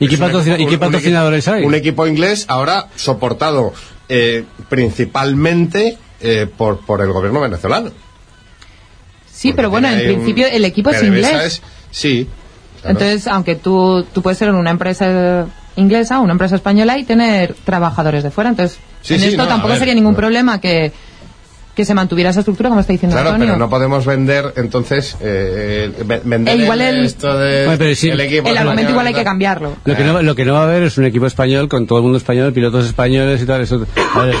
¿Y 0.00 0.08
qué 0.08 0.14
Es 0.16 0.20
un 0.20 0.26
patrocina- 0.26 0.56
equipo- 0.56 0.62
y 0.62 0.70
qué 0.70 0.76
un- 0.76 0.82
un 0.84 0.90
patrocinadores 0.92 1.46
hay? 1.48 1.64
Un 1.64 1.74
equipo 1.74 2.06
inglés 2.06 2.44
ahora 2.48 2.88
soportado 2.96 3.72
eh, 4.08 4.44
principalmente 4.68 5.96
eh, 6.20 6.46
por, 6.56 6.80
por 6.84 7.00
el 7.00 7.12
gobierno 7.12 7.40
venezolano. 7.40 7.90
Sí, 9.30 9.52
pero 9.52 9.70
bueno, 9.70 9.88
en 9.88 10.04
principio 10.04 10.46
el 10.46 10.64
equipo 10.64 10.90
es 10.90 11.02
inglés. 11.02 11.32
es- 11.44 11.62
sí. 11.90 12.26
claro. 12.82 12.98
Entonces, 12.98 13.26
aunque 13.28 13.54
tú, 13.56 14.04
tú 14.12 14.22
puedes 14.22 14.38
ser 14.38 14.50
una 14.50 14.70
empresa 14.70 15.46
inglesa 15.76 16.20
o 16.20 16.22
una 16.22 16.32
empresa 16.32 16.56
española 16.56 16.98
y 16.98 17.04
tener 17.04 17.54
trabajadores 17.64 18.22
de 18.22 18.30
fuera, 18.30 18.50
entonces 18.50 18.78
Sí, 19.02 19.14
en 19.14 19.20
sí, 19.20 19.26
esto 19.28 19.42
no, 19.42 19.48
tampoco 19.48 19.70
ver, 19.70 19.78
sería 19.80 19.94
ningún 19.94 20.14
problema 20.14 20.60
que, 20.60 20.92
que 21.74 21.84
se 21.84 21.92
mantuviera 21.94 22.30
esa 22.30 22.40
estructura, 22.40 22.68
como 22.68 22.80
está 22.80 22.92
diciendo 22.92 23.16
Claro, 23.16 23.30
Antonio. 23.30 23.54
pero 23.54 23.58
no 23.58 23.68
podemos 23.68 24.06
vender, 24.06 24.52
entonces, 24.56 25.16
eh, 25.20 25.90
eh, 25.98 26.02
ve- 26.04 26.20
vender 26.24 26.54
E 26.58 26.62
igual 26.62 26.80
el- 26.80 27.04
esto 27.04 27.36
de 27.36 27.64
Bueno, 27.64 27.78
pero 27.78 27.94
sí, 27.96 28.10
el 28.10 28.20
equipo 28.20 28.48
el 28.48 28.56
argumento 28.56 28.90
igual 28.92 29.06
hay 29.08 29.14
que 29.14 29.24
cambiarlo. 29.24 29.76
Lo 29.84 29.96
que, 29.96 30.04
no, 30.04 30.22
lo 30.22 30.34
que 30.36 30.44
no 30.44 30.52
va 30.54 30.60
a 30.60 30.64
haber 30.64 30.84
es 30.84 30.98
un 30.98 31.04
equipo 31.04 31.26
español 31.26 31.68
con 31.68 31.86
todo 31.86 31.98
el 31.98 32.02
mundo 32.04 32.18
español, 32.18 32.52
pilotos 32.52 32.86
españoles 32.86 33.42
y 33.42 33.46
tal. 33.46 33.60
Eso, 33.62 33.80
ver, 33.80 34.34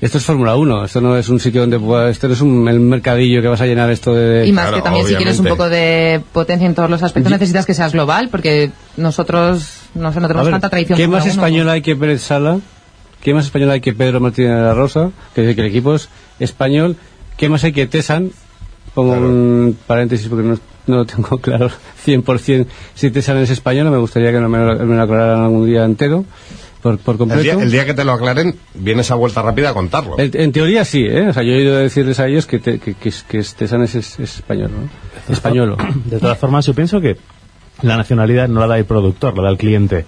esto 0.00 0.18
es 0.18 0.24
Fórmula 0.24 0.54
1, 0.54 0.84
esto 0.84 1.00
no 1.00 1.16
es 1.16 1.28
un 1.28 1.40
sitio 1.40 1.62
donde 1.62 1.80
pueda, 1.80 2.08
esto 2.10 2.28
no 2.28 2.34
es 2.34 2.40
un 2.40 2.68
el 2.68 2.78
mercadillo 2.78 3.42
que 3.42 3.48
vas 3.48 3.60
a 3.60 3.66
llenar 3.66 3.90
esto 3.90 4.14
de... 4.14 4.46
Y 4.46 4.52
más 4.52 4.66
Claro, 4.66 4.76
que 4.76 4.82
también 4.82 5.06
si 5.06 5.14
quieres 5.16 5.38
un 5.40 5.46
poco 5.46 5.68
de 5.68 6.20
potencia 6.32 6.66
en 6.66 6.74
todos 6.76 6.88
los 6.90 7.02
aspectos 7.02 7.32
necesitas 7.32 7.66
que 7.66 7.74
seas 7.74 7.92
global, 7.92 8.28
porque 8.30 8.70
nosotros 8.96 9.80
no, 9.94 10.12
sé, 10.12 10.20
no 10.20 10.28
tenemos 10.28 10.46
ver, 10.46 10.52
tanta 10.54 10.68
tradición. 10.68 10.96
¿Qué 10.96 11.08
más 11.08 11.24
uno. 11.24 11.32
español 11.32 11.68
hay 11.70 11.82
que 11.82 11.96
Pérez 11.96 12.22
Sala? 12.22 12.58
¿Qué 13.22 13.34
más 13.34 13.46
español 13.46 13.70
hay 13.72 13.80
que 13.80 13.92
Pedro 13.92 14.20
Martínez 14.20 14.54
de 14.54 14.62
la 14.62 14.74
Rosa? 14.74 15.10
Que 15.34 15.40
dice 15.42 15.54
que 15.56 15.62
el 15.62 15.66
equipo 15.66 15.94
es 15.96 16.08
español. 16.38 16.96
¿Qué 17.36 17.48
más 17.48 17.64
hay 17.64 17.72
que 17.72 17.86
Tesan? 17.86 18.30
Pongo 18.94 19.12
Claro. 19.12 19.26
un 19.28 19.78
paréntesis 19.86 20.28
porque 20.28 20.46
no, 20.48 20.58
no 20.86 20.96
lo 20.96 21.04
tengo 21.04 21.38
claro 21.40 21.70
100% 22.04 22.66
si 22.94 23.10
Tesan 23.10 23.36
es 23.38 23.50
español. 23.50 23.90
Me 23.90 23.98
gustaría 23.98 24.32
que 24.32 24.40
no 24.40 24.48
me 24.48 24.58
lo, 24.58 24.76
me 24.86 24.96
lo 24.96 25.02
aclararan 25.02 25.42
algún 25.44 25.66
día 25.66 25.84
entero, 25.84 26.24
por, 26.82 26.98
por 26.98 27.14
El 27.14 27.18
completo. 27.18 27.42
día, 27.42 27.52
el 27.54 27.70
día 27.70 27.84
que 27.86 27.94
te 27.94 28.04
lo 28.04 28.12
aclaren, 28.12 28.56
vienes 28.74 29.10
a 29.10 29.14
vuelta 29.14 29.42
rápida 29.42 29.70
a 29.70 29.74
contarlo. 29.74 30.18
En, 30.18 30.30
en 30.34 30.52
teoría 30.52 30.84
sí, 30.84 31.04
¿eh? 31.04 31.28
O 31.28 31.32
sea, 31.32 31.42
yo 31.42 31.52
he 31.52 31.62
ido 31.62 31.76
a 31.76 31.80
decirles 31.80 32.18
a 32.20 32.26
ellos 32.26 32.46
que, 32.46 32.58
te- 32.58 32.78
que, 32.78 32.94
que, 32.94 33.12
que 33.28 33.42
Tesan 33.56 33.82
es, 33.82 33.94
es- 33.94 34.18
es 34.18 34.36
español, 34.36 34.70
¿no? 34.72 35.32
Españolo. 35.32 35.76
De 36.06 36.18
todas 36.18 36.38
formas, 36.38 36.66
yo 36.66 36.74
pienso 36.74 37.00
que 37.00 37.16
la 37.82 37.96
nacionalidad 37.96 38.48
no 38.48 38.60
la 38.60 38.66
da 38.66 38.78
el 38.78 38.84
productor, 38.84 39.36
la 39.36 39.44
da 39.44 39.50
el 39.50 39.58
cliente. 39.58 40.04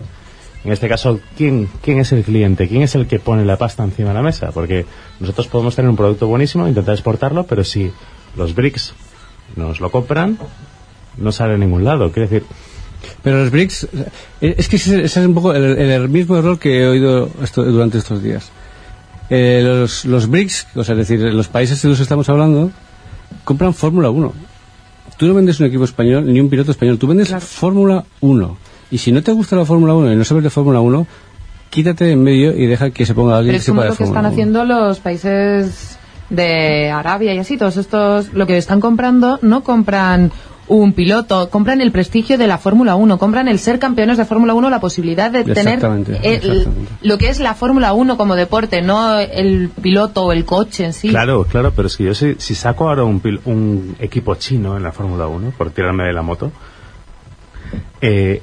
En 0.65 0.73
este 0.73 0.89
caso, 0.89 1.21
¿quién, 1.39 1.69
¿quién 1.83 2.01
es 2.01 2.13
el 2.13 2.23
cliente? 2.23 2.69
¿Quién 2.69 2.83
es 2.83 2.95
el 2.95 3.07
que 3.07 3.19
pone 3.19 3.45
la 3.47 3.57
pasta 3.57 3.83
encima 3.83 4.09
de 4.11 4.15
la 4.15 4.23
mesa? 4.23 4.51
Porque 4.53 4.85
nosotros 5.19 5.47
podemos 5.49 5.75
tener 5.75 5.89
un 5.91 5.97
producto 5.97 6.27
buenísimo, 6.27 6.69
intentar 6.69 6.95
exportarlo, 6.95 7.45
pero 7.47 7.65
si 7.65 7.91
los 8.37 8.55
BRICS 8.55 8.93
nos 9.57 9.81
lo 9.81 9.91
compran, 9.91 10.39
no 11.17 11.33
sale 11.33 11.55
a 11.55 11.57
ningún 11.59 11.83
lado. 11.85 12.13
Quiere 12.13 12.29
decir, 12.29 12.47
Pero 13.23 13.39
los 13.39 13.51
BRICS, 13.51 13.89
eh, 14.43 14.55
es 14.59 14.69
que 14.69 14.77
ese, 14.77 15.03
ese 15.03 15.21
es 15.21 15.27
un 15.27 15.33
poco 15.35 15.55
el, 15.55 15.65
el 15.79 16.09
mismo 16.11 16.37
error 16.37 16.59
que 16.59 16.83
he 16.83 16.87
oído 16.89 17.31
esto- 17.43 17.65
durante 17.65 17.97
estos 17.97 18.23
días. 18.23 18.51
Eh, 19.31 19.63
los, 19.65 20.05
los 20.05 20.29
BRICS, 20.29 20.67
o 20.75 20.85
sea, 20.85 20.95
es 20.95 21.09
decir, 21.09 21.21
los 21.33 21.49
países 21.49 21.81
de 21.81 21.89
los 21.89 21.97
que 21.99 22.03
estamos 22.03 22.29
hablando, 22.29 22.71
compran 23.45 23.73
Fórmula 23.73 24.11
1. 24.11 24.35
Tú 25.17 25.27
no 25.27 25.35
vendes 25.35 25.59
un 25.61 25.67
equipo 25.67 25.85
español 25.85 26.31
ni 26.31 26.39
un 26.41 26.51
piloto 26.51 26.71
español, 26.73 26.99
tú 26.99 27.07
vendes 27.07 27.31
Fórmula 27.43 28.05
1. 28.21 28.59
Y 28.91 28.99
si 28.99 29.13
no 29.13 29.23
te 29.23 29.33
gusta 29.33 29.57
la 29.57 29.65
Fórmula 29.65 29.95
1 29.95 30.13
y 30.13 30.17
no 30.17 30.25
sabes 30.25 30.43
de 30.45 30.51
Fórmula 30.51 30.81
1, 30.81 31.07
quítate 31.71 32.05
de 32.07 32.13
en 32.13 32.23
medio 32.23 32.57
y 32.57 32.67
deja 32.67 32.91
que 32.91 33.07
se 33.07 33.15
ponga 33.15 33.37
alguien 33.37 33.53
Pero 33.53 33.59
que 33.59 33.61
es 33.61 33.65
sepa 33.65 33.83
de 33.83 33.89
lo 33.89 33.93
que 33.93 33.97
Fórmula 34.05 34.19
están 34.21 34.25
1. 34.27 34.33
haciendo 34.33 34.65
los 34.65 34.99
países 35.01 35.97
de 36.29 36.91
Arabia 36.91 37.35
y 37.35 37.39
así, 37.39 37.57
todos 37.57 37.77
estos, 37.77 38.33
lo 38.33 38.47
que 38.47 38.57
están 38.57 38.81
comprando, 38.81 39.39
no 39.43 39.63
compran 39.63 40.31
un 40.69 40.93
piloto, 40.93 41.51
compran 41.51 41.81
el 41.81 41.91
prestigio 41.91 42.39
de 42.39 42.47
la 42.47 42.57
Fórmula 42.57 42.95
1, 42.95 43.19
compran 43.19 43.49
el 43.49 43.59
ser 43.59 43.81
campeones 43.81 44.19
de 44.19 44.25
Fórmula 44.25 44.55
1, 44.55 44.71
la 44.71 44.79
posibilidad 44.79 45.29
de 45.29 45.43
tener 45.43 45.75
Exactamente, 45.75 46.13
el- 46.23 46.35
exactamente. 46.51 46.93
lo 47.03 47.19
que 47.19 47.29
es 47.29 47.41
la 47.41 47.55
Fórmula 47.55 47.93
1 47.93 48.17
como 48.17 48.37
deporte, 48.37 48.81
no 48.81 49.19
el 49.19 49.69
piloto 49.83 50.27
o 50.27 50.33
el 50.33 50.45
coche 50.45 50.85
en 50.85 50.93
sí. 50.93 51.09
claro, 51.09 51.45
claro, 51.45 51.73
pero 51.75 51.89
es 51.89 51.97
que 51.97 52.05
yo 52.05 52.15
si, 52.15 52.37
si 52.39 52.55
saco 52.55 52.89
ahora 52.89 53.03
un, 53.03 53.21
pil- 53.21 53.41
un 53.47 53.97
equipo 53.99 54.37
chino 54.37 54.77
en 54.77 54.85
la 54.85 54.93
Fórmula 54.93 55.27
1, 55.27 55.53
por 55.59 55.71
tirarme 55.71 56.05
de 56.05 56.13
la 56.13 56.23
moto, 56.23 56.53
eh, 58.01 58.41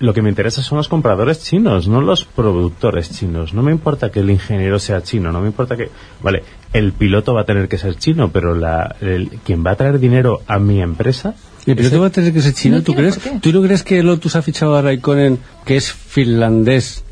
lo 0.00 0.12
que 0.12 0.22
me 0.22 0.28
interesa 0.28 0.62
son 0.62 0.78
los 0.78 0.88
compradores 0.88 1.42
chinos, 1.42 1.86
no 1.88 2.00
los 2.00 2.24
productores 2.24 3.10
chinos. 3.10 3.54
No 3.54 3.62
me 3.62 3.70
importa 3.72 4.10
que 4.10 4.20
el 4.20 4.30
ingeniero 4.30 4.78
sea 4.78 5.02
chino, 5.02 5.30
no 5.32 5.40
me 5.40 5.46
importa 5.46 5.76
que... 5.76 5.88
Vale, 6.22 6.42
el 6.72 6.92
piloto 6.92 7.32
va 7.34 7.42
a 7.42 7.44
tener 7.44 7.68
que 7.68 7.78
ser 7.78 7.96
chino, 7.96 8.30
pero 8.30 8.54
la, 8.54 8.96
el, 9.00 9.28
quien 9.44 9.64
va 9.64 9.72
a 9.72 9.76
traer 9.76 9.98
dinero 9.98 10.40
a 10.46 10.58
mi 10.58 10.80
empresa... 10.82 11.34
¿El 11.66 11.76
piloto 11.76 12.00
va 12.00 12.08
a 12.08 12.10
tener 12.10 12.32
que 12.32 12.42
ser 12.42 12.52
chino? 12.52 12.76
No 12.76 12.82
¿Tú, 12.82 12.94
crees. 12.94 13.18
¿Tú 13.40 13.50
no 13.52 13.62
crees 13.62 13.82
que 13.82 14.02
Lotus 14.02 14.36
ha 14.36 14.42
fichado 14.42 14.76
a 14.76 14.82
Raikkonen, 14.82 15.38
que 15.64 15.76
es 15.76 15.90
finlandés? 15.92 17.02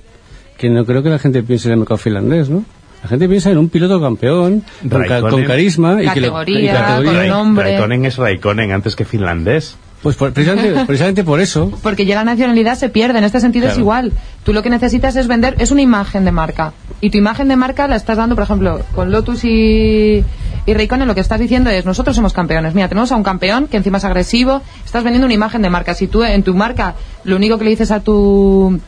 Que 0.59 0.69
no 0.69 0.85
creo 0.85 1.03
que 1.03 1.09
la 1.09 1.19
gente 1.19 1.43
piense 1.43 1.69
en 1.69 1.73
el 1.73 1.79
mercado 1.79 1.97
finlandés, 1.97 2.51
¿no? 2.51 2.63
La 3.03 3.09
gente 3.09 3.29
piensa 3.29 3.51
en 3.51 3.57
un 3.59 3.69
piloto 3.71 3.99
campeón, 4.01 4.63
con, 4.81 4.89
ca- 4.91 4.99
Raikkonen. 4.99 5.31
con 5.31 5.45
carisma 5.45 6.03
y 6.03 6.09
que 6.09 6.21
le- 6.21 6.29
Categoría, 6.29 6.61
y 6.61 6.69
categoría. 6.77 7.21
con 7.21 7.29
nombre. 7.29 7.65
Raikkonen 7.65 8.05
es 8.05 8.17
Raikkonen 8.19 8.73
antes 8.73 8.95
que 8.95 9.05
finlandés. 9.07 9.77
Pues 10.03 10.17
por- 10.17 10.33
precisamente, 10.33 10.85
precisamente 10.87 11.25
por 11.25 11.41
eso. 11.41 11.71
Porque 11.83 12.05
ya 12.07 12.17
la 12.17 12.25
nacionalidad 12.25 12.77
se 12.77 12.89
pierde, 12.89 13.19
en 13.19 13.25
este 13.25 13.41
sentido 13.41 13.67
es 13.69 13.79
igual. 13.79 14.13
Tú 14.45 14.53
lo 14.53 14.63
que 14.63 14.71
necesitas 14.71 15.15
es 15.17 15.29
vender, 15.29 15.55
es 15.59 15.71
una 15.71 15.83
imagen 15.83 16.25
de 16.25 16.33
marca. 16.33 16.73
Y 17.01 17.11
tu 17.11 17.19
imagen 17.19 17.49
de 17.49 17.57
marca 17.57 17.87
la 17.89 17.97
estás 17.97 18.17
dando, 18.17 18.35
por 18.35 18.45
ejemplo, 18.45 18.81
con 18.95 19.11
Lotus 19.13 19.45
y, 19.45 20.25
Y 20.67 20.75
Raikkonen 20.75 21.09
lo 21.09 21.15
que 21.15 21.21
estás 21.21 21.41
diciendo 21.41 21.71
es, 21.71 21.85
nosotros 21.85 22.15
somos 22.17 22.33
campeones. 22.33 22.75
Mira, 22.75 22.89
tenemos 22.89 23.11
a 23.13 23.17
un 23.17 23.23
campeón 23.25 23.67
que 23.69 23.77
encima 23.77 23.99
es 23.99 24.05
agresivo, 24.05 24.63
estás 24.85 25.03
vendiendo 25.05 25.27
una 25.27 25.35
imagen 25.35 25.63
de 25.63 25.71
marca. 25.71 25.95
Si 25.95 26.07
tú 26.09 26.23
en 26.25 26.43
tu 26.43 26.55
marca 26.55 26.95
lo 27.25 27.37
único 27.37 27.59
que 27.59 27.65
le 27.65 27.71
dices 27.71 27.91
a 27.91 28.01
tu 28.01 28.79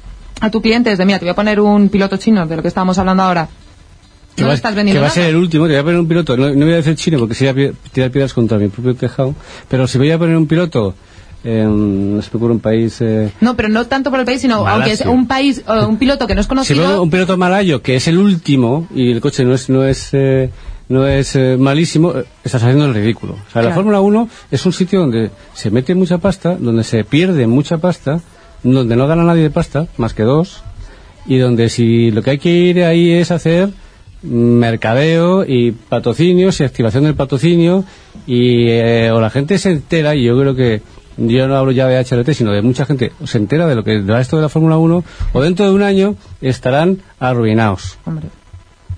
a 0.40 0.50
tu 0.50 0.60
cliente 0.60 0.90
es 0.92 0.98
de, 0.98 1.06
mira, 1.06 1.18
te 1.20 1.24
voy 1.24 1.30
a 1.30 1.34
poner 1.34 1.60
un 1.60 1.88
piloto 1.88 2.16
chino, 2.16 2.44
de 2.46 2.56
lo 2.56 2.62
que 2.62 2.68
estábamos 2.68 2.98
hablando 2.98 3.22
ahora. 3.22 3.48
Que 4.34 4.42
No 4.42 4.48
va, 4.48 4.52
le 4.54 4.56
estás 4.56 4.74
vendiendo 4.74 5.00
que 5.00 5.02
va 5.02 5.08
a 5.08 5.14
ser 5.14 5.26
el 5.30 5.36
último, 5.36 5.66
te 5.66 5.72
voy 5.72 5.80
a 5.80 5.84
poner 5.84 6.00
un 6.00 6.08
piloto, 6.08 6.36
no, 6.36 6.50
no 6.50 6.64
voy 6.64 6.72
a 6.74 6.76
decir 6.76 6.94
chino 6.96 7.18
porque 7.18 7.34
sería 7.34 7.72
tirar 7.92 8.10
piedras 8.10 8.32
contra 8.34 8.58
mi 8.58 8.68
propio 8.68 8.94
tejado, 8.94 9.34
pero 9.68 9.86
si 9.86 9.98
voy 9.98 10.10
a 10.10 10.18
poner 10.18 10.36
un 10.36 10.46
piloto 10.46 10.94
en, 11.44 12.16
no 12.16 12.22
se 12.22 12.36
me 12.36 12.46
un 12.46 12.60
país, 12.60 12.96
eh, 13.00 13.30
No, 13.40 13.54
pero 13.54 13.68
no 13.68 13.86
tanto 13.86 14.10
por 14.10 14.18
el 14.18 14.24
país, 14.26 14.40
sino 14.40 14.64
Malasia. 14.64 14.74
aunque 14.74 14.92
es 14.92 15.00
un 15.06 15.26
país, 15.26 15.62
eh, 15.66 15.84
un 15.86 15.98
piloto 15.98 16.26
que 16.26 16.34
no 16.34 16.40
es 16.40 16.46
si 16.46 16.48
conocido. 16.48 16.84
pongo 16.84 17.02
un 17.02 17.10
piloto 17.10 17.36
malayo 17.36 17.82
que 17.82 17.96
es 17.96 18.08
el 18.08 18.18
último 18.18 18.88
y 18.94 19.12
el 19.12 19.20
coche 19.20 19.44
no 19.44 19.54
es, 19.54 19.68
no 19.68 19.84
es, 19.84 20.08
eh, 20.12 20.50
no 20.88 21.06
es 21.06 21.36
eh, 21.36 21.56
malísimo, 21.58 22.12
eh, 22.12 22.24
estás 22.42 22.62
haciendo 22.62 22.86
el 22.86 22.94
ridículo. 22.94 23.34
O 23.34 23.52
sea, 23.52 23.62
la. 23.62 23.74
Fórmula 23.74 24.00
1 24.00 24.28
es 24.50 24.64
un 24.64 24.72
sitio 24.72 25.00
donde 25.00 25.30
se 25.52 25.70
mete 25.70 25.94
mucha 25.94 26.18
pasta, 26.18 26.56
donde 26.56 26.82
se 26.82 27.04
pierde 27.04 27.46
mucha 27.46 27.76
pasta, 27.78 28.20
donde 28.62 28.96
no 28.96 29.06
gana 29.06 29.24
nadie 29.24 29.42
de 29.42 29.50
pasta, 29.50 29.86
más 29.98 30.14
que 30.14 30.22
dos, 30.22 30.62
y 31.26 31.36
donde 31.36 31.68
si 31.68 32.10
lo 32.10 32.22
que 32.22 32.30
hay 32.30 32.38
que 32.38 32.50
ir 32.50 32.84
ahí 32.84 33.10
es 33.10 33.30
hacer 33.30 33.70
mercadeo 34.24 35.44
y 35.46 35.72
patrocinios 35.72 36.60
y 36.60 36.64
activación 36.64 37.04
del 37.04 37.14
patrocinio 37.14 37.84
y 38.26 38.68
eh, 38.68 39.10
o 39.12 39.20
la 39.20 39.30
gente 39.30 39.58
se 39.58 39.70
entera 39.70 40.14
y 40.14 40.24
yo 40.24 40.38
creo 40.38 40.54
que 40.54 40.82
yo 41.16 41.46
no 41.46 41.56
hablo 41.56 41.72
ya 41.72 41.86
de 41.86 41.98
HRT 41.98 42.30
sino 42.32 42.50
de 42.50 42.62
mucha 42.62 42.86
gente 42.86 43.12
se 43.24 43.38
entera 43.38 43.66
de 43.66 43.74
lo 43.74 43.84
que 43.84 44.00
de 44.00 44.20
esto 44.20 44.36
de 44.36 44.42
la 44.42 44.48
Fórmula 44.48 44.78
1 44.78 45.04
o 45.32 45.42
dentro 45.42 45.66
de 45.66 45.72
un 45.72 45.82
año 45.82 46.16
estarán 46.40 47.02
arruinados 47.20 47.98
Hombre, 48.06 48.28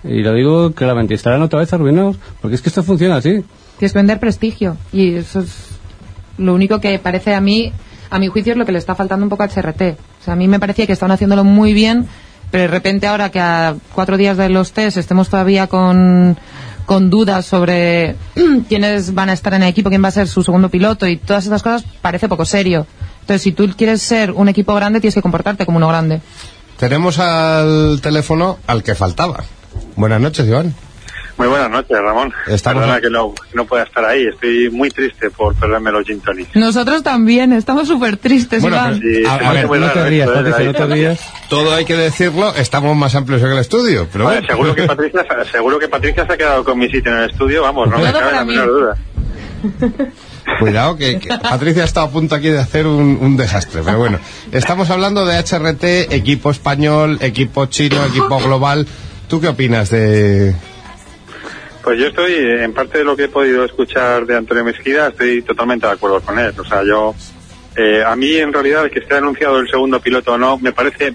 y 0.04 0.22
lo 0.22 0.32
digo 0.32 0.72
claramente 0.72 1.14
estarán 1.14 1.42
otra 1.42 1.58
vez 1.58 1.72
arruinados 1.72 2.16
porque 2.40 2.54
es 2.54 2.62
que 2.62 2.68
esto 2.68 2.82
funciona 2.82 3.16
así 3.16 3.44
tienes 3.78 3.92
que 3.92 3.98
vender 3.98 4.20
prestigio. 4.20 4.76
Y 4.92 5.14
eso 5.14 5.40
es 5.40 5.78
lo 6.38 6.54
único 6.54 6.80
que 6.80 6.98
parece 6.98 7.34
a 7.34 7.40
mí, 7.40 7.72
a 8.10 8.18
mi 8.18 8.28
juicio, 8.28 8.52
es 8.52 8.58
lo 8.58 8.66
que 8.66 8.72
le 8.72 8.78
está 8.78 8.94
faltando 8.94 9.24
un 9.24 9.30
poco 9.30 9.42
a 9.42 9.48
HRT. 9.48 9.82
O 10.20 10.24
sea, 10.24 10.34
a 10.34 10.36
mí 10.36 10.48
me 10.48 10.60
parecía 10.60 10.86
que 10.86 10.92
estaban 10.92 11.12
haciéndolo 11.12 11.44
muy 11.44 11.72
bien, 11.72 12.06
pero 12.50 12.62
de 12.62 12.68
repente 12.68 13.06
ahora 13.06 13.30
que 13.30 13.40
a 13.40 13.76
cuatro 13.94 14.16
días 14.16 14.36
de 14.36 14.48
los 14.48 14.72
test 14.72 14.96
estemos 14.96 15.28
todavía 15.28 15.66
con, 15.66 16.38
con 16.84 17.10
dudas 17.10 17.46
sobre 17.46 18.16
quiénes 18.68 19.14
van 19.14 19.28
a 19.28 19.32
estar 19.32 19.54
en 19.54 19.62
el 19.62 19.68
equipo, 19.68 19.88
quién 19.88 20.02
va 20.02 20.08
a 20.08 20.12
ser 20.12 20.28
su 20.28 20.42
segundo 20.42 20.68
piloto 20.68 21.06
y 21.06 21.16
todas 21.16 21.46
esas 21.46 21.62
cosas, 21.62 21.84
parece 22.00 22.28
poco 22.28 22.44
serio. 22.44 22.86
Entonces, 23.20 23.42
si 23.42 23.52
tú 23.52 23.68
quieres 23.76 24.02
ser 24.02 24.30
un 24.30 24.48
equipo 24.48 24.74
grande, 24.74 25.00
tienes 25.00 25.14
que 25.14 25.22
comportarte 25.22 25.66
como 25.66 25.78
uno 25.78 25.88
grande. 25.88 26.20
Tenemos 26.78 27.18
al 27.18 28.00
teléfono 28.00 28.58
al 28.66 28.82
que 28.82 28.94
faltaba. 28.94 29.42
Buenas 29.96 30.20
noches, 30.20 30.46
Iván. 30.46 30.74
Muy 31.38 31.48
buenas 31.48 31.70
noches, 31.70 31.98
Ramón. 32.00 32.32
Estamos- 32.46 32.82
Perdona 32.82 33.00
que 33.00 33.10
no, 33.10 33.34
que 33.34 33.54
no 33.54 33.66
pueda 33.66 33.82
estar 33.84 34.04
ahí. 34.04 34.26
Estoy 34.26 34.70
muy 34.70 34.88
triste 34.90 35.28
por 35.30 35.54
perderme 35.54 35.92
los 35.92 36.06
gin 36.06 36.20
tonics. 36.20 36.56
Nosotros 36.56 37.02
también, 37.02 37.52
estamos 37.52 37.86
súper 37.88 38.16
tristes, 38.16 38.62
Bueno, 38.62 38.76
Iván. 38.76 39.00
pero- 39.00 39.18
Sí, 39.18 39.24
A- 39.26 39.50
a 39.50 39.52
ver, 39.52 39.68
no 39.68 39.90
te 39.92 40.08
rías 40.08 40.28
¿eh? 40.28 40.32
No 40.64 40.72
te 40.72 40.86
rías 40.86 41.20
Todo 41.50 41.74
hay 41.74 41.84
que 41.84 41.94
decirlo, 41.94 42.54
estamos 42.54 42.96
más 42.96 43.14
amplios 43.14 43.42
en 43.42 43.48
el 43.48 43.58
estudio, 43.58 44.08
pero 44.10 44.24
bueno. 44.24 44.46
seguro 44.46 44.74
que 44.74 44.82
Patricia, 44.86 45.24
seguro 45.52 45.78
que 45.78 45.88
Patricia 45.88 46.26
se 46.26 46.32
ha 46.32 46.36
quedado 46.38 46.64
con 46.64 46.78
mi 46.78 46.88
sitio 46.88 47.12
en 47.12 47.18
el 47.24 47.30
estudio, 47.30 47.62
vamos, 47.62 47.88
no 47.90 47.98
me 47.98 48.12
cabe 48.12 48.32
la 48.32 48.44
menor 48.44 48.68
duda. 48.68 48.96
Cuidado, 50.60 50.96
que, 50.96 51.18
que 51.18 51.28
Patricia 51.38 51.82
ha 51.82 51.86
estado 51.86 52.06
a 52.06 52.10
punto 52.10 52.34
aquí 52.36 52.48
de 52.48 52.60
hacer 52.60 52.86
un, 52.86 53.18
un 53.20 53.36
desastre. 53.36 53.82
Pero 53.84 53.98
bueno, 53.98 54.18
estamos 54.52 54.88
hablando 54.90 55.26
de 55.26 55.36
HRT, 55.38 56.14
equipo 56.14 56.50
español, 56.50 57.18
equipo 57.20 57.66
chino, 57.66 58.04
equipo 58.06 58.38
global. 58.38 58.86
¿Tú 59.28 59.40
qué 59.40 59.48
opinas 59.48 59.90
de...? 59.90 60.54
Pues 61.86 62.00
yo 62.00 62.08
estoy, 62.08 62.34
en 62.34 62.72
parte 62.72 62.98
de 62.98 63.04
lo 63.04 63.14
que 63.14 63.26
he 63.26 63.28
podido 63.28 63.64
escuchar 63.64 64.26
de 64.26 64.36
Antonio 64.36 64.64
Mesquida, 64.64 65.06
estoy 65.06 65.40
totalmente 65.42 65.86
de 65.86 65.92
acuerdo 65.92 66.20
con 66.20 66.36
él. 66.36 66.52
O 66.58 66.64
sea, 66.64 66.82
yo, 66.82 67.14
eh, 67.76 68.02
a 68.04 68.16
mí 68.16 68.34
en 68.34 68.52
realidad 68.52 68.86
el 68.86 68.90
que 68.90 68.98
esté 68.98 69.14
anunciado 69.14 69.60
el 69.60 69.68
segundo 69.70 70.00
piloto 70.00 70.32
o 70.32 70.36
no, 70.38 70.58
me 70.58 70.72
parece 70.72 71.14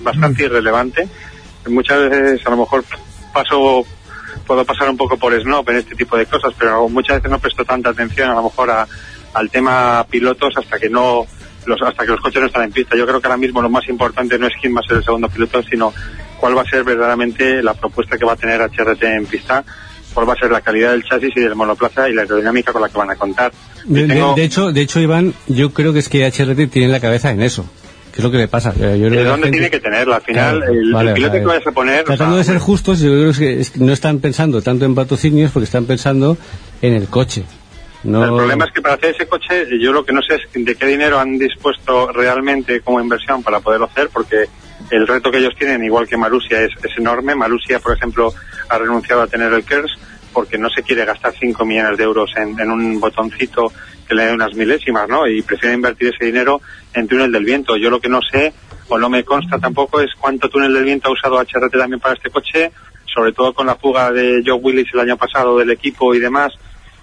bastante 0.00 0.42
irrelevante. 0.46 1.08
Muchas 1.68 2.10
veces 2.10 2.44
a 2.44 2.50
lo 2.50 2.56
mejor 2.56 2.82
paso, 3.32 3.86
puedo 4.44 4.64
pasar 4.64 4.90
un 4.90 4.96
poco 4.96 5.16
por 5.16 5.40
snob 5.40 5.70
en 5.70 5.76
este 5.76 5.94
tipo 5.94 6.16
de 6.16 6.26
cosas, 6.26 6.52
pero 6.58 6.88
muchas 6.88 7.18
veces 7.18 7.30
no 7.30 7.38
presto 7.38 7.64
tanta 7.64 7.90
atención 7.90 8.28
a 8.28 8.34
lo 8.34 8.42
mejor 8.42 8.72
a- 8.72 8.88
al 9.34 9.50
tema 9.52 10.04
pilotos 10.10 10.52
hasta 10.56 10.80
que 10.80 10.88
no, 10.90 11.28
los, 11.64 11.80
hasta 11.80 12.04
que 12.04 12.10
los 12.10 12.20
coches 12.20 12.40
no 12.40 12.48
están 12.48 12.64
en 12.64 12.72
pista. 12.72 12.96
Yo 12.96 13.06
creo 13.06 13.20
que 13.20 13.28
ahora 13.28 13.36
mismo 13.36 13.62
lo 13.62 13.70
más 13.70 13.88
importante 13.88 14.36
no 14.36 14.48
es 14.48 14.54
quién 14.60 14.74
va 14.74 14.80
a 14.80 14.88
ser 14.88 14.96
el 14.96 15.04
segundo 15.04 15.28
piloto, 15.28 15.62
sino 15.62 15.94
cuál 16.40 16.58
va 16.58 16.62
a 16.62 16.68
ser 16.68 16.82
verdaderamente 16.82 17.62
la 17.62 17.74
propuesta 17.74 18.18
que 18.18 18.24
va 18.24 18.32
a 18.32 18.36
tener 18.36 18.60
HRT 18.60 19.02
en 19.04 19.26
pista, 19.26 19.64
cuál 20.18 20.28
va 20.28 20.32
a 20.32 20.36
ser 20.36 20.50
la 20.50 20.60
calidad 20.60 20.90
del 20.90 21.04
chasis 21.04 21.30
y 21.36 21.40
del 21.40 21.54
monoplaza 21.54 22.08
y 22.08 22.12
la 22.12 22.22
aerodinámica 22.22 22.72
con 22.72 22.82
la 22.82 22.88
que 22.88 22.98
van 22.98 23.10
a 23.10 23.14
contar. 23.14 23.52
de, 23.84 24.00
Yo 24.00 24.06
de- 24.08 24.14
tengo- 24.14 24.34
de 24.34 24.42
hecho 24.42 24.72
de 24.72 24.80
hecho 24.80 24.98
Iván 25.00 25.32
yo 25.46 25.70
creo 25.72 25.92
que 25.92 26.00
es 26.00 26.08
que 26.08 26.24
HRT 26.26 26.66
tiene 26.66 26.88
la 26.88 26.98
cabeza 26.98 27.30
en 27.30 27.40
eso 27.40 27.64
que 28.10 28.18
es 28.18 28.24
lo 28.24 28.30
que 28.32 28.38
le 28.38 28.48
pasa 28.48 28.72
yo 28.74 28.80
creo 28.80 29.10
¿De 29.10 29.24
dónde 29.24 29.44
gente- 29.46 29.50
tiene 29.52 29.70
que 29.70 29.78
tenerla? 29.78 30.16
Al 30.16 30.22
final, 30.22 30.56
Claro, 30.58 30.72
el, 30.72 30.92
vale, 30.92 31.08
el 31.10 31.14
piloto 31.14 31.30
vale. 31.34 31.40
que 31.42 31.46
vayas 31.46 31.66
a 31.68 31.70
poner... 31.72 32.00
o 32.00 32.04
Tratando 32.04 32.34
sea, 32.34 32.38
de 32.38 32.44
ser 32.44 32.58
justos, 32.58 32.98
yo 33.00 33.10
creo 33.12 33.32
que 33.32 33.60
es 33.60 33.70
que 33.70 33.78
no 33.78 33.92
están 33.92 34.18
pensando 34.18 34.60
tanto 34.60 34.84
en 34.86 34.96
patrocinios 34.96 35.52
porque 35.52 35.64
están 35.66 35.84
pensando 35.84 36.36
en 36.82 36.94
el 36.94 37.06
coche. 37.06 37.44
No, 38.02 38.24
El 38.24 38.30
problema 38.30 38.64
es 38.64 38.72
que 38.72 38.80
para 38.82 38.94
hacer 38.96 39.14
ese 39.14 39.26
coche, 39.28 39.66
yo 39.80 39.92
lo 39.92 40.04
que 40.04 40.12
no 40.12 40.20
sé 40.22 40.34
es 40.34 40.42
de 40.52 40.74
qué 40.74 40.86
dinero 40.86 41.20
han 41.20 41.38
dispuesto 41.38 42.10
realmente 42.12 42.80
como 42.80 43.00
inversión 43.00 43.42
para 43.44 43.60
poderlo 43.60 43.86
hacer, 43.86 44.08
porque 44.12 44.46
el 44.90 45.06
reto 45.06 45.30
que 45.30 45.38
ellos 45.38 45.54
tienen, 45.58 45.84
igual 45.84 46.08
que 46.08 46.16
Marusia, 46.16 46.62
es, 46.62 46.72
es 46.82 46.98
enorme. 46.98 47.34
Marusia, 47.34 47.78
por 47.80 47.96
ejemplo, 47.96 48.32
ha 48.68 48.78
renunciado 48.78 49.22
a 49.22 49.26
tener 49.26 49.52
el 49.52 49.64
KERS 49.64 49.98
porque 50.32 50.58
no 50.58 50.68
se 50.70 50.82
quiere 50.82 51.04
gastar 51.04 51.34
5 51.38 51.64
millones 51.64 51.98
de 51.98 52.04
euros 52.04 52.30
en, 52.36 52.58
en 52.60 52.70
un 52.70 53.00
botoncito 53.00 53.72
que 54.06 54.14
le 54.14 54.26
dé 54.26 54.32
unas 54.32 54.54
milésimas, 54.54 55.08
¿no? 55.08 55.26
Y 55.26 55.42
prefiere 55.42 55.74
invertir 55.74 56.14
ese 56.14 56.26
dinero 56.26 56.60
en 56.94 57.06
túnel 57.06 57.30
del 57.30 57.44
viento. 57.44 57.76
Yo 57.76 57.90
lo 57.90 58.00
que 58.00 58.08
no 58.08 58.20
sé, 58.22 58.52
o 58.88 58.98
no 58.98 59.10
me 59.10 59.24
consta 59.24 59.58
tampoco, 59.58 60.00
es 60.00 60.10
cuánto 60.18 60.48
túnel 60.48 60.72
del 60.72 60.84
viento 60.84 61.08
ha 61.08 61.12
usado 61.12 61.38
HRT 61.38 61.76
también 61.76 62.00
para 62.00 62.14
este 62.14 62.30
coche, 62.30 62.72
sobre 63.04 63.32
todo 63.32 63.52
con 63.52 63.66
la 63.66 63.76
fuga 63.76 64.10
de 64.10 64.42
Joe 64.44 64.54
Willis 64.54 64.88
el 64.94 65.00
año 65.00 65.16
pasado 65.16 65.58
del 65.58 65.70
equipo 65.70 66.14
y 66.14 66.20
demás, 66.20 66.52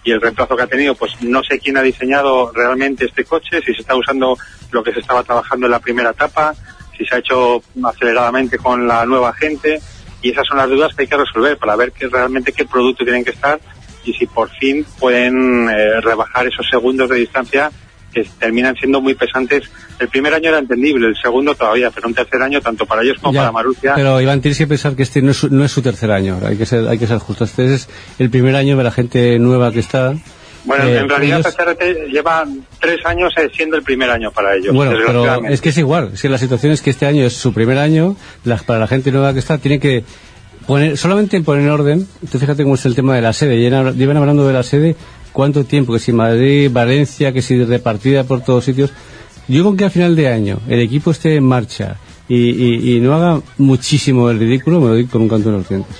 y 0.03 0.11
el 0.11 0.21
reemplazo 0.21 0.55
que 0.55 0.63
ha 0.63 0.67
tenido, 0.67 0.95
pues 0.95 1.19
no 1.21 1.43
sé 1.43 1.59
quién 1.59 1.77
ha 1.77 1.81
diseñado 1.81 2.51
realmente 2.53 3.05
este 3.05 3.25
coche, 3.25 3.59
si 3.65 3.73
se 3.73 3.81
está 3.81 3.95
usando 3.95 4.37
lo 4.71 4.83
que 4.83 4.93
se 4.93 4.99
estaba 4.99 5.23
trabajando 5.23 5.65
en 5.67 5.71
la 5.71 5.79
primera 5.79 6.11
etapa, 6.11 6.53
si 6.97 7.05
se 7.05 7.15
ha 7.15 7.17
hecho 7.19 7.61
aceleradamente 7.83 8.57
con 8.57 8.87
la 8.87 9.05
nueva 9.05 9.33
gente, 9.33 9.79
y 10.21 10.31
esas 10.31 10.47
son 10.47 10.57
las 10.57 10.69
dudas 10.69 10.93
que 10.95 11.03
hay 11.03 11.07
que 11.07 11.17
resolver 11.17 11.57
para 11.57 11.75
ver 11.75 11.91
qué 11.91 12.07
realmente 12.07 12.51
qué 12.51 12.65
producto 12.65 13.03
tienen 13.03 13.23
que 13.23 13.31
estar 13.31 13.59
y 14.03 14.13
si 14.13 14.25
por 14.25 14.49
fin 14.49 14.85
pueden 14.99 15.69
eh, 15.69 16.01
rebajar 16.01 16.47
esos 16.47 16.67
segundos 16.69 17.09
de 17.09 17.17
distancia 17.17 17.71
que 18.13 18.23
terminan 18.39 18.75
siendo 18.75 19.01
muy 19.01 19.13
pesantes. 19.13 19.69
El 19.99 20.07
primer 20.07 20.33
año 20.33 20.47
era 20.49 20.59
entendible, 20.59 21.07
el 21.07 21.15
segundo 21.21 21.53
todavía, 21.53 21.91
pero 21.91 22.07
un 22.07 22.13
tercer 22.13 22.41
año 22.41 22.61
tanto 22.61 22.85
para 22.85 23.01
ellos 23.01 23.17
como 23.19 23.33
Ya, 23.33 23.41
para 23.41 23.51
Marussia. 23.51 23.93
Pero 23.95 24.21
Iván, 24.21 24.41
tienes 24.41 24.57
que 24.57 24.67
pensar 24.67 24.95
que 24.95 25.03
este 25.03 25.21
no 25.21 25.31
es, 25.31 25.37
su- 25.37 25.49
no 25.49 25.65
es 25.65 25.71
su 25.71 25.81
tercer 25.81 26.09
año, 26.11 26.39
hay 26.45 26.55
que 26.57 26.65
ser, 26.65 26.87
hay 26.87 26.97
que 26.97 27.07
ser 27.07 27.17
justo. 27.17 27.43
Este 27.43 27.73
es 27.73 27.89
el 28.17 28.29
primer 28.29 28.55
año 28.55 28.77
de 28.77 28.83
la 28.83 28.91
gente 28.91 29.37
nueva 29.37 29.71
que 29.73 29.79
está. 29.79 30.13
Bueno, 30.65 30.85
Eh, 30.85 30.97
en 30.99 31.09
realidad 31.09 31.39
ellos- 31.41 31.55
HRT 31.55 32.07
lleva 32.11 32.43
tres 32.81 33.05
años 33.05 33.33
eh, 33.37 33.49
siendo 33.55 33.75
el 33.77 33.83
primer 33.83 34.09
año 34.09 34.31
para 34.31 34.55
ellos. 34.55 34.73
Bueno, 34.73 34.91
pero 35.05 35.45
es 35.47 35.61
que 35.61 35.69
es 35.69 35.77
igual. 35.77 36.11
Es 36.13 36.21
que 36.21 36.29
la 36.29 36.37
situación 36.37 36.71
es 36.71 36.81
que 36.81 36.89
este 36.89 37.05
año 37.05 37.23
es 37.25 37.33
su 37.33 37.53
primer 37.53 37.77
año. 37.77 38.15
las- 38.43 38.63
para 38.63 38.79
la 38.79 38.87
gente 38.87 39.11
nueva 39.11 39.33
que 39.33 39.39
está, 39.39 39.57
tiene 39.57 39.79
que 39.79 40.03
poner, 40.67 40.97
solamente 40.97 41.39
poner 41.41 41.63
en 41.63 41.69
orden. 41.69 42.07
Tú 42.31 42.39
fíjate 42.39 42.63
cómo 42.63 42.75
es 42.75 42.85
el 42.85 42.95
tema 42.95 43.15
de 43.15 43.21
la 43.21 43.33
sede. 43.33 43.57
Llevan, 43.59 43.95
llevan 43.97 44.17
hablando 44.17 44.47
de 44.47 44.53
la 44.53 44.63
sede 44.63 44.95
cuánto 45.31 45.63
tiempo, 45.65 45.93
que 45.93 45.99
si 45.99 46.11
Madrid, 46.13 46.69
Valencia, 46.71 47.31
que 47.31 47.41
si 47.41 47.63
repartida 47.63 48.23
por 48.23 48.41
todos 48.41 48.63
sitios. 48.65 48.91
Yo 49.47 49.63
con 49.63 49.77
que 49.77 49.83
al 49.85 49.91
final 49.91 50.15
de 50.15 50.27
año 50.29 50.59
el 50.67 50.79
equipo 50.79 51.11
esté 51.11 51.35
en 51.35 51.43
marcha 51.43 51.97
y, 52.27 52.35
y- 52.49 52.95
y 52.97 52.99
no 53.01 53.13
haga 53.13 53.41
muchísimo 53.59 54.29
el 54.31 54.39
ridículo, 54.39 54.79
me 54.81 54.87
lo 54.89 54.95
digo 54.95 55.09
con 55.11 55.21
un 55.23 55.29
canto 55.29 55.49
en 55.49 55.55
los 55.57 55.69
dientes. 55.69 55.95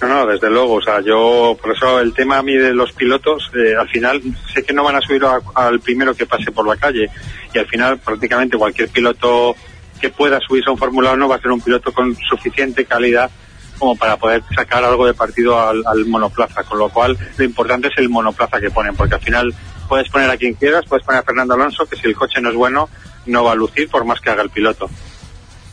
No, 0.00 0.06
no, 0.08 0.26
desde 0.26 0.48
luego. 0.48 0.74
O 0.74 0.82
sea, 0.82 1.00
yo, 1.00 1.56
por 1.60 1.74
eso 1.74 2.00
el 2.00 2.14
tema 2.14 2.38
a 2.38 2.42
mí 2.42 2.56
de 2.56 2.72
los 2.72 2.92
pilotos, 2.92 3.50
eh, 3.54 3.74
al 3.76 3.88
final 3.88 4.20
sé 4.52 4.62
que 4.62 4.72
no 4.72 4.84
van 4.84 4.96
a 4.96 5.00
subir 5.00 5.22
al 5.54 5.80
primero 5.80 6.14
que 6.14 6.26
pase 6.26 6.52
por 6.52 6.66
la 6.66 6.76
calle. 6.76 7.10
Y 7.52 7.58
al 7.58 7.66
final, 7.66 7.98
prácticamente 7.98 8.56
cualquier 8.56 8.88
piloto 8.90 9.56
que 10.00 10.10
pueda 10.10 10.38
subirse 10.40 10.68
a 10.68 10.72
un 10.72 10.78
Fórmula 10.78 11.12
1 11.12 11.28
va 11.28 11.36
a 11.36 11.40
ser 11.40 11.50
un 11.50 11.60
piloto 11.60 11.92
con 11.92 12.14
suficiente 12.16 12.84
calidad 12.84 13.30
como 13.78 13.96
para 13.96 14.16
poder 14.16 14.42
sacar 14.54 14.84
algo 14.84 15.06
de 15.06 15.14
partido 15.14 15.60
al, 15.60 15.82
al 15.86 16.06
monoplaza. 16.06 16.62
Con 16.64 16.78
lo 16.78 16.88
cual, 16.90 17.18
lo 17.36 17.44
importante 17.44 17.88
es 17.88 17.94
el 17.98 18.08
monoplaza 18.08 18.60
que 18.60 18.70
ponen, 18.70 18.94
porque 18.94 19.16
al 19.16 19.20
final 19.20 19.54
puedes 19.88 20.08
poner 20.08 20.30
a 20.30 20.36
quien 20.36 20.54
quieras, 20.54 20.84
puedes 20.88 21.04
poner 21.04 21.20
a 21.20 21.24
Fernando 21.24 21.54
Alonso, 21.54 21.86
que 21.86 21.96
si 21.96 22.06
el 22.06 22.14
coche 22.14 22.40
no 22.40 22.50
es 22.50 22.54
bueno, 22.54 22.88
no 23.26 23.44
va 23.44 23.52
a 23.52 23.56
lucir 23.56 23.88
por 23.88 24.04
más 24.04 24.20
que 24.20 24.30
haga 24.30 24.42
el 24.42 24.50
piloto. 24.50 24.88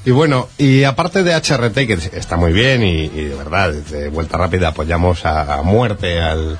Y 0.05 0.11
bueno, 0.11 0.47
y 0.57 0.83
aparte 0.83 1.23
de 1.23 1.33
HRT, 1.33 1.75
que 1.87 1.93
está 2.13 2.37
muy 2.37 2.53
bien 2.53 2.83
y, 2.83 3.05
y 3.05 3.23
de 3.25 3.35
verdad, 3.35 3.73
de 3.73 4.09
vuelta 4.09 4.37
rápida 4.37 4.69
apoyamos 4.69 5.25
a, 5.25 5.55
a 5.55 5.61
muerte 5.63 6.21
al, 6.21 6.57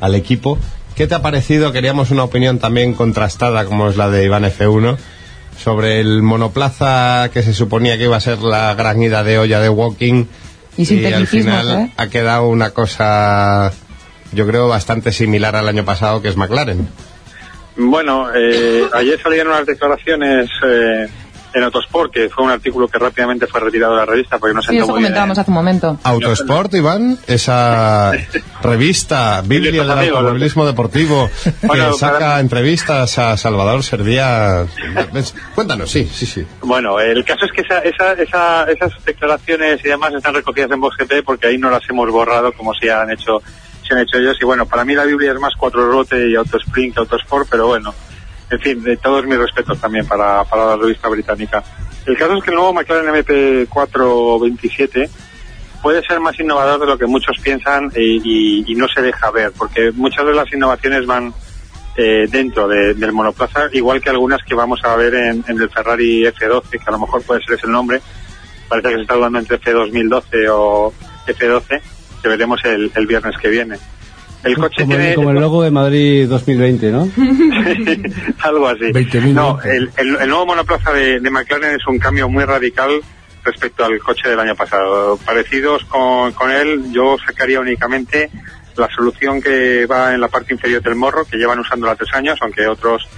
al 0.00 0.14
equipo, 0.14 0.58
¿qué 0.96 1.06
te 1.06 1.14
ha 1.14 1.22
parecido? 1.22 1.72
Queríamos 1.72 2.10
una 2.10 2.24
opinión 2.24 2.58
también 2.58 2.94
contrastada, 2.94 3.64
como 3.64 3.88
es 3.88 3.96
la 3.96 4.10
de 4.10 4.24
Iván 4.24 4.44
F1, 4.44 4.96
sobre 5.56 6.00
el 6.00 6.22
monoplaza 6.22 7.30
que 7.32 7.42
se 7.42 7.54
suponía 7.54 7.96
que 7.98 8.04
iba 8.04 8.16
a 8.16 8.20
ser 8.20 8.40
la 8.40 8.74
gran 8.74 9.00
ida 9.00 9.22
de 9.22 9.38
olla 9.38 9.60
de 9.60 9.68
Walking. 9.68 10.26
Y 10.76 10.84
sin 10.86 11.06
al 11.06 11.26
final 11.26 11.70
¿eh? 11.70 11.92
ha 11.96 12.08
quedado 12.08 12.48
una 12.48 12.70
cosa 12.70 13.72
yo 14.32 14.46
creo, 14.46 14.68
bastante 14.68 15.12
similar 15.12 15.56
al 15.56 15.68
año 15.68 15.84
pasado, 15.84 16.20
que 16.20 16.28
es 16.28 16.36
McLaren. 16.36 16.88
Bueno, 17.76 18.28
eh, 18.34 18.86
ayer 18.92 19.20
salieron 19.22 19.52
unas 19.52 19.66
declaraciones 19.66 20.50
eh, 20.66 21.06
en 21.54 21.62
Autosport, 21.62 22.12
que 22.12 22.28
fue 22.28 22.44
un 22.44 22.50
artículo 22.50 22.88
que 22.88 22.98
rápidamente 22.98 23.46
fue 23.46 23.60
retirado 23.60 23.92
de 23.94 23.98
la 24.00 24.06
revista 24.06 24.38
porque 24.38 24.54
no 24.54 24.62
se 24.62 24.70
Sí, 24.72 24.76
eso 24.78 24.86
comentábamos 24.88 25.38
hace 25.38 25.50
un 25.50 25.54
momento. 25.54 25.98
Autosport, 26.04 26.74
Iván, 26.74 27.18
esa 27.26 28.12
revista, 28.62 29.42
Biblia 29.44 29.70
del 29.84 29.90
automovilismo 29.90 30.66
deportivo, 30.66 31.30
que 31.60 31.66
Bueno, 31.66 31.92
saca 31.94 32.18
para- 32.18 32.40
entrevistas 32.40 33.18
a 33.18 33.36
Salvador 33.36 33.82
Servía. 33.82 34.66
Cuéntanos, 35.54 35.90
sí, 35.90 36.08
sí, 36.12 36.26
sí. 36.26 36.46
Bueno, 36.62 37.00
el 37.00 37.24
caso 37.24 37.44
es 37.46 37.52
que 37.52 37.62
esa, 37.62 37.78
esa, 37.80 38.12
esa- 38.14 38.64
esas 38.70 39.04
declaraciones 39.04 39.80
y 39.84 39.88
demás 39.88 40.12
están 40.14 40.34
recogidas 40.34 40.70
en 40.70 40.80
VoxGP 40.80 41.24
porque 41.24 41.46
ahí 41.48 41.58
no 41.58 41.70
las 41.70 41.82
hemos 41.88 42.10
borrado 42.10 42.52
como 42.52 42.74
se 42.74 42.90
han 42.90 43.10
hecho 43.10 43.42
se 43.86 43.94
han 43.94 44.00
hecho 44.00 44.18
ellos. 44.18 44.36
Y 44.40 44.44
bueno, 44.44 44.66
para 44.66 44.84
mí 44.84 44.94
la 44.94 45.04
Biblia 45.04 45.32
es 45.32 45.40
más 45.40 45.54
cuatro 45.56 45.90
rote 45.90 46.28
y 46.28 46.36
autosprint 46.36 46.94
que 46.94 47.00
autosport, 47.00 47.48
pero 47.50 47.68
bueno, 47.68 47.94
en 48.50 48.60
fin, 48.60 48.82
de 48.82 48.96
todos 48.96 49.24
mis 49.26 49.38
respetos 49.38 49.78
también 49.80 50.06
para, 50.06 50.44
para 50.44 50.66
la 50.66 50.76
revista 50.76 51.08
británica. 51.08 51.62
El 52.06 52.16
caso 52.16 52.36
es 52.36 52.44
que 52.44 52.50
el 52.50 52.56
nuevo 52.56 52.72
McLaren 52.72 53.14
MP427 53.24 55.08
puede 55.82 56.02
ser 56.02 56.20
más 56.20 56.38
innovador 56.40 56.80
de 56.80 56.86
lo 56.86 56.98
que 56.98 57.06
muchos 57.06 57.36
piensan 57.42 57.90
y, 57.94 58.64
y- 58.72 58.74
no 58.74 58.88
se 58.88 59.02
deja 59.02 59.30
ver, 59.30 59.52
porque 59.56 59.92
muchas 59.92 60.24
de 60.26 60.32
las 60.34 60.52
innovaciones 60.52 61.06
van 61.06 61.32
eh, 61.96 62.26
dentro 62.30 62.66
de- 62.68 62.94
del 62.94 63.12
monoplaza, 63.12 63.68
igual 63.72 64.00
que 64.00 64.10
algunas 64.10 64.40
que 64.44 64.54
vamos 64.54 64.80
a 64.84 64.96
ver 64.96 65.14
en, 65.14 65.44
en 65.46 65.60
el 65.60 65.68
Ferrari 65.70 66.22
F12, 66.26 66.70
que 66.70 66.78
a 66.86 66.92
lo 66.92 67.00
mejor 67.00 67.22
puede 67.22 67.42
ser 67.44 67.56
ese 67.56 67.66
el 67.66 67.72
nombre, 67.72 68.00
parece 68.68 68.88
que 68.88 68.94
se 68.96 69.00
está 69.02 69.14
hablando 69.14 69.38
entre 69.38 69.60
F2012 69.60 70.48
o 70.52 70.92
F12, 71.26 71.80
que 72.22 72.28
veremos 72.28 72.64
el, 72.64 72.90
el 72.94 73.06
viernes 73.06 73.36
que 73.38 73.48
viene. 73.48 73.78
El 74.44 74.56
coche 74.56 74.82
como, 74.82 74.88
tiene 74.90 75.08
el, 75.10 75.14
como 75.16 75.30
el 75.30 75.36
logo 75.40 75.62
de 75.62 75.70
Madrid 75.70 76.28
2020, 76.28 76.90
¿no? 76.92 77.08
algo 78.40 78.68
así. 78.68 78.84
20.000 78.92 79.32
No, 79.32 79.60
el, 79.62 79.90
el- 79.96 80.16
el 80.16 80.28
nuevo 80.28 80.46
monoplaza 80.46 80.92
de, 80.92 81.20
de 81.20 81.30
McLaren 81.30 81.74
es 81.76 81.86
un 81.86 81.98
cambio 81.98 82.28
muy 82.28 82.44
radical 82.44 83.00
respecto 83.44 83.84
al 83.84 83.98
coche 84.00 84.28
del 84.28 84.40
año 84.40 84.54
pasado. 84.54 85.16
Parecidos 85.18 85.84
con, 85.86 86.32
con 86.32 86.50
él, 86.50 86.84
yo 86.92 87.16
sacaría 87.24 87.60
únicamente 87.60 88.30
la 88.76 88.88
solución 88.90 89.42
que 89.42 89.86
va 89.86 90.14
en 90.14 90.20
la 90.20 90.28
parte 90.28 90.54
inferior 90.54 90.82
del 90.82 90.94
morro, 90.94 91.24
que 91.24 91.36
llevan 91.36 91.58
usándola 91.58 91.96
tres 91.96 92.10
años, 92.14 92.38
aunque 92.40 92.66
otros 92.68 93.08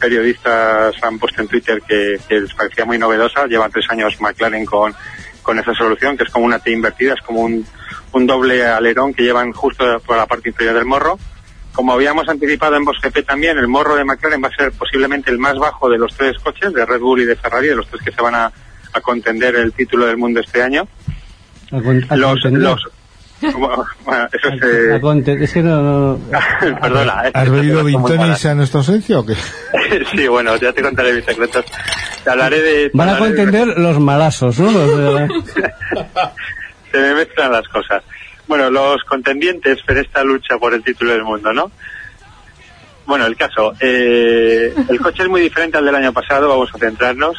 periodistas 0.00 0.94
han 1.02 1.18
puesto 1.18 1.42
en 1.42 1.48
Twitter 1.48 1.80
que, 1.86 2.18
que 2.28 2.40
les 2.40 2.54
parecía 2.54 2.84
muy 2.84 2.98
novedosa. 2.98 3.46
Lleva 3.46 3.68
tres 3.68 3.84
años 3.90 4.18
McLaren 4.20 4.64
con, 4.64 4.94
con 5.42 5.58
esa 5.58 5.74
solución, 5.74 6.16
que 6.16 6.24
es 6.24 6.30
como 6.30 6.46
una 6.46 6.58
T 6.58 6.70
invertida, 6.70 7.14
es 7.14 7.20
como 7.20 7.40
un, 7.42 7.64
un 8.12 8.26
doble 8.26 8.64
alerón 8.66 9.14
que 9.14 9.22
llevan 9.22 9.52
justo 9.52 9.84
por 10.06 10.16
la 10.16 10.26
parte 10.26 10.50
inferior 10.50 10.74
del 10.76 10.84
morro. 10.84 11.18
Como 11.72 11.92
habíamos 11.94 12.28
anticipado 12.28 12.76
en 12.76 12.84
GP 12.84 13.24
también, 13.26 13.56
el 13.56 13.66
morro 13.68 13.94
de 13.96 14.04
McLaren 14.04 14.42
va 14.44 14.48
a 14.48 14.54
ser 14.54 14.72
posiblemente 14.72 15.30
el 15.30 15.38
más 15.38 15.56
bajo 15.58 15.88
de 15.88 15.96
los 15.98 16.14
tres 16.14 16.36
coches, 16.38 16.72
de 16.74 16.84
Red 16.84 17.00
Bull 17.00 17.22
y 17.22 17.24
de 17.24 17.36
Ferrari, 17.36 17.68
de 17.68 17.76
los 17.76 17.86
tres 17.88 18.02
que 18.04 18.12
se 18.12 18.20
van 18.20 18.34
a, 18.34 18.52
a 18.92 19.00
contender 19.00 19.56
el 19.56 19.72
título 19.72 20.04
del 20.06 20.18
mundo 20.18 20.40
este 20.40 20.62
año. 20.62 20.86
A 21.72 21.80
con- 21.80 22.04
a 22.10 22.16
Los, 22.16 22.32
contender. 22.42 22.62
los, 22.62 22.80
bueno, 23.54 24.28
eso 24.32 24.48
es, 24.50 24.62
A 24.62 24.96
eh, 24.96 25.00
conte- 25.00 25.42
es 25.42 25.50
que 25.52 25.62
no... 25.62 25.80
no- 25.82 26.18
perdona. 26.82 27.22
es 27.28 27.34
¿Has 27.34 27.50
bebido 27.50 27.82
Vintonis 27.84 28.44
a 28.44 28.54
nuestra 28.54 28.80
ausencia 28.80 29.18
o 29.18 29.24
qué? 29.24 29.34
sí, 30.14 30.28
bueno, 30.28 30.54
ya 30.56 30.74
te 30.74 30.82
contaré 30.82 31.14
mis 31.14 31.24
secretos. 31.24 31.64
Te 32.22 32.30
hablaré 32.30 32.60
de... 32.60 32.90
te 32.90 32.98
Van 32.98 33.08
a 33.08 33.12
hablaré 33.16 33.32
de- 33.32 33.36
contender 33.44 33.78
los 33.78 33.98
malazos, 33.98 34.58
¿no? 34.60 34.70
Los 34.70 34.96
de- 34.98 35.28
se 36.92 36.98
me 37.00 37.14
mezclan 37.14 37.50
las 37.50 37.66
cosas. 37.68 38.04
Bueno, 38.46 38.70
los 38.70 39.02
contendientes 39.04 39.78
en 39.88 39.98
esta 39.98 40.22
lucha 40.22 40.58
por 40.58 40.74
el 40.74 40.84
título 40.84 41.12
del 41.12 41.24
mundo, 41.24 41.52
¿no? 41.52 41.72
Bueno, 43.06 43.26
el 43.26 43.36
caso. 43.36 43.74
eh, 43.80 44.72
el 44.88 45.00
coche 45.00 45.24
es 45.24 45.28
muy 45.28 45.40
diferente 45.40 45.76
al 45.78 45.84
del 45.84 45.94
año 45.94 46.12
pasado, 46.12 46.48
vamos 46.48 46.70
a 46.74 46.78
centrarnos. 46.78 47.36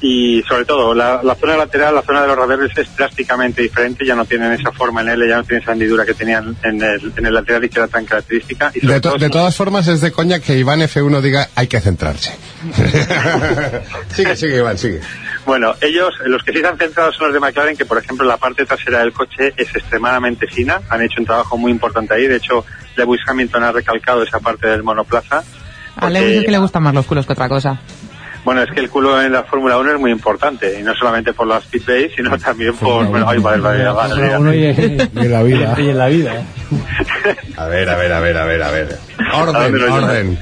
Y 0.00 0.42
sobre 0.48 0.64
todo, 0.64 0.94
la, 0.94 1.20
la 1.24 1.34
zona 1.34 1.56
lateral, 1.56 1.92
la 1.92 2.02
zona 2.02 2.22
de 2.22 2.28
los 2.28 2.36
radares 2.36 2.70
es 2.78 2.96
drásticamente 2.96 3.62
diferente, 3.62 4.06
ya 4.06 4.14
no 4.14 4.24
tienen 4.26 4.52
esa 4.52 4.70
forma 4.70 5.00
en 5.00 5.08
L, 5.08 5.28
ya 5.28 5.38
no 5.38 5.42
tienen 5.44 5.62
esa 5.62 5.72
hendidura 5.72 6.06
que 6.06 6.14
tenían 6.14 6.56
en 6.62 6.80
el, 6.80 7.12
en 7.16 7.26
el 7.26 7.34
lateral 7.34 7.64
y 7.64 7.68
que 7.68 7.80
era 7.80 7.88
tan 7.88 8.04
característica. 8.04 8.70
Y 8.74 8.86
De, 8.86 9.00
to- 9.00 9.08
todo 9.10 9.18
de 9.18 9.26
es- 9.26 9.32
todas 9.32 9.56
formas, 9.56 9.88
es 9.88 10.00
de 10.00 10.12
coña 10.12 10.38
que 10.38 10.56
Iván 10.56 10.80
F1 10.82 11.20
diga 11.20 11.48
hay 11.56 11.66
que 11.66 11.80
centrarse. 11.80 12.30
sigue, 14.14 14.36
sigue, 14.36 14.58
Iván, 14.58 14.78
sigue. 14.78 15.00
Bueno, 15.46 15.74
ellos, 15.80 16.12
los 16.26 16.42
que 16.42 16.52
sí 16.52 16.60
se 16.60 16.66
han 16.66 16.78
centrado 16.78 17.12
son 17.12 17.26
los 17.28 17.34
de 17.34 17.40
McLaren, 17.40 17.76
que 17.76 17.84
por 17.86 17.98
ejemplo 17.98 18.26
la 18.26 18.36
parte 18.36 18.66
trasera 18.66 18.98
del 19.00 19.12
coche 19.12 19.52
es 19.56 19.74
extremadamente 19.74 20.46
fina, 20.46 20.80
han 20.90 21.02
hecho 21.02 21.20
un 21.20 21.26
trabajo 21.26 21.56
muy 21.56 21.72
importante 21.72 22.14
ahí, 22.14 22.26
de 22.26 22.36
hecho 22.36 22.64
Lewis 22.96 23.20
Hamilton 23.26 23.62
ha 23.64 23.72
recalcado 23.72 24.22
esa 24.22 24.40
parte 24.40 24.68
del 24.68 24.82
monoplaza. 24.82 25.42
A 25.96 26.10
Lewis 26.10 26.36
es 26.38 26.44
que 26.44 26.50
le 26.52 26.58
gustan 26.58 26.82
más 26.82 26.94
los 26.94 27.06
culos 27.06 27.26
que 27.26 27.32
otra 27.32 27.48
cosa. 27.48 27.80
Bueno, 28.44 28.62
es 28.62 28.70
que 28.70 28.80
el 28.80 28.88
culo 28.88 29.20
en 29.20 29.32
la 29.32 29.42
Fórmula 29.44 29.78
1 29.78 29.92
es 29.92 30.00
muy 30.00 30.10
importante, 30.10 30.78
y 30.78 30.82
no 30.82 30.94
solamente 30.94 31.32
por 31.32 31.46
las 31.46 31.64
bays, 31.86 32.12
sino 32.16 32.38
también 32.38 32.74
por... 32.74 33.06
Bueno, 33.06 33.26
ay, 33.28 33.38
vale, 33.38 33.60
vale, 33.60 33.84
vale, 33.88 34.56
y, 34.56 35.28
la 35.28 35.42
vida. 35.42 35.74
y 35.78 35.88
en 35.90 35.98
la 35.98 36.06
vida. 36.08 36.42
A 37.56 37.66
ver, 37.66 37.88
a 37.88 37.96
ver, 37.96 38.12
a 38.12 38.20
ver, 38.20 38.36
a 38.36 38.44
ver, 38.44 38.62
a 38.62 38.70
ver. 38.70 38.98
¿A 39.32 39.44
dónde 39.44 39.84
Orden, 39.84 39.90
orden. 39.90 40.38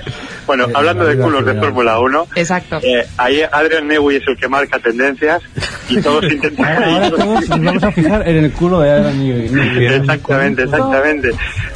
Bueno, 0.46 0.66
hablando 0.74 1.04
de 1.04 1.16
culos 1.18 1.44
de 1.44 1.54
Fórmula 1.54 1.98
1, 1.98 2.28
Exacto. 2.36 2.78
eh, 2.82 3.04
ahí 3.16 3.42
Adrian 3.50 3.88
Newey 3.88 4.18
es 4.18 4.22
el 4.28 4.36
que 4.36 4.48
marca 4.48 4.78
tendencias 4.78 5.42
y 5.88 6.00
todos 6.00 6.24
intentan... 6.32 6.84
Ahora 6.84 7.10
todos 7.10 7.48
nos 7.48 7.64
vamos 7.64 7.82
a 7.82 7.90
fijar 7.90 8.28
en 8.28 8.44
el 8.44 8.52
culo 8.52 8.80
de 8.80 8.90
Adam 8.90 9.18
Newey. 9.18 9.86
Exactamente, 9.86 10.62
exactamente. 10.62 11.30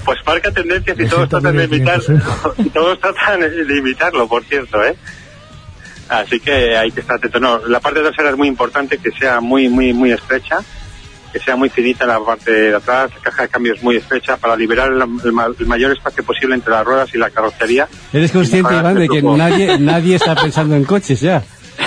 Pues 0.04 0.18
marca 0.24 0.52
tendencias 0.52 0.98
y 1.00 1.06
todos 1.06 1.28
tratan 1.28 1.56
de 1.56 1.62
también 1.62 1.82
imitar, 1.82 2.00
tiene 2.00 2.20
y 2.58 2.70
todos 2.70 3.00
tratan 3.00 3.40
de 3.40 3.78
imitarlo, 3.78 4.28
por 4.28 4.44
cierto, 4.44 4.84
¿eh? 4.84 4.94
Así 6.10 6.40
que 6.40 6.76
hay 6.76 6.90
que 6.90 7.00
estar 7.00 7.16
atento. 7.16 7.38
No, 7.40 7.60
la 7.68 7.80
parte 7.80 8.00
trasera 8.00 8.30
es 8.30 8.36
muy 8.36 8.48
importante 8.48 8.98
que 8.98 9.10
sea 9.12 9.40
muy, 9.40 9.68
muy, 9.68 9.92
muy 9.92 10.10
estrecha, 10.12 10.58
que 11.32 11.38
sea 11.38 11.54
muy 11.54 11.68
finita 11.70 12.04
la 12.04 12.18
parte 12.18 12.50
de 12.50 12.74
atrás, 12.74 13.10
la 13.14 13.20
caja 13.22 13.42
de 13.44 13.48
cambio 13.48 13.74
es 13.74 13.82
muy 13.84 13.94
estrecha 13.96 14.36
para 14.36 14.56
liberar 14.56 14.90
el, 14.90 15.00
el 15.24 15.32
ma- 15.32 15.46
el 15.56 15.66
mayor 15.66 15.92
espacio 15.92 16.24
posible 16.24 16.56
entre 16.56 16.72
las 16.72 16.84
ruedas 16.84 17.08
y 17.14 17.18
la 17.18 17.30
carrocería. 17.30 17.86
¿Eres 18.12 18.32
consciente, 18.32 18.74
Iván, 18.74 18.96
de 18.96 19.08
que 19.08 19.22
nadie, 19.22 19.78
nadie 19.80 20.16
está 20.16 20.34
pensando 20.34 20.74
en 20.74 20.82
coches 20.84 21.20
ya? 21.20 21.42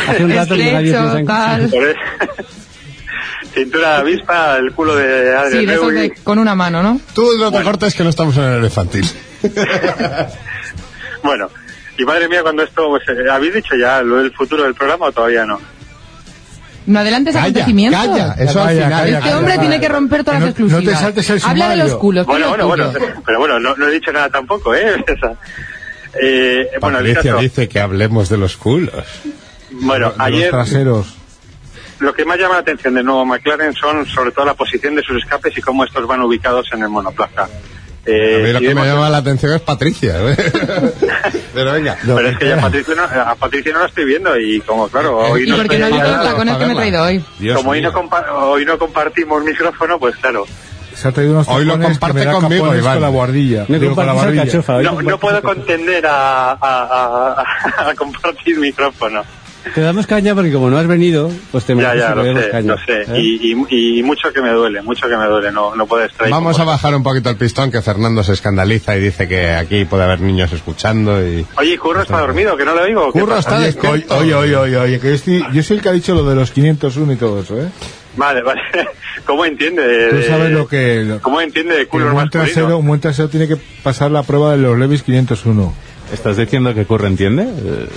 Hace 0.08 0.24
un 0.24 0.34
rato 0.34 0.56
que 0.56 0.72
nadie 0.72 0.92
piensa 0.94 1.20
en 1.20 1.26
coches. 1.70 1.96
Cintura 3.54 3.90
de 3.90 3.96
avispa, 3.98 4.58
el 4.58 4.72
culo 4.72 4.96
de 4.96 5.36
Adrian 5.36 5.60
Sí, 5.62 5.66
de 5.68 5.74
esos 5.76 5.92
Newey. 5.94 6.10
de 6.10 6.16
con 6.24 6.40
una 6.40 6.56
mano, 6.56 6.82
¿no? 6.82 7.00
Tú 7.14 7.28
no 7.38 7.52
te 7.52 7.62
cortes 7.62 7.94
que 7.94 8.04
no 8.04 8.10
estamos 8.10 8.36
en 8.38 8.44
el 8.44 8.60
elefantil. 8.60 9.06
Bueno, 11.24 11.50
y 11.98 12.04
madre 12.06 12.28
mía, 12.28 12.42
cuando 12.44 12.64
esto, 12.64 12.88
pues, 12.90 13.04
eh, 13.10 13.30
¿habéis 13.32 13.54
dicho 13.54 13.76
ya 13.76 14.02
lo 14.02 14.18
del 14.18 14.32
futuro 14.34 14.64
del 14.64 14.74
programa 14.76 15.08
o 15.08 15.12
todavía 15.12 15.46
no? 15.46 15.60
No 16.86 17.00
adelantes 17.00 17.34
Calla, 17.34 17.46
acontecimientos. 17.46 18.02
calla, 18.06 18.36
eso 18.40 18.62
al 18.62 18.68
Calla, 18.68 18.84
final. 18.84 18.90
calla, 18.92 19.06
Este 19.18 19.20
calla, 19.22 19.38
hombre 19.38 19.52
calla. 19.54 19.62
tiene 19.62 19.80
que 19.80 19.88
romper 19.90 20.24
todas 20.26 20.40
No- 20.40 20.46
las 20.48 20.50
exclusivas. 20.52 20.84
no 20.84 20.90
te 20.92 20.96
saltes 20.98 21.30
el 21.30 21.42
Habla 21.50 21.70
de 21.70 21.76
los 21.78 21.96
culos. 21.96 22.26
Bueno, 22.26 22.50
bueno, 22.50 22.68
bueno, 22.68 22.92
pero 23.26 23.40
bueno, 23.40 23.60
no, 23.60 23.76
no 23.76 23.88
he 23.88 23.92
dicho 23.92 24.12
nada 24.12 24.30
tampoco, 24.30 24.76
¿eh? 24.76 25.04
Eh, 26.22 26.68
bueno, 26.80 27.00
Patricia 27.00 27.36
dice 27.38 27.68
que 27.68 27.80
hablemos 27.80 28.30
de 28.30 28.38
los 28.38 28.56
culos. 28.58 28.94
bueno, 29.72 30.12
De 30.12 30.18
los 30.18 30.20
ayer 30.28 30.52
traseros. 30.52 31.16
lo 32.00 32.14
que 32.14 32.24
más 32.24 32.38
llama 32.38 32.54
la 32.56 32.60
atención 32.60 32.94
del 32.94 33.04
nuevo 33.06 33.26
McLaren 33.26 33.74
son 33.74 34.06
sobre 34.06 34.32
todo 34.32 34.46
la 34.46 34.54
posición 34.54 34.96
de 34.96 35.02
sus 35.02 35.18
escapes 35.24 35.58
y 35.58 35.62
cómo 35.62 35.84
estos 35.84 36.06
van 36.06 36.22
ubicados 36.22 36.68
en 36.72 36.84
el 36.84 36.90
monoplaza. 36.90 37.48
Eh, 38.06 38.36
A 38.42 38.46
mí 38.46 38.52
lo 38.54 38.60
que 38.60 38.76
me 38.76 38.86
llama 38.86 39.10
la 39.10 39.18
atención 39.18 39.54
es 39.54 39.62
Patricia. 39.62 40.16
¿eh? 40.20 40.36
Pero 41.54 41.72
venga. 41.72 41.98
Pero 42.06 42.28
es 42.28 42.38
que 42.38 42.48
ya 42.50 42.58
a 42.58 42.62
Patricia, 42.62 42.96
no, 42.96 43.04
a 43.04 43.36
Patricia 43.36 43.72
no 43.74 43.80
la 43.80 43.86
estoy 43.86 44.06
viendo 44.06 44.38
y 44.38 44.60
como 44.62 44.88
claro, 44.90 45.18
hoy 45.20 45.44
¿Y 45.44 45.50
no 45.50 45.58
por 45.58 45.68
qué 45.70 45.76
estoy 45.76 45.80
no 45.80 45.86
ahí 45.86 45.92
digo 45.94 46.04
al 46.04 46.10
los 46.12 46.18
lado. 46.18 46.30
tacones 46.32 46.58
que 46.58 46.66
me 46.66 46.74
he 46.74 46.76
traído 46.76 47.04
hoy? 47.04 47.26
Dios 47.40 47.58
como 47.58 47.70
hoy 47.72 47.82
no, 47.82 47.92
hoy 48.50 48.66
no 48.66 48.78
compartimos 48.78 49.44
micrófono, 49.44 50.00
pues 50.00 50.16
claro. 50.18 50.46
Se 50.96 51.08
ha 51.08 51.12
traído 51.12 51.34
unos 51.34 51.48
Hoy 51.48 51.66
lo 51.66 51.80
comparte 51.80 52.20
me 52.20 52.26
da 52.26 52.34
conmigo, 52.34 52.64
capones 52.66 52.84
Iván. 52.84 52.94
con 52.96 53.02
la 53.02 53.10
guardilla. 53.10 53.66
No 53.68 53.80
Digo, 53.80 53.96
con 53.96 54.06
la 54.06 54.12
compartís 54.14 54.24
barbilla. 54.26 54.42
alcachofa. 54.44 54.76
hoy 54.76 54.84
No, 54.84 54.92
no 54.92 54.96
compartís 54.98 55.22
puedo 55.22 55.42
contender 55.42 56.06
a, 56.06 56.52
a, 56.52 56.56
a- 56.62 57.90
a 57.90 57.96
compartir 57.96 58.58
micrófono. 58.60 59.24
Te 59.74 59.82
damos 59.82 60.06
caña 60.08 60.36
porque 60.36 60.52
como 60.52 60.70
no 60.70 60.78
has 60.78 60.88
venido, 60.88 61.32
pues 61.52 61.64
te 61.66 61.76
Ya, 61.76 61.96
ya, 61.96 62.14
lo 62.16 62.24
sé, 62.24 62.50
caña. 62.50 62.74
lo 62.74 62.78
sé. 62.80 63.02
¿eh? 63.04 63.20
Y, 63.22 63.54
y, 63.70 64.00
y 64.00 64.04
mucho 64.04 64.32
que 64.34 64.42
me 64.42 64.50
duele, 64.52 64.82
mucho 64.82 65.08
que 65.08 65.16
me 65.16 65.26
duele. 65.26 65.52
No, 65.52 65.76
no 65.76 65.88
puedes 65.88 66.12
traer. 66.14 66.32
Vamos 66.32 66.60
a 66.60 66.64
bajar 66.66 66.94
un 66.96 67.02
poquito 67.04 67.30
el 67.30 67.38
pistón, 67.38 67.72
que 67.72 67.82
Fernando 67.82 68.24
se 68.24 68.34
escandaliza 68.34 68.96
y 68.98 69.00
dice 69.02 69.28
que 69.28 69.52
aquí 69.52 69.86
puede 69.86 70.04
haber 70.04 70.20
niños 70.22 70.52
escuchando 70.52 71.26
y... 71.26 71.46
Oye, 71.58 71.78
Curro 71.78 72.02
está 72.02 72.20
dormido, 72.20 72.56
que 72.58 72.66
no 72.66 72.74
oigo. 72.74 73.12
¿Qué 73.14 73.20
Curro 73.22 73.38
está 73.38 73.58
Oye, 73.58 73.66
despierto. 73.68 74.18
oye, 74.18 74.34
oye, 74.36 74.56
oye, 74.56 74.78
oye, 74.78 75.00
que 75.00 75.08
yo, 75.10 75.14
estoy- 75.16 75.46
yo 75.54 75.64
soy 75.64 75.78
el 75.78 75.84
que 75.84 75.90
ha 75.90 75.94
dicho 75.94 76.14
lo 76.14 76.24
de 76.30 76.36
los 76.36 76.52
501 76.52 77.14
y 77.14 77.16
todo 77.16 77.42
eso, 77.42 77.58
¿eh? 77.62 77.68
Vale, 78.18 78.42
vale. 78.44 78.62
¿Cómo 79.26 79.46
entiende? 79.46 79.82
de- 79.88 80.10
Tú 80.22 80.28
sabes 80.30 80.52
lo 80.52 80.68
que... 80.68 81.04
lo- 81.04 81.20
¿Cómo 81.22 81.40
entiende 81.42 81.76
de 81.78 81.88
culo 81.88 82.08
un 82.08 82.14
buen 82.14 82.30
trasero, 82.30 82.78
un 82.78 82.88
buen 82.88 83.00
trasero 83.00 83.30
tiene 83.30 83.48
que 83.48 83.58
pasar 83.82 84.12
la 84.12 84.24
prueba 84.24 84.52
de 84.52 84.58
los 84.58 84.78
Levis 84.78 85.04
501. 85.04 85.74
¿Estás 86.14 86.38
diciendo 86.38 86.74
que 86.76 86.86
Curro 86.86 87.08
entiende? 87.08 87.44
Eh, 87.44 87.88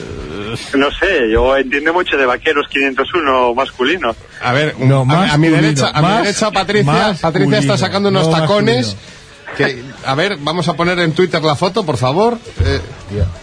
No 0.75 0.91
sé, 0.91 1.31
yo 1.33 1.57
entiendo 1.57 1.93
mucho 1.93 2.17
de 2.17 2.27
vaqueros 2.27 2.67
501 2.71 3.55
masculino. 3.55 4.15
A 4.43 4.53
ver, 4.53 4.75
No, 4.79 5.07
a- 5.09 5.33
a, 5.33 5.39
mi 5.39 5.49
derecha, 5.49 5.91
a 5.93 6.03
mi 6.03 6.23
derecha 6.23 6.51
Patricia, 6.51 6.93
masculino, 6.93 7.19
Patricia 7.21 7.59
está 7.59 7.79
sacando 7.79 8.09
unos 8.11 8.29
no 8.29 8.39
tacones 8.39 8.97
Que, 9.57 9.83
a 10.05 10.15
ver, 10.15 10.37
vamos 10.41 10.69
a 10.69 10.75
poner 10.75 10.99
en 10.99 11.13
Twitter 11.13 11.43
la 11.43 11.55
foto, 11.57 11.85
por 11.87 11.97
favor. 11.97 12.39
Eh, 12.63 12.81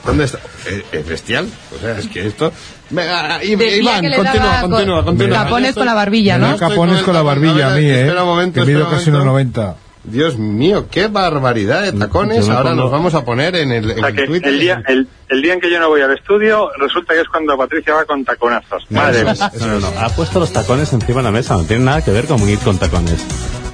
¿Dónde 0.05 0.25
está? 0.25 0.37
Eh, 0.67 0.83
¿Es 0.91 1.07
bestial? 1.07 1.47
O 1.75 1.79
sea, 1.79 1.97
es 1.97 2.07
que 2.07 2.27
esto... 2.27 2.51
Venga, 2.91 3.39
Decía 3.39 3.77
Iván, 3.77 4.01
continúa, 4.13 4.33
daba 4.33 4.61
continúa, 4.61 4.95
con- 4.97 5.05
continúa. 5.17 5.43
tapones 5.43 5.73
con 5.73 5.85
la 5.87 5.93
barbilla, 5.95 6.37
¿no? 6.37 6.47
da 6.49 6.57
capones 6.57 7.01
con 7.01 7.13
la 7.15 7.21
barbilla 7.23 7.73
a 7.73 7.75
mí, 7.75 7.85
¿eh? 7.85 8.01
Espera 8.01 8.23
un 8.23 8.29
momento, 8.29 8.63
que 8.63 8.71
mido 8.71 8.89
casi 8.89 9.09
unos 9.09 9.25
momento. 9.25 9.61
90. 9.61 9.82
Dios 10.05 10.37
mío, 10.37 10.87
qué 10.91 11.07
barbaridad 11.07 11.81
de 11.83 11.93
tacones. 11.93 12.49
Ahora 12.49 12.71
pongo- 12.71 12.83
nos 12.83 12.91
vamos 12.91 13.13
a 13.13 13.23
poner 13.23 13.55
en 13.55 13.71
el, 13.71 13.85
O 13.89 13.93
en 13.93 13.99
sea 13.99 14.07
el 14.09 14.15
que 14.15 14.25
Twitter. 14.27 14.49
el 14.49 14.59
día, 14.59 14.83
el, 14.87 15.07
el 15.29 15.41
día 15.41 15.53
en 15.53 15.61
que 15.61 15.71
yo 15.71 15.79
no 15.79 15.87
voy 15.87 16.01
al 16.01 16.11
estudio, 16.13 16.69
resulta 16.77 17.13
que 17.13 17.21
es 17.21 17.27
cuando 17.29 17.57
Patricia 17.57 17.93
va 17.93 18.03
con 18.05 18.25
taconazos. 18.25 18.83
Madre 18.89 19.23
mía. 19.23 19.51
No, 19.59 19.65
no, 19.67 19.79
no. 19.79 19.87
Ha 19.99 20.09
puesto 20.09 20.39
los 20.41 20.51
tacones 20.51 20.91
encima 20.91 21.19
de 21.21 21.23
la 21.23 21.31
mesa. 21.31 21.53
No 21.55 21.63
tiene 21.63 21.85
nada 21.85 22.03
que 22.03 22.11
ver 22.11 22.25
con 22.25 22.37
ir 22.49 22.59
con 22.59 22.77
tacones. 22.77 23.25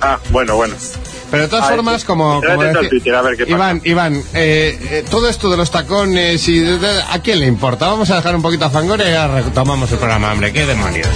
Ah, 0.02 0.20
bueno, 0.30 0.56
bueno. 0.56 0.76
Pero 1.32 1.44
de 1.44 1.50
todas 1.50 1.66
A 1.66 1.70
ver, 1.70 1.76
formas, 1.78 2.02
sí. 2.02 2.08
como, 2.08 2.40
Tráete 2.42 2.48
como 2.56 2.58
todo 2.58 2.68
el 2.70 2.74
decía- 2.76 2.90
Twitter, 2.90 3.16
a 3.16 3.22
ver 3.22 3.38
qué 3.38 3.44
pasa. 3.46 3.56
Iván, 3.56 3.82
Iván, 3.84 4.14
eh, 4.34 4.80
eh, 4.92 5.06
todo 5.10 5.30
esto 5.30 5.50
de 5.50 5.58
los 5.58 5.70
tacones 5.72 6.48
y 6.48 6.60
de- 6.60 6.78
de- 6.80 7.02
¿a 7.10 7.20
quién 7.24 7.40
le 7.40 7.48
importa? 7.48 7.88
Vamos 7.88 8.10
a 8.12 8.16
dejar 8.18 8.36
un 8.36 8.42
poquito 8.44 8.66
a 8.66 8.70
Fangoria 8.70 9.10
y 9.10 9.12
ya 9.14 9.28
retomamos 9.28 9.92
el 9.92 9.98
programa, 9.98 10.32
hombre. 10.32 10.54
¿Qué 10.54 10.66
demonios? 10.66 11.08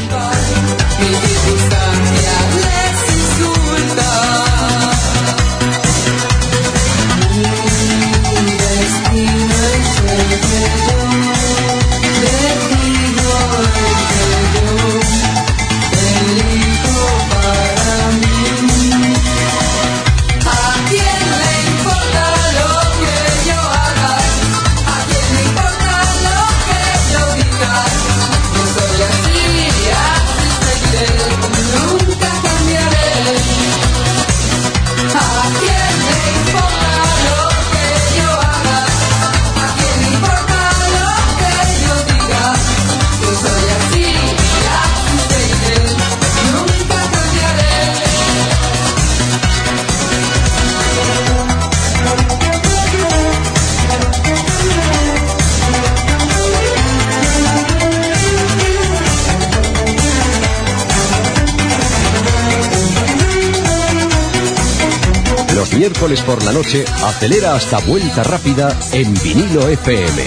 Miércoles 65.84 66.22
por 66.22 66.42
la 66.46 66.54
noche 66.54 66.86
acelera 67.04 67.56
hasta 67.56 67.78
vuelta 67.80 68.24
rápida 68.24 68.74
en 68.94 69.14
vinilo 69.16 69.68
FM. 69.68 70.24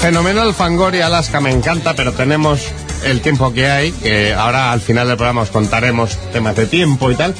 Fenomenal 0.00 0.52
Fangoria 0.52 1.06
Alaska, 1.06 1.40
me 1.40 1.52
encanta, 1.52 1.94
pero 1.94 2.10
tenemos 2.10 2.66
el 3.04 3.20
tiempo 3.20 3.52
que 3.52 3.68
hay, 3.68 3.92
que 3.92 4.34
ahora 4.34 4.72
al 4.72 4.80
final 4.80 5.06
del 5.06 5.16
programa 5.16 5.42
os 5.42 5.50
contaremos 5.50 6.18
temas 6.32 6.56
de 6.56 6.66
tiempo 6.66 7.08
y 7.12 7.14
tal. 7.14 7.36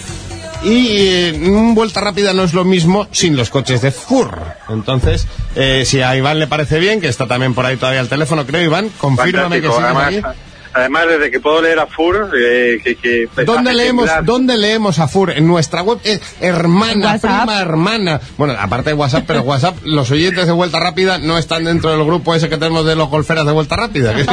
Y 0.63 0.87
eh, 1.09 1.41
un 1.45 1.75
vuelta 1.75 2.01
rápida 2.01 2.33
no 2.35 2.45
es 2.45 2.55
lo 2.55 2.65
mismo 2.65 3.09
sin 3.11 3.37
los 3.37 3.51
coches 3.51 3.83
de 3.83 3.91
FUR. 3.91 4.39
Entonces, 4.69 5.27
eh, 5.57 5.83
si 5.85 6.03
a 6.03 6.15
Iván 6.15 6.39
le 6.39 6.47
parece 6.47 6.79
bien, 6.79 7.01
que 7.01 7.09
está 7.09 7.27
también 7.27 7.53
por 7.53 7.67
ahí 7.67 7.77
todavía 7.77 8.01
el 8.01 8.09
teléfono, 8.09 8.47
creo, 8.47 8.63
Iván, 8.63 8.91
confírmame 8.97 9.61
que 9.61 9.69
Fantástico. 9.69 9.99
además, 9.99 10.31
aquí. 10.31 10.41
Además, 10.75 11.07
desde 11.09 11.31
que 11.31 11.41
puedo 11.41 11.63
leer 11.63 11.79
a 11.79 11.87
Fur, 11.87 12.31
eh, 12.39 12.79
que, 12.83 12.97
que 12.97 13.29
¿Dónde 13.45 13.73
leemos, 13.73 14.05
temblar. 14.07 14.25
¿Dónde 14.25 14.57
leemos 14.59 14.99
a 14.99 15.09
FUR? 15.09 15.31
En 15.31 15.47
nuestra 15.47 15.83
web, 15.83 15.99
eh, 16.05 16.21
hermana, 16.41 17.19
prima 17.21 17.61
hermana. 17.61 18.21
Bueno, 18.37 18.55
aparte 18.59 18.91
de 18.91 18.95
WhatsApp, 18.95 19.25
pero 19.27 19.43
WhatsApp, 19.43 19.77
los 19.85 20.11
oyentes 20.11 20.47
de 20.47 20.53
Vuelta 20.53 20.81
Rápida 20.81 21.19
no 21.19 21.39
están 21.39 21.65
dentro 21.65 21.91
del 21.91 22.05
grupo 22.05 22.35
ese 22.35 22.49
que 22.49 22.57
tenemos 22.59 22.85
de 22.85 22.97
los 22.97 23.09
golferas 23.09 23.47
de 23.47 23.53
Vuelta 23.53 23.77
Rápida. 23.77 24.15
Que, 24.15 24.27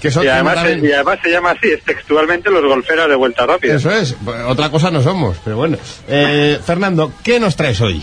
que 0.00 0.10
son 0.10 0.24
Y 0.24 0.28
además, 0.28 0.54
también- 0.56 0.84
y 0.84 0.92
además 0.92 1.18
se 1.22 1.30
llama 1.30 1.50
así, 1.50 1.68
es 1.72 1.82
textualmente 1.82 2.50
los 2.50 2.62
golferas 2.64 3.08
de 3.08 3.16
vuelta 3.16 3.44
rápida. 3.46 3.74
Eso 3.74 3.90
es, 3.90 4.16
otra 4.48 4.70
cosa 4.70 4.90
no 4.90 5.02
somos, 5.02 5.36
pero 5.44 5.56
bueno. 5.56 5.76
Eh, 6.08 6.58
Fernando, 6.64 7.12
¿qué 7.22 7.38
nos 7.40 7.56
traes 7.56 7.80
hoy? 7.80 8.02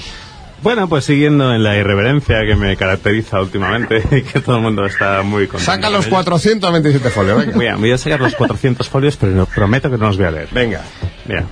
Bueno, 0.61 0.89
pues 0.89 1.05
siguiendo 1.05 1.53
en 1.53 1.63
la 1.63 1.77
irreverencia 1.77 2.41
que 2.45 2.55
me 2.55 2.75
caracteriza 2.75 3.41
últimamente 3.41 4.03
y 4.11 4.21
que 4.23 4.39
todo 4.39 4.57
el 4.57 4.63
mundo 4.63 4.85
está 4.85 5.21
muy 5.21 5.47
contento. 5.47 5.71
Saca 5.71 5.89
los 5.89 6.05
ello. 6.05 6.15
427 6.15 7.09
folios, 7.09 7.37
venga. 7.37 7.55
Voy 7.55 7.67
a, 7.67 7.75
voy 7.75 7.91
a 7.91 7.97
sacar 7.97 8.19
los 8.19 8.35
400 8.35 8.89
folios, 8.89 9.17
pero 9.17 9.45
prometo 9.45 9.89
que 9.89 9.97
no 9.97 10.07
los 10.07 10.17
voy 10.17 10.25
a 10.25 10.31
leer. 10.31 10.49
Venga. 10.51 10.81
Mira. 11.25 11.45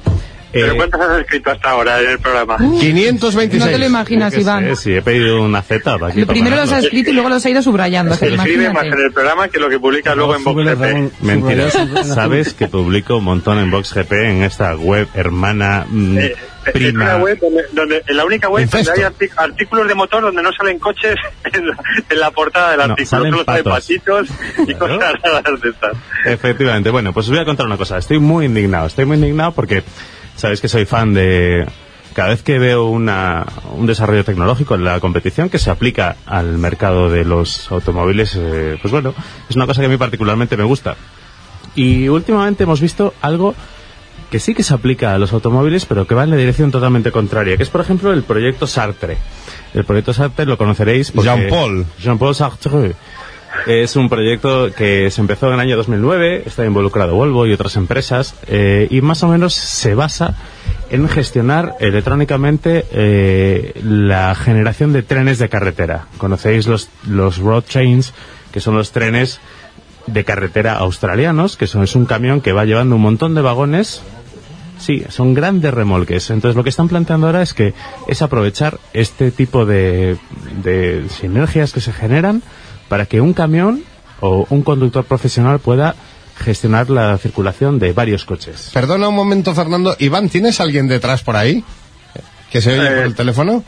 ¿Pero 0.55 0.71
Eh, 0.71 0.75
cuántos 0.77 1.01
has 1.01 1.19
escrito 1.19 1.51
hasta 1.51 1.69
ahora 1.71 2.01
en 2.01 2.09
el 2.11 2.19
programa? 2.19 2.57
526. 2.57 3.59
No 3.59 3.69
te 3.69 3.77
lo 3.77 3.85
imaginas, 3.85 4.37
Iván. 4.37 4.63
sé, 4.63 4.75
sí, 4.77 4.93
he 4.95 5.01
pedido 5.01 5.41
una 5.43 5.61
Z 5.61 5.95
aquí. 6.07 6.21
Lo 6.21 6.27
primero 6.27 6.55
los 6.55 6.63
ha 6.63 6.65
ponerlos. 6.67 6.83
escrito 6.85 7.09
y 7.09 7.13
luego 7.13 7.29
los 7.29 7.45
ha 7.45 7.49
ido 7.49 7.61
subrayando. 7.61 8.13
o 8.13 8.17
sea, 8.17 8.29
Escribe 8.29 8.71
más 8.71 8.85
en 8.85 8.93
el 8.93 9.11
programa 9.11 9.49
que 9.49 9.59
lo 9.59 9.67
que 9.69 9.79
publica 9.79 10.15
luego 10.15 10.33
en 10.35 10.43
Vox 10.45 10.63
GP. 10.63 10.79
Ramón, 10.81 11.11
Mentira. 11.19 11.69
Sabes 12.05 12.53
que 12.53 12.67
publico 12.69 13.17
un 13.17 13.25
montón 13.25 13.59
en 13.59 13.69
VoxGP, 13.69 14.11
en 14.13 14.43
esta 14.43 14.75
web 14.75 15.07
hermana 15.13 15.85
mm, 15.89 16.17
Eh, 16.19 16.35
es 16.67 16.71
prima. 16.71 17.03
una 17.03 17.17
web 17.17 17.37
donde, 17.41 17.61
donde- 17.73 18.03
en 18.07 18.17
la 18.17 18.25
única 18.25 18.47
web 18.49 18.67
donde 18.69 18.91
hay 18.91 19.03
artículos 19.37 19.87
de 19.87 19.93
motor 19.93 20.21
donde 20.23 20.41
no 20.41 20.51
salen 20.53 20.79
coches 20.79 21.15
en 21.53 21.67
la, 21.67 21.77
en 22.09 22.19
la 22.19 22.31
portada 22.31 22.69
del 22.71 22.77
No, 22.77 22.83
artículo, 22.93 23.05
salen 23.09 23.31
solo 23.33 23.43
salen 23.43 23.63
patos. 23.65 23.83
patitos 23.83 24.27
y 24.67 24.73
Claro. 24.73 24.95
cosas 24.99 25.13
raras 25.21 25.61
de 25.61 25.69
estas. 25.69 25.91
Efectivamente. 26.25 26.89
Bueno, 26.89 27.11
pues 27.13 27.25
os 27.27 27.31
voy 27.31 27.39
a 27.39 27.45
contar 27.45 27.65
una 27.65 27.77
cosa. 27.77 27.97
Estoy 27.97 28.19
muy 28.19 28.45
indignado. 28.45 28.87
Estoy 28.87 29.05
muy 29.05 29.17
indignado 29.17 29.51
porque 29.51 29.83
sabéis 30.35 30.61
que 30.61 30.67
soy 30.67 30.85
fan 30.85 31.13
de... 31.13 31.65
Cada 32.13 32.29
vez 32.29 32.43
que 32.43 32.59
veo 32.59 32.85
una, 32.85 33.45
un 33.73 33.85
desarrollo 33.85 34.23
tecnológico 34.23 34.75
en 34.75 34.85
la 34.85 35.01
competición 35.01 35.49
que 35.49 35.59
se 35.59 35.69
aplica 35.69 36.15
al 36.25 36.57
mercado 36.57 37.09
de 37.09 37.25
los 37.25 37.69
automóviles, 37.69 38.37
eh, 38.37 38.77
pues 38.81 38.91
bueno, 38.93 39.13
es 39.49 39.55
una 39.57 39.67
cosa 39.67 39.81
que 39.81 39.87
a 39.87 39.89
mí 39.89 39.97
particularmente 39.97 40.55
me 40.55 40.63
gusta. 40.63 40.95
Y 41.75 42.07
últimamente 42.07 42.63
hemos 42.63 42.79
visto 42.79 43.13
algo 43.21 43.53
que 44.31 44.39
sí 44.39 44.55
que 44.55 44.63
se 44.63 44.73
aplica 44.73 45.13
a 45.13 45.17
los 45.17 45.33
automóviles, 45.33 45.85
pero 45.85 46.07
que 46.07 46.15
va 46.15 46.23
en 46.23 46.29
la 46.29 46.37
dirección 46.37 46.71
totalmente 46.71 47.11
contraria, 47.11 47.57
que 47.57 47.63
es, 47.63 47.69
por 47.69 47.81
ejemplo, 47.81 48.13
el 48.13 48.23
proyecto 48.23 48.65
Sartre. 48.65 49.17
El 49.73 49.83
proyecto 49.83 50.13
Sartre 50.13 50.45
lo 50.45 50.57
conoceréis 50.57 51.11
porque... 51.11 51.29
Jean-Paul. 51.29 51.85
Jean-Paul 51.99 52.33
Sartre. 52.33 52.95
Es 53.67 53.95
un 53.95 54.09
proyecto 54.09 54.71
que 54.71 55.09
se 55.09 55.21
empezó 55.21 55.47
en 55.47 55.55
el 55.55 55.59
año 55.59 55.77
2009, 55.77 56.43
está 56.45 56.65
involucrado 56.65 57.15
Volvo 57.15 57.47
y 57.47 57.53
otras 57.53 57.75
empresas, 57.77 58.35
eh, 58.47 58.87
y 58.91 59.01
más 59.01 59.23
o 59.23 59.27
menos 59.27 59.55
se 59.55 59.95
basa 59.95 60.35
en 60.89 61.09
gestionar 61.09 61.75
electrónicamente 61.79 62.85
eh, 62.91 63.73
la 63.83 64.35
generación 64.35 64.93
de 64.93 65.01
trenes 65.01 65.39
de 65.39 65.49
carretera. 65.49 66.07
Conocéis 66.17 66.67
los, 66.67 66.89
los 67.07 67.37
road 67.37 67.63
trains, 67.63 68.13
que 68.51 68.59
son 68.59 68.75
los 68.75 68.91
trenes 68.91 69.39
de 70.07 70.23
carretera 70.23 70.77
australianos, 70.77 71.57
que 71.57 71.67
son, 71.67 71.83
es 71.83 71.95
un 71.95 72.05
camión 72.05 72.41
que 72.41 72.53
va 72.53 72.65
llevando 72.65 72.95
un 72.95 73.01
montón 73.01 73.33
de 73.33 73.41
vagones. 73.41 74.03
Sí, 74.77 75.03
son 75.09 75.33
grandes 75.33 75.73
remolques. 75.73 76.29
Entonces 76.29 76.55
lo 76.55 76.63
que 76.63 76.69
están 76.69 76.87
planteando 76.87 77.27
ahora 77.27 77.41
es 77.41 77.53
que 77.53 77.73
es 78.07 78.21
aprovechar 78.21 78.77
este 78.93 79.31
tipo 79.31 79.65
de, 79.65 80.17
de 80.61 81.05
sinergias 81.09 81.73
que 81.73 81.81
se 81.81 81.93
generan 81.93 82.43
para 82.87 83.05
que 83.05 83.21
un 83.21 83.33
camión 83.33 83.83
o 84.21 84.45
un 84.49 84.61
conductor 84.61 85.03
profesional 85.05 85.59
pueda 85.59 85.95
gestionar 86.37 86.89
la 86.89 87.17
circulación 87.17 87.79
de 87.79 87.93
varios 87.93 88.25
coches. 88.25 88.69
Perdona 88.73 89.07
un 89.09 89.15
momento, 89.15 89.53
Fernando. 89.55 89.95
Iván, 89.99 90.29
¿tienes 90.29 90.59
alguien 90.59 90.87
detrás 90.87 91.23
por 91.23 91.35
ahí? 91.35 91.63
¿Que 92.51 92.61
se 92.61 92.73
oye 92.77 92.87
Eh, 92.87 92.95
por 92.97 93.05
el 93.05 93.15
teléfono? 93.15 93.63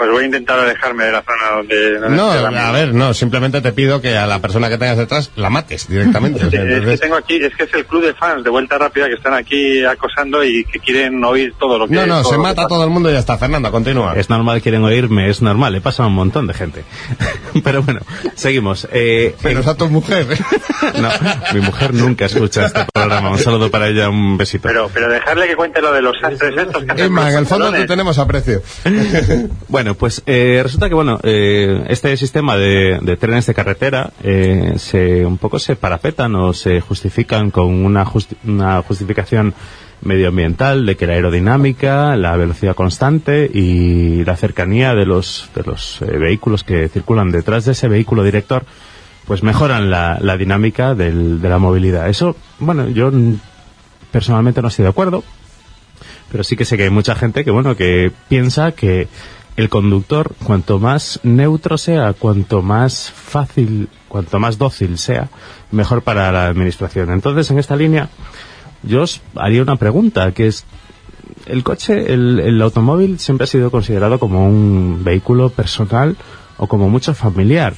Pues 0.00 0.12
voy 0.12 0.22
a 0.22 0.26
intentar 0.28 0.58
alejarme 0.58 1.04
de 1.04 1.12
la 1.12 1.22
zona 1.22 1.56
donde... 1.56 1.98
donde 1.98 2.16
No, 2.16 2.30
a 2.30 2.72
ver, 2.72 2.94
no, 2.94 3.12
simplemente 3.12 3.60
te 3.60 3.70
pido 3.72 4.00
que 4.00 4.16
a 4.16 4.26
la 4.26 4.38
persona 4.38 4.70
que 4.70 4.78
tengas 4.78 4.96
detrás 4.96 5.30
la 5.36 5.50
mates 5.50 5.88
directamente. 5.88 6.42
o 6.42 6.50
sea, 6.50 6.62
Eh, 6.62 6.78
Es 6.78 6.84
que 6.86 6.96
tengo 6.96 7.16
aquí, 7.16 7.36
es 7.36 7.54
que 7.54 7.64
es 7.64 7.74
el 7.74 7.84
club 7.84 8.06
de 8.06 8.14
fans 8.14 8.42
de 8.42 8.48
Vuelta 8.48 8.78
Rápida 8.78 9.08
que 9.08 9.16
están 9.16 9.34
aquí 9.34 9.84
acosando 9.84 10.42
y 10.42 10.64
que 10.64 10.78
quieren 10.78 11.22
oír 11.22 11.52
todo 11.58 11.78
lo 11.78 11.86
que... 11.86 11.92
No, 11.96 12.06
no, 12.06 12.24
se 12.24 12.38
mata 12.38 12.62
pasa. 12.62 12.68
todo 12.68 12.84
el 12.84 12.88
mundo 12.88 13.10
y 13.10 13.12
ya 13.12 13.18
está. 13.18 13.36
Fernando, 13.36 13.70
continúa. 13.70 14.14
Es 14.16 14.30
normal, 14.30 14.62
quieren 14.62 14.82
oírme, 14.84 15.28
es 15.28 15.42
normal, 15.42 15.74
le 15.74 15.82
pasa 15.82 16.04
a 16.04 16.06
un 16.06 16.14
montón 16.14 16.46
de 16.46 16.54
gente. 16.54 16.82
Pero 17.62 17.82
bueno, 17.82 18.00
seguimos. 18.34 18.88
Eh, 18.92 19.36
Pero 19.42 19.60
es 19.60 19.66
a 19.66 19.76
tu 19.76 19.86
mujer. 19.90 20.26
no, 20.98 21.10
mi 21.52 21.60
mujer 21.60 21.92
nunca 21.92 22.24
escucha 22.24 22.64
este 22.64 22.86
programa. 22.90 23.32
Un 23.32 23.38
saludo 23.38 23.70
para 23.70 23.88
ella, 23.88 24.08
un 24.08 24.38
besito. 24.38 24.66
Pero, 24.66 24.90
pero 24.94 25.10
dejarle 25.10 25.46
que 25.46 25.56
cuente 25.56 25.82
lo 25.82 25.92
de 25.92 26.00
los 26.00 26.18
sastres 26.18 26.56
estos 26.56 26.84
que 26.84 26.92
hacen 26.92 27.04
Emma, 27.04 27.30
en 27.30 27.36
el 27.36 27.44
fondo 27.44 27.70
te 27.70 27.84
tenemos 27.86 28.18
aprecio. 28.18 28.62
Bueno, 29.68 29.89
Bueno, 29.90 29.98
pues 29.98 30.22
eh, 30.26 30.60
resulta 30.62 30.88
que 30.88 30.94
bueno, 30.94 31.18
eh, 31.24 31.84
este 31.88 32.16
sistema 32.16 32.56
de, 32.56 33.00
de 33.02 33.16
trenes 33.16 33.46
de 33.46 33.54
carretera 33.54 34.12
eh, 34.22 34.74
se 34.76 35.26
un 35.26 35.36
poco 35.36 35.58
se 35.58 35.74
parapetan 35.74 36.32
o 36.36 36.52
se 36.52 36.80
justifican 36.80 37.50
con 37.50 37.84
una, 37.84 38.04
justi- 38.06 38.36
una 38.44 38.80
justificación 38.82 39.52
medioambiental 40.02 40.86
de 40.86 40.96
que 40.96 41.08
la 41.08 41.14
aerodinámica, 41.14 42.14
la 42.16 42.36
velocidad 42.36 42.76
constante 42.76 43.50
y 43.52 44.22
la 44.24 44.36
cercanía 44.36 44.94
de 44.94 45.06
los 45.06 45.50
de 45.56 45.64
los 45.64 46.00
eh, 46.02 46.04
vehículos 46.18 46.62
que 46.62 46.88
circulan 46.88 47.32
detrás 47.32 47.64
de 47.64 47.72
ese 47.72 47.88
vehículo 47.88 48.22
director 48.22 48.62
pues 49.26 49.42
mejoran 49.42 49.90
la, 49.90 50.18
la 50.20 50.36
dinámica 50.36 50.94
del- 50.94 51.40
de 51.40 51.48
la 51.48 51.58
movilidad. 51.58 52.08
Eso, 52.08 52.36
bueno, 52.60 52.88
yo 52.88 53.10
personalmente 54.12 54.62
no 54.62 54.68
estoy 54.68 54.84
de 54.84 54.90
acuerdo, 54.90 55.24
pero 56.30 56.44
sí 56.44 56.54
que 56.54 56.64
sé 56.64 56.76
que 56.76 56.84
hay 56.84 56.90
mucha 56.90 57.16
gente 57.16 57.44
que, 57.44 57.50
bueno, 57.50 57.74
que 57.74 58.12
piensa 58.28 58.70
que 58.70 59.08
el 59.60 59.68
conductor, 59.68 60.32
cuanto 60.44 60.78
más 60.78 61.20
neutro 61.22 61.78
sea, 61.78 62.12
cuanto 62.12 62.62
más 62.62 63.10
fácil, 63.10 63.88
cuanto 64.08 64.38
más 64.38 64.58
dócil 64.58 64.98
sea, 64.98 65.28
mejor 65.70 66.02
para 66.02 66.32
la 66.32 66.46
administración. 66.46 67.10
Entonces, 67.10 67.50
en 67.50 67.58
esta 67.58 67.76
línea, 67.76 68.08
yo 68.82 69.02
os 69.02 69.20
haría 69.36 69.62
una 69.62 69.76
pregunta, 69.76 70.32
que 70.32 70.46
es, 70.46 70.64
el 71.46 71.62
coche, 71.62 72.12
el, 72.12 72.40
el 72.40 72.62
automóvil 72.62 73.18
siempre 73.18 73.44
ha 73.44 73.48
sido 73.48 73.70
considerado 73.70 74.18
como 74.18 74.46
un 74.46 75.02
vehículo 75.04 75.50
personal 75.50 76.16
o 76.56 76.66
como 76.66 76.88
mucho 76.88 77.14
familiar. 77.14 77.74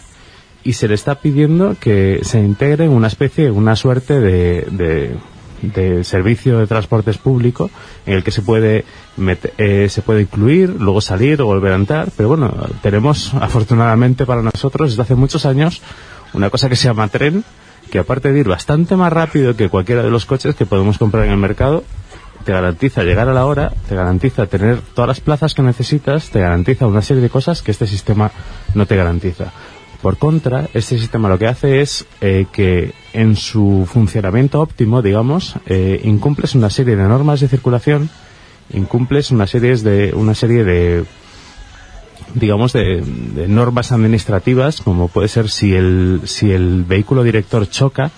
Y 0.64 0.74
se 0.74 0.86
le 0.86 0.94
está 0.94 1.16
pidiendo 1.16 1.76
que 1.80 2.20
se 2.22 2.38
integre 2.38 2.84
en 2.84 2.92
una 2.92 3.08
especie, 3.08 3.50
una 3.50 3.74
suerte 3.74 4.20
de, 4.20 4.66
de, 4.70 5.16
de 5.62 6.04
servicio 6.04 6.58
de 6.58 6.66
transportes 6.66 7.18
público 7.18 7.70
en 8.06 8.14
el 8.14 8.24
que 8.24 8.30
se 8.30 8.42
puede 8.42 8.84
mete- 9.16 9.52
eh, 9.58 9.88
se 9.88 10.02
puede 10.02 10.22
incluir, 10.22 10.70
luego 10.70 11.00
salir 11.00 11.40
o 11.40 11.46
volver 11.46 11.72
a 11.72 11.76
entrar. 11.76 12.08
Pero 12.16 12.28
bueno, 12.30 12.52
tenemos 12.82 13.32
afortunadamente 13.40 14.26
para 14.26 14.42
nosotros 14.42 14.90
desde 14.90 15.02
hace 15.02 15.14
muchos 15.14 15.46
años 15.46 15.80
una 16.34 16.50
cosa 16.50 16.68
que 16.68 16.76
se 16.76 16.88
llama 16.88 17.08
tren, 17.08 17.44
que 17.90 17.98
aparte 17.98 18.32
de 18.32 18.40
ir 18.40 18.48
bastante 18.48 18.96
más 18.96 19.12
rápido 19.12 19.54
que 19.54 19.68
cualquiera 19.68 20.02
de 20.02 20.10
los 20.10 20.24
coches 20.26 20.54
que 20.54 20.66
podemos 20.66 20.98
comprar 20.98 21.24
en 21.26 21.30
el 21.32 21.36
mercado, 21.36 21.84
te 22.44 22.50
garantiza 22.52 23.04
llegar 23.04 23.28
a 23.28 23.32
la 23.34 23.46
hora, 23.46 23.72
te 23.88 23.94
garantiza 23.94 24.46
tener 24.46 24.80
todas 24.94 25.06
las 25.08 25.20
plazas 25.20 25.54
que 25.54 25.62
necesitas, 25.62 26.30
te 26.30 26.40
garantiza 26.40 26.86
una 26.88 27.02
serie 27.02 27.22
de 27.22 27.30
cosas 27.30 27.62
que 27.62 27.70
este 27.70 27.86
sistema 27.86 28.32
no 28.74 28.84
te 28.86 28.96
garantiza. 28.96 29.52
Por 30.02 30.18
contra, 30.18 30.68
este 30.74 30.98
sistema 30.98 31.28
lo 31.28 31.38
que 31.38 31.46
hace 31.46 31.80
es 31.80 32.04
eh, 32.20 32.46
que 32.52 32.92
en 33.12 33.36
su 33.36 33.88
funcionamiento 33.90 34.60
óptimo, 34.60 35.00
digamos, 35.00 35.54
eh, 35.66 36.00
incumples 36.04 36.54
una 36.56 36.70
serie 36.70 36.96
de 36.96 37.04
normas 37.04 37.38
de 37.40 37.46
circulación, 37.48 38.10
incumples 38.72 39.30
una 39.30 39.46
serie 39.46 39.76
de 39.76 40.12
una 40.14 40.34
serie 40.34 40.64
de 40.64 41.04
digamos 42.34 42.72
de, 42.72 43.02
de 43.02 43.46
normas 43.48 43.92
administrativas, 43.92 44.80
como 44.80 45.08
puede 45.08 45.28
ser 45.28 45.48
si 45.48 45.74
el 45.74 46.22
si 46.24 46.50
el 46.50 46.84
vehículo 46.84 47.22
director 47.22 47.68
choca, 47.68 48.10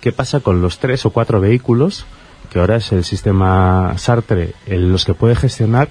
qué 0.00 0.10
pasa 0.10 0.40
con 0.40 0.60
los 0.62 0.78
tres 0.78 1.04
o 1.06 1.10
cuatro 1.10 1.40
vehículos 1.40 2.04
que 2.50 2.58
ahora 2.60 2.76
es 2.76 2.90
el 2.92 3.04
sistema 3.04 3.92
Sartre, 3.98 4.54
el- 4.66 4.90
los 4.90 5.04
que 5.04 5.12
puede 5.14 5.36
gestionar 5.36 5.90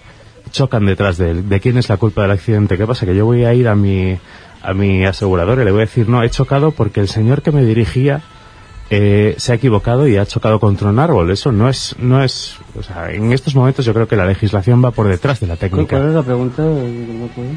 chocan 0.51 0.85
detrás 0.87 1.17
de 1.17 1.29
él. 1.31 1.49
¿De 1.49 1.59
quién 1.59 1.77
es 1.77 1.87
la 1.87 1.97
culpa 1.97 2.23
del 2.23 2.31
accidente? 2.31 2.77
¿Qué 2.77 2.87
pasa? 2.87 3.05
Que 3.05 3.15
yo 3.15 3.25
voy 3.25 3.43
a 3.45 3.53
ir 3.53 3.67
a 3.67 3.75
mi, 3.75 4.17
a 4.61 4.73
mi 4.73 5.05
asegurador 5.05 5.59
y 5.61 5.65
le 5.65 5.71
voy 5.71 5.81
a 5.81 5.85
decir, 5.85 6.09
no, 6.09 6.23
he 6.23 6.29
chocado 6.29 6.71
porque 6.71 6.99
el 6.99 7.07
señor 7.07 7.41
que 7.41 7.51
me 7.51 7.63
dirigía 7.63 8.21
eh, 8.89 9.35
se 9.37 9.51
ha 9.51 9.55
equivocado 9.55 10.07
y 10.07 10.17
ha 10.17 10.25
chocado 10.25 10.59
contra 10.59 10.87
un 10.89 10.99
árbol. 10.99 11.29
Eso 11.31 11.51
no 11.51 11.67
es, 11.69 11.95
no 11.99 12.23
es, 12.23 12.55
o 12.77 12.83
sea, 12.83 13.11
en 13.11 13.31
estos 13.33 13.53
momentos 13.55 13.85
yo 13.85 13.93
creo 13.93 14.07
que 14.07 14.15
la 14.15 14.25
legislación 14.25 14.83
va 14.83 14.91
por 14.91 15.07
detrás 15.07 15.39
de 15.39 15.47
la 15.47 15.55
¿Cuál, 15.55 15.69
técnica. 15.71 15.97
cuál 15.97 16.09
es 16.09 16.15
la 16.15 16.23
pregunta? 16.23 16.61
No 16.63 17.27
puedo. 17.35 17.49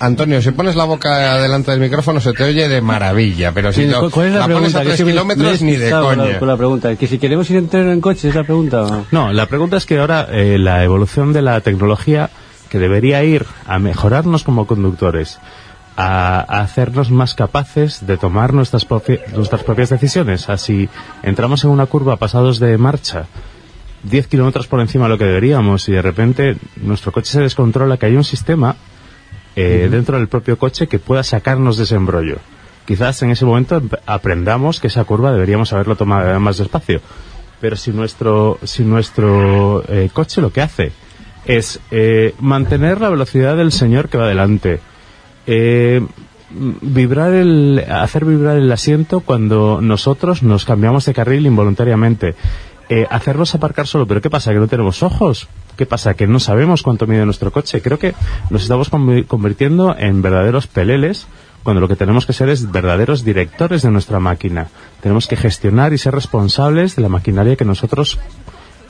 Antonio, 0.00 0.42
si 0.42 0.50
pones 0.50 0.74
la 0.74 0.84
boca 0.84 1.38
delante 1.40 1.70
del 1.70 1.78
micrófono 1.80 2.20
se 2.20 2.32
te 2.32 2.42
oye 2.42 2.68
de 2.68 2.80
maravilla, 2.80 3.52
pero 3.52 3.72
si 3.72 3.82
Sí, 3.84 3.86
lo- 3.90 4.00
¿cuál- 4.00 4.10
¿Cuál 4.10 4.26
es 4.26 4.32
la, 4.34 4.38
la 4.40 4.44
pregunta? 4.46 4.78
pones 4.80 4.92
a 4.92 4.94
tres 4.96 5.04
kilómetros 5.08 5.62
ni 5.62 5.76
de 5.76 5.90
la- 5.90 6.00
coña. 6.00 6.38
Con 6.40 6.48
la 6.48 6.56
pregunta, 6.56 6.96
que 6.96 7.06
si 7.06 7.18
queremos 7.18 7.48
ir 7.50 7.58
entero 7.58 7.92
en 7.92 8.00
coche, 8.00 8.28
¿es 8.28 8.34
la 8.34 8.42
pregunta? 8.42 9.04
No, 9.12 9.32
la 9.32 9.46
pregunta 9.46 9.76
es 9.76 9.86
que 9.86 9.98
ahora 10.00 10.26
eh, 10.32 10.58
la 10.58 10.82
evolución 10.82 11.32
de 11.32 11.42
la 11.42 11.60
tecnología 11.60 12.28
que 12.68 12.80
debería 12.80 13.22
ir 13.22 13.46
a 13.66 13.78
mejorarnos 13.78 14.42
como 14.42 14.66
conductores, 14.66 15.38
a, 15.96 16.40
a 16.40 16.60
hacernos 16.62 17.10
más 17.10 17.34
capaces 17.34 18.06
de 18.06 18.16
tomar 18.16 18.52
nuestras, 18.54 18.88
propi- 18.88 19.20
nuestras 19.34 19.62
propias 19.62 19.90
decisiones. 19.90 20.48
Así 20.48 20.88
entramos 21.22 21.64
en 21.64 21.70
una 21.70 21.86
curva 21.86 22.16
pasados 22.16 22.58
de 22.58 22.76
marcha 22.78 23.26
10 24.02 24.26
kilómetros 24.26 24.66
por 24.66 24.80
encima 24.80 25.04
de 25.04 25.10
lo 25.10 25.18
que 25.18 25.24
deberíamos 25.24 25.88
y 25.88 25.92
de 25.92 26.02
repente 26.02 26.56
nuestro 26.76 27.10
coche 27.12 27.32
se 27.32 27.40
descontrola, 27.40 27.96
que 27.96 28.06
hay 28.06 28.16
un 28.16 28.24
sistema 28.24 28.76
eh, 29.56 29.88
dentro 29.90 30.18
del 30.18 30.28
propio 30.28 30.58
coche 30.58 30.88
que 30.88 30.98
pueda 30.98 31.22
sacarnos 31.22 31.76
de 31.76 31.84
ese 31.84 31.94
embrollo. 31.94 32.36
Quizás 32.86 33.22
en 33.22 33.30
ese 33.30 33.46
momento 33.46 33.80
aprendamos 34.04 34.78
que 34.80 34.88
esa 34.88 35.04
curva 35.04 35.32
deberíamos 35.32 35.72
haberlo 35.72 35.96
tomado 35.96 36.38
más 36.40 36.58
despacio. 36.58 37.00
Pero 37.60 37.76
si 37.76 37.92
nuestro, 37.92 38.58
si 38.64 38.84
nuestro 38.84 39.82
eh, 39.88 40.10
coche 40.12 40.42
lo 40.42 40.52
que 40.52 40.60
hace 40.60 40.92
es 41.46 41.80
eh, 41.90 42.34
mantener 42.40 43.00
la 43.00 43.08
velocidad 43.08 43.56
del 43.56 43.72
señor 43.72 44.10
que 44.10 44.18
va 44.18 44.26
delante, 44.28 44.80
eh, 45.46 46.04
vibrar 46.82 47.32
el, 47.32 47.84
hacer 47.90 48.24
vibrar 48.24 48.56
el 48.56 48.70
asiento 48.70 49.20
cuando 49.20 49.80
nosotros 49.80 50.42
nos 50.42 50.64
cambiamos 50.64 51.04
de 51.06 51.14
carril 51.14 51.46
involuntariamente, 51.46 52.34
eh, 52.88 53.06
hacernos 53.10 53.54
aparcar 53.54 53.86
solo, 53.86 54.06
pero 54.06 54.20
¿qué 54.20 54.30
pasa? 54.30 54.52
¿Que 54.52 54.58
no 54.58 54.68
tenemos 54.68 55.02
ojos? 55.02 55.48
¿Qué 55.76 55.86
pasa? 55.86 56.14
¿Que 56.14 56.26
no 56.26 56.38
sabemos 56.38 56.82
cuánto 56.82 57.06
mide 57.06 57.24
nuestro 57.24 57.50
coche? 57.50 57.80
Creo 57.82 57.98
que 57.98 58.14
nos 58.50 58.62
estamos 58.62 58.90
convi- 58.92 59.26
convirtiendo 59.26 59.96
en 59.98 60.22
verdaderos 60.22 60.66
peleles 60.66 61.26
cuando 61.62 61.80
lo 61.80 61.88
que 61.88 61.96
tenemos 61.96 62.26
que 62.26 62.34
ser 62.34 62.50
es 62.50 62.70
verdaderos 62.70 63.24
directores 63.24 63.80
de 63.82 63.90
nuestra 63.90 64.20
máquina. 64.20 64.68
Tenemos 65.00 65.26
que 65.26 65.36
gestionar 65.36 65.94
y 65.94 65.98
ser 65.98 66.14
responsables 66.14 66.94
de 66.94 67.02
la 67.02 67.08
maquinaria 67.08 67.56
que 67.56 67.64
nosotros 67.64 68.18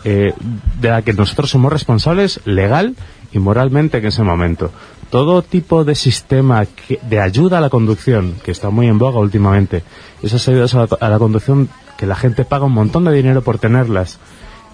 eh, 0.02 0.34
de 0.80 0.88
la 0.90 1.00
que 1.02 1.12
nosotros 1.14 1.50
somos 1.50 1.72
responsables 1.72 2.40
legal 2.44 2.96
y 3.34 3.38
moralmente 3.38 3.98
en 3.98 4.06
ese 4.06 4.22
momento. 4.22 4.70
Todo 5.10 5.42
tipo 5.42 5.84
de 5.84 5.94
sistema 5.94 6.64
que- 6.66 6.98
de 7.02 7.20
ayuda 7.20 7.58
a 7.58 7.60
la 7.60 7.68
conducción, 7.68 8.34
que 8.42 8.50
está 8.52 8.70
muy 8.70 8.86
en 8.86 8.98
boga 8.98 9.18
últimamente, 9.20 9.82
esas 10.22 10.48
ayudas 10.48 10.74
a 10.74 10.78
la, 10.78 10.88
a 11.00 11.08
la 11.10 11.18
conducción 11.18 11.68
que 11.98 12.06
la 12.06 12.16
gente 12.16 12.44
paga 12.44 12.64
un 12.64 12.72
montón 12.72 13.04
de 13.04 13.12
dinero 13.12 13.42
por 13.42 13.58
tenerlas, 13.58 14.18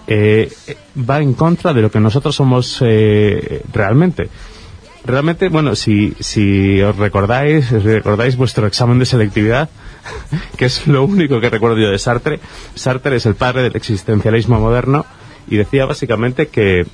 eh, 0.07 0.51
eh, 0.67 0.77
va 0.97 1.21
en 1.21 1.33
contra 1.33 1.73
de 1.73 1.81
lo 1.81 1.91
que 1.91 1.99
nosotros 1.99 2.35
somos 2.35 2.77
eh, 2.81 3.61
realmente. 3.73 4.29
Realmente, 5.03 5.49
bueno, 5.49 5.75
si, 5.75 6.13
si 6.19 6.79
os 6.81 6.95
recordáis, 6.95 7.71
recordáis 7.71 8.35
vuestro 8.37 8.67
examen 8.67 8.99
de 8.99 9.05
selectividad, 9.05 9.69
que 10.57 10.65
es 10.65 10.85
lo 10.87 11.03
único 11.03 11.39
que 11.39 11.49
recuerdo 11.49 11.77
yo 11.79 11.89
de 11.89 11.97
Sartre, 11.99 12.39
Sartre 12.75 13.15
es 13.17 13.25
el 13.25 13.35
padre 13.35 13.63
del 13.63 13.75
existencialismo 13.75 14.59
moderno 14.59 15.05
y 15.47 15.57
decía 15.57 15.85
básicamente 15.85 16.47
que 16.47 16.85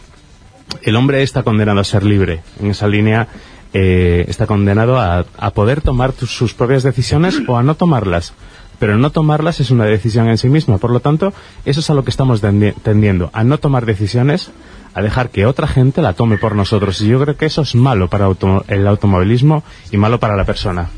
el 0.82 0.96
hombre 0.96 1.24
está 1.24 1.44
condenado 1.44 1.80
a 1.80 1.84
ser 1.84 2.04
libre. 2.04 2.42
En 2.60 2.72
esa 2.72 2.88
línea 2.88 3.28
eh, 3.74 4.26
está 4.28 4.48
condenado 4.48 5.00
a, 5.00 5.26
a 5.38 5.52
poder 5.52 5.82
tomar 5.82 6.14
tus- 6.14 6.32
sus 6.32 6.54
propias 6.54 6.84
decisiones 6.84 7.42
o 7.48 7.58
a 7.58 7.64
no 7.64 7.76
tomarlas. 7.76 8.34
Pero 8.80 8.98
no 8.98 9.10
tomarlas 9.12 9.60
es 9.60 9.72
una 9.72 9.86
decisión 9.86 10.28
en 10.30 10.38
sí 10.38 10.50
misma. 10.50 10.78
Por 10.78 10.92
lo 10.92 11.00
tanto, 11.00 11.34
eso 11.66 11.80
es 11.80 11.90
a 11.90 11.94
lo 11.96 12.04
que 12.04 12.12
estamos 12.12 12.44
tendi- 12.44 12.76
tendiendo, 12.84 13.30
a 13.34 13.44
no 13.44 13.58
tomar 13.58 13.86
decisiones, 13.86 14.52
a 14.94 15.02
dejar 15.02 15.30
que 15.32 15.46
otra 15.48 15.68
gente 15.68 16.02
la 16.02 16.14
tome 16.14 16.38
por 16.38 16.54
nosotros. 16.56 17.02
Y 17.02 17.08
yo 17.08 17.20
creo 17.20 17.36
que 17.36 17.48
eso 17.48 17.62
es 17.64 17.74
malo 17.76 18.08
para 18.08 18.26
auto- 18.26 18.64
el 18.68 18.86
automovilismo 18.88 19.64
y 19.92 19.98
malo 19.98 20.20
para 20.20 20.36
la 20.36 20.46
persona. 20.46 20.90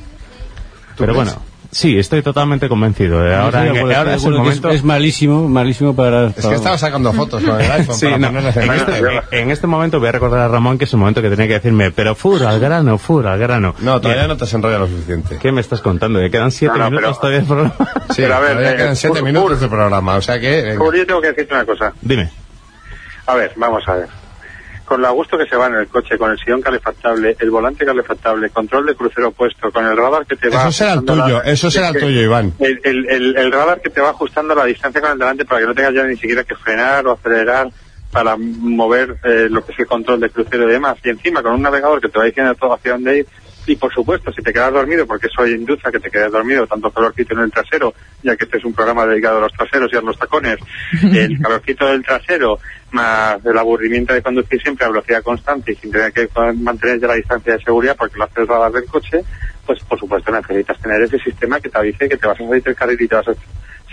Pero 0.97 1.13
bueno, 1.13 1.31
sí, 1.71 1.97
estoy 1.99 2.21
totalmente 2.21 2.67
convencido. 2.69 3.25
Eh, 3.27 3.35
Ahora, 3.35 3.61
de 3.63 3.69
acuerdo, 3.69 3.97
ahora 3.97 4.15
es 4.15 4.23
el 4.23 4.29
que 4.31 4.35
es- 4.35 4.39
momento... 4.43 4.69
es, 4.71 4.83
malísimo, 4.83 5.47
malísimo 5.49 5.95
para... 5.95 6.27
Es 6.27 6.45
que 6.45 6.55
estaba 6.55 6.77
sacando 6.77 7.11
fotos 7.13 7.43
con 7.43 7.59
el 7.61 7.71
iPhone 7.71 7.95
Sí, 7.95 8.05
para 8.07 8.17
no, 8.17 8.39
en 8.39 8.45
este, 8.47 9.21
en 9.41 9.51
este 9.51 9.67
momento 9.67 9.99
voy 9.99 10.09
a 10.09 10.11
recordar 10.11 10.39
a 10.41 10.47
Ramón 10.47 10.77
que 10.77 10.85
es 10.85 10.93
un 10.93 10.99
momento 11.01 11.21
que 11.21 11.29
tenía 11.29 11.47
que 11.47 11.53
decirme, 11.53 11.91
pero 11.91 12.15
fur, 12.15 12.43
al 12.43 12.59
grano, 12.59 12.97
fur, 12.97 13.27
al 13.27 13.39
grano. 13.39 13.75
No, 13.79 13.99
todavía 14.01 14.23
Bien, 14.23 14.27
no 14.29 14.37
te 14.37 14.43
has 14.45 14.53
enrollado 14.53 14.81
lo 14.85 14.87
suficiente. 14.87 15.37
¿Qué 15.39 15.51
me 15.51 15.61
estás 15.61 15.81
contando? 15.81 16.19
¿Que 16.19 16.29
quedan 16.31 16.51
siete 16.51 16.77
No, 16.77 16.85
no, 16.85 16.91
minutos 16.91 17.17
pero- 17.19 17.19
todavía 17.19 17.39
de 17.41 17.45
programa? 17.45 17.75
Sí, 18.09 18.15
Pero 18.23 18.35
a 18.35 18.39
ver, 18.39 18.49
todavía 18.51 18.71
eh, 18.71 18.75
quedan 18.77 18.95
siete 18.95 19.19
Ur- 19.21 19.23
minutos 19.25 19.57
Ur- 19.57 19.61
de 19.61 19.67
programa, 19.67 20.15
o 20.15 20.21
sea 20.21 20.39
que... 20.39 20.77
Uri, 20.79 20.99
yo 20.99 21.05
tengo 21.07 21.21
que 21.21 21.27
decirte 21.27 21.53
una 21.53 21.65
cosa. 21.65 21.93
Dime. 22.01 22.29
A 23.27 23.35
ver, 23.35 23.53
vamos 23.55 23.83
a 23.87 23.93
ver. 23.93 24.07
Con 24.89 25.01
lo 25.01 25.07
a 25.07 25.11
gusto 25.11 25.37
que 25.37 25.45
se 25.45 25.55
va 25.55 25.67
en 25.67 25.75
el 25.75 25.87
coche, 25.87 26.17
con 26.17 26.31
el 26.31 26.39
sillón 26.39 26.63
calefactable, 26.63 27.37
el 27.39 27.51
volante 27.51 27.85
calefactable, 27.85 28.49
control 28.49 28.87
de 28.87 28.95
crucero 28.95 29.27
opuesto, 29.27 29.71
con 29.71 29.85
el 29.85 29.95
radar 29.95 30.25
que 30.25 30.35
te 30.35 30.49
va... 30.49 30.63
Eso 30.63 30.71
será 30.71 30.93
el 30.93 31.05
tuyo, 31.05 31.27
la- 31.27 31.41
eso 31.51 31.69
será 31.69 31.89
el 31.89 31.99
tuyo, 31.99 32.21
Iván. 32.21 32.53
El, 32.57 32.81
el, 32.83 33.05
el, 33.07 33.37
el 33.37 33.51
radar 33.51 33.81
que 33.81 33.91
te 33.91 34.01
va 34.01 34.09
ajustando 34.09 34.55
la 34.55 34.65
distancia 34.65 34.99
con 34.99 35.11
el 35.11 35.19
delante 35.19 35.45
para 35.45 35.61
que 35.61 35.67
no 35.67 35.75
tengas 35.75 35.93
ya 35.93 36.03
ni 36.05 36.17
siquiera 36.17 36.43
que 36.43 36.55
frenar 36.55 37.05
o 37.05 37.11
acelerar 37.11 37.67
para 38.11 38.35
mover 38.37 39.17
eh, 39.23 39.47
lo 39.51 39.63
que 39.63 39.73
es 39.73 39.79
el 39.79 39.85
control 39.85 40.19
de 40.21 40.31
crucero 40.31 40.67
y 40.67 40.71
demás. 40.71 40.97
Y 41.03 41.09
encima 41.09 41.43
con 41.43 41.53
un 41.53 41.61
navegador 41.61 42.01
que 42.01 42.09
te 42.09 42.17
va 42.17 42.25
diciendo 42.25 42.55
todo 42.55 42.73
hacia 42.73 42.93
dónde 42.93 43.19
ir, 43.19 43.27
Y 43.67 43.75
por 43.75 43.93
supuesto, 43.93 44.31
si 44.33 44.41
te 44.41 44.51
quedas 44.51 44.73
dormido, 44.73 45.05
porque 45.05 45.27
eso 45.27 45.45
induce 45.45 45.87
a 45.87 45.91
que 45.91 45.99
te 45.99 46.09
quedes 46.09 46.31
dormido, 46.31 46.65
tanto 46.65 46.89
calorcito 46.89 47.35
en 47.35 47.41
el 47.41 47.51
trasero, 47.51 47.93
ya 48.23 48.35
que 48.35 48.45
este 48.45 48.57
es 48.57 48.65
un 48.65 48.73
programa 48.73 49.05
dedicado 49.05 49.37
a 49.37 49.41
los 49.41 49.53
traseros 49.53 49.91
y 49.93 49.97
a 49.97 50.01
los 50.01 50.17
tacones, 50.17 50.57
el 51.03 51.39
calorcito 51.39 51.85
del 51.85 52.03
trasero, 52.03 52.57
más 52.91 53.43
el 53.45 53.57
aburrimiento 53.57 54.13
de 54.13 54.21
conducir 54.21 54.61
siempre 54.61 54.85
a 54.85 54.89
velocidad 54.89 55.23
constante 55.23 55.71
y 55.71 55.75
sin 55.75 55.91
tener 55.91 56.11
que 56.11 56.29
mantener 56.55 56.99
ya 56.99 57.07
la 57.07 57.15
distancia 57.15 57.53
de 57.53 57.63
seguridad 57.63 57.95
porque 57.97 58.17
lo 58.17 58.25
haces 58.25 58.49
a 58.49 58.69
del 58.69 58.85
coche, 58.85 59.23
pues 59.65 59.79
por 59.83 59.99
supuesto 59.99 60.31
necesitas 60.31 60.79
tener 60.79 61.01
ese 61.01 61.19
sistema 61.19 61.59
que 61.59 61.69
te 61.69 61.77
avise 61.77 62.09
que 62.09 62.17
te 62.17 62.27
vas 62.27 62.39
a 62.39 62.43
salir 62.43 62.63
del 62.63 62.75
carril 62.75 63.01
y 63.01 63.07
te 63.07 63.15
vas 63.15 63.27
a 63.27 63.33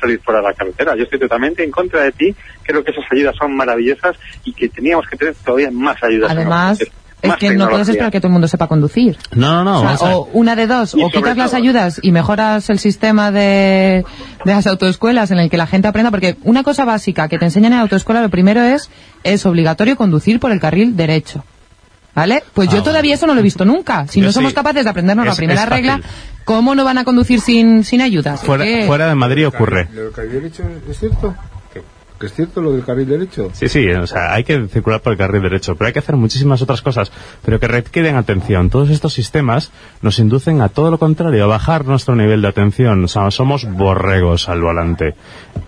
salir 0.00 0.20
fuera 0.20 0.40
de 0.40 0.46
la 0.46 0.54
carretera. 0.54 0.96
Yo 0.96 1.04
estoy 1.04 1.18
totalmente 1.18 1.64
en 1.64 1.70
contra 1.70 2.02
de 2.02 2.12
ti, 2.12 2.34
creo 2.62 2.84
que 2.84 2.90
esas 2.90 3.04
ayudas 3.10 3.36
son 3.36 3.56
maravillosas 3.56 4.16
y 4.44 4.52
que 4.52 4.68
teníamos 4.68 5.06
que 5.08 5.16
tener 5.16 5.34
todavía 5.44 5.70
más 5.70 6.02
ayudas. 6.02 6.32
en 6.32 6.38
Además, 6.38 6.78
coches, 6.78 6.92
es 7.26 7.36
que 7.36 7.54
no 7.54 7.68
puedes 7.68 7.88
esperar 7.88 8.10
que 8.10 8.20
todo 8.20 8.28
el 8.28 8.32
mundo 8.32 8.48
sepa 8.48 8.66
conducir. 8.66 9.18
No, 9.34 9.64
no, 9.64 9.82
no. 9.82 9.92
O, 9.92 9.96
sea, 9.96 10.16
una 10.32 10.56
de 10.56 10.66
dos, 10.66 10.94
Y 10.94 11.02
o 11.02 11.10
quitas 11.10 11.36
las 11.36 11.54
ayudas 11.54 11.98
y 12.02 12.12
mejoras 12.12 12.68
el 12.70 12.78
sistema 12.78 13.30
de, 13.30 14.04
de 14.44 14.52
las 14.52 14.66
autoescuelas 14.66 15.30
en 15.30 15.38
el 15.38 15.50
que 15.50 15.56
la 15.56 15.66
gente 15.66 15.88
aprenda, 15.88 16.10
porque 16.10 16.36
una 16.42 16.62
cosa 16.62 16.84
básica 16.84 17.28
que 17.28 17.38
te 17.38 17.44
enseñan 17.46 17.72
en 17.72 17.78
la 17.78 17.82
autoescuela, 17.82 18.22
lo 18.22 18.30
primero 18.30 18.62
es, 18.62 18.90
es 19.24 19.44
obligatorio 19.46 19.96
conducir 19.96 20.40
por 20.40 20.52
el 20.52 20.60
carril 20.60 20.96
derecho. 20.96 21.44
¿Vale? 22.14 22.42
Pues 22.54 22.70
yo 22.70 22.78
Ah, 22.78 22.82
todavía 22.82 23.14
eso 23.14 23.26
no 23.26 23.34
lo 23.34 23.40
he 23.40 23.42
visto 23.42 23.66
nunca. 23.66 24.06
Si 24.08 24.20
Yo 24.20 24.26
no 24.26 24.32
somos 24.32 24.52
sí. 24.52 24.54
capaces 24.54 24.84
de 24.84 24.90
aprendernos 24.90 25.26
la 25.26 25.34
primera 25.34 25.66
regla, 25.66 26.00
¿cómo 26.46 26.74
no 26.74 26.82
van 26.82 26.96
a 26.96 27.04
conducir 27.04 27.42
sin, 27.42 27.84
sin 27.84 28.00
ayudas? 28.00 28.40
Fuera, 28.40 28.64
de 29.06 29.14
Madrid 29.14 29.46
ocurre. 29.46 29.86
¿Lo 29.92 30.04
del 30.04 30.12
carril 30.12 30.32
derecho 30.32 30.62
es 30.88 30.98
cierto? 30.98 31.34
¿Que 32.18 32.26
es 32.26 32.32
cierto 32.32 32.62
lo 32.62 32.72
del 32.72 32.84
carril 32.84 33.08
derecho? 33.08 33.50
Sí, 33.52 33.68
sí, 33.68 33.90
o 33.90 34.06
sea, 34.06 34.32
hay 34.32 34.42
que 34.42 34.68
circular 34.68 35.02
por 35.02 35.12
el 35.12 35.18
carril 35.18 35.42
derecho, 35.42 35.76
pero 35.76 35.88
hay 35.88 35.92
que 35.92 35.98
hacer 35.98 36.16
muchísimas 36.16 36.62
otras 36.62 36.80
cosas, 36.80 37.12
pero 37.44 37.60
que 37.60 37.68
requieren 37.68 38.16
atención. 38.16 38.70
Todos 38.70 38.88
estos 38.88 39.12
sistemas 39.12 39.70
nos 40.00 40.18
inducen 40.18 40.62
a 40.62 40.70
todo 40.70 40.90
lo 40.90 40.98
contrario, 40.98 41.44
a 41.44 41.46
bajar 41.46 41.84
nuestro 41.84 42.16
nivel 42.16 42.40
de 42.40 42.48
atención. 42.48 43.04
O 43.04 43.08
sea, 43.08 43.30
somos 43.30 43.70
borregos 43.70 44.48
al 44.48 44.62
volante. 44.62 45.14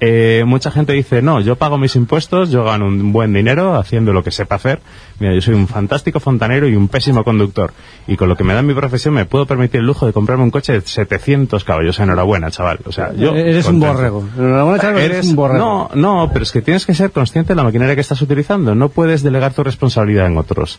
Eh, 0.00 0.44
mucha 0.46 0.70
gente 0.70 0.92
dice, 0.94 1.20
no, 1.20 1.40
yo 1.40 1.56
pago 1.56 1.76
mis 1.76 1.96
impuestos, 1.96 2.50
yo 2.50 2.64
gano 2.64 2.86
un 2.86 3.12
buen 3.12 3.32
dinero 3.32 3.76
haciendo 3.76 4.12
lo 4.12 4.24
que 4.24 4.30
sepa 4.30 4.54
hacer. 4.54 4.80
Mira, 5.18 5.34
yo 5.34 5.42
soy 5.42 5.54
un 5.54 5.66
fantástico 5.66 6.20
fontanero 6.20 6.68
y 6.68 6.76
un 6.76 6.88
pésimo 6.88 7.24
conductor. 7.24 7.72
Y 8.06 8.16
con 8.16 8.28
lo 8.28 8.36
que 8.36 8.44
me 8.44 8.54
da 8.54 8.62
mi 8.62 8.72
profesión 8.72 9.14
me 9.14 9.26
puedo 9.26 9.46
permitir 9.46 9.80
el 9.80 9.86
lujo 9.86 10.06
de 10.06 10.12
comprarme 10.12 10.44
un 10.44 10.50
coche 10.50 10.72
de 10.72 10.80
700 10.80 11.64
caballos. 11.64 11.98
Enhorabuena, 11.98 12.50
chaval. 12.50 12.78
O 12.86 12.92
sea, 12.92 13.12
yo... 13.12 13.34
Eres 13.34 13.66
un 13.66 13.80
borrego. 13.80 14.24
Enhorabuena, 14.36 14.80
chaval, 14.80 15.02
eres 15.02 15.26
un 15.26 15.36
borrego. 15.36 15.58
No, 15.58 15.90
no, 15.94 16.32
pero 16.38 16.44
es 16.44 16.52
que 16.52 16.62
tienes 16.62 16.86
que 16.86 16.94
ser 16.94 17.10
consciente 17.10 17.48
de 17.48 17.56
la 17.56 17.64
maquinaria 17.64 17.96
que 17.96 18.00
estás 18.00 18.22
utilizando. 18.22 18.72
No 18.76 18.90
puedes 18.90 19.24
delegar 19.24 19.54
tu 19.54 19.64
responsabilidad 19.64 20.26
en 20.26 20.38
otros. 20.38 20.78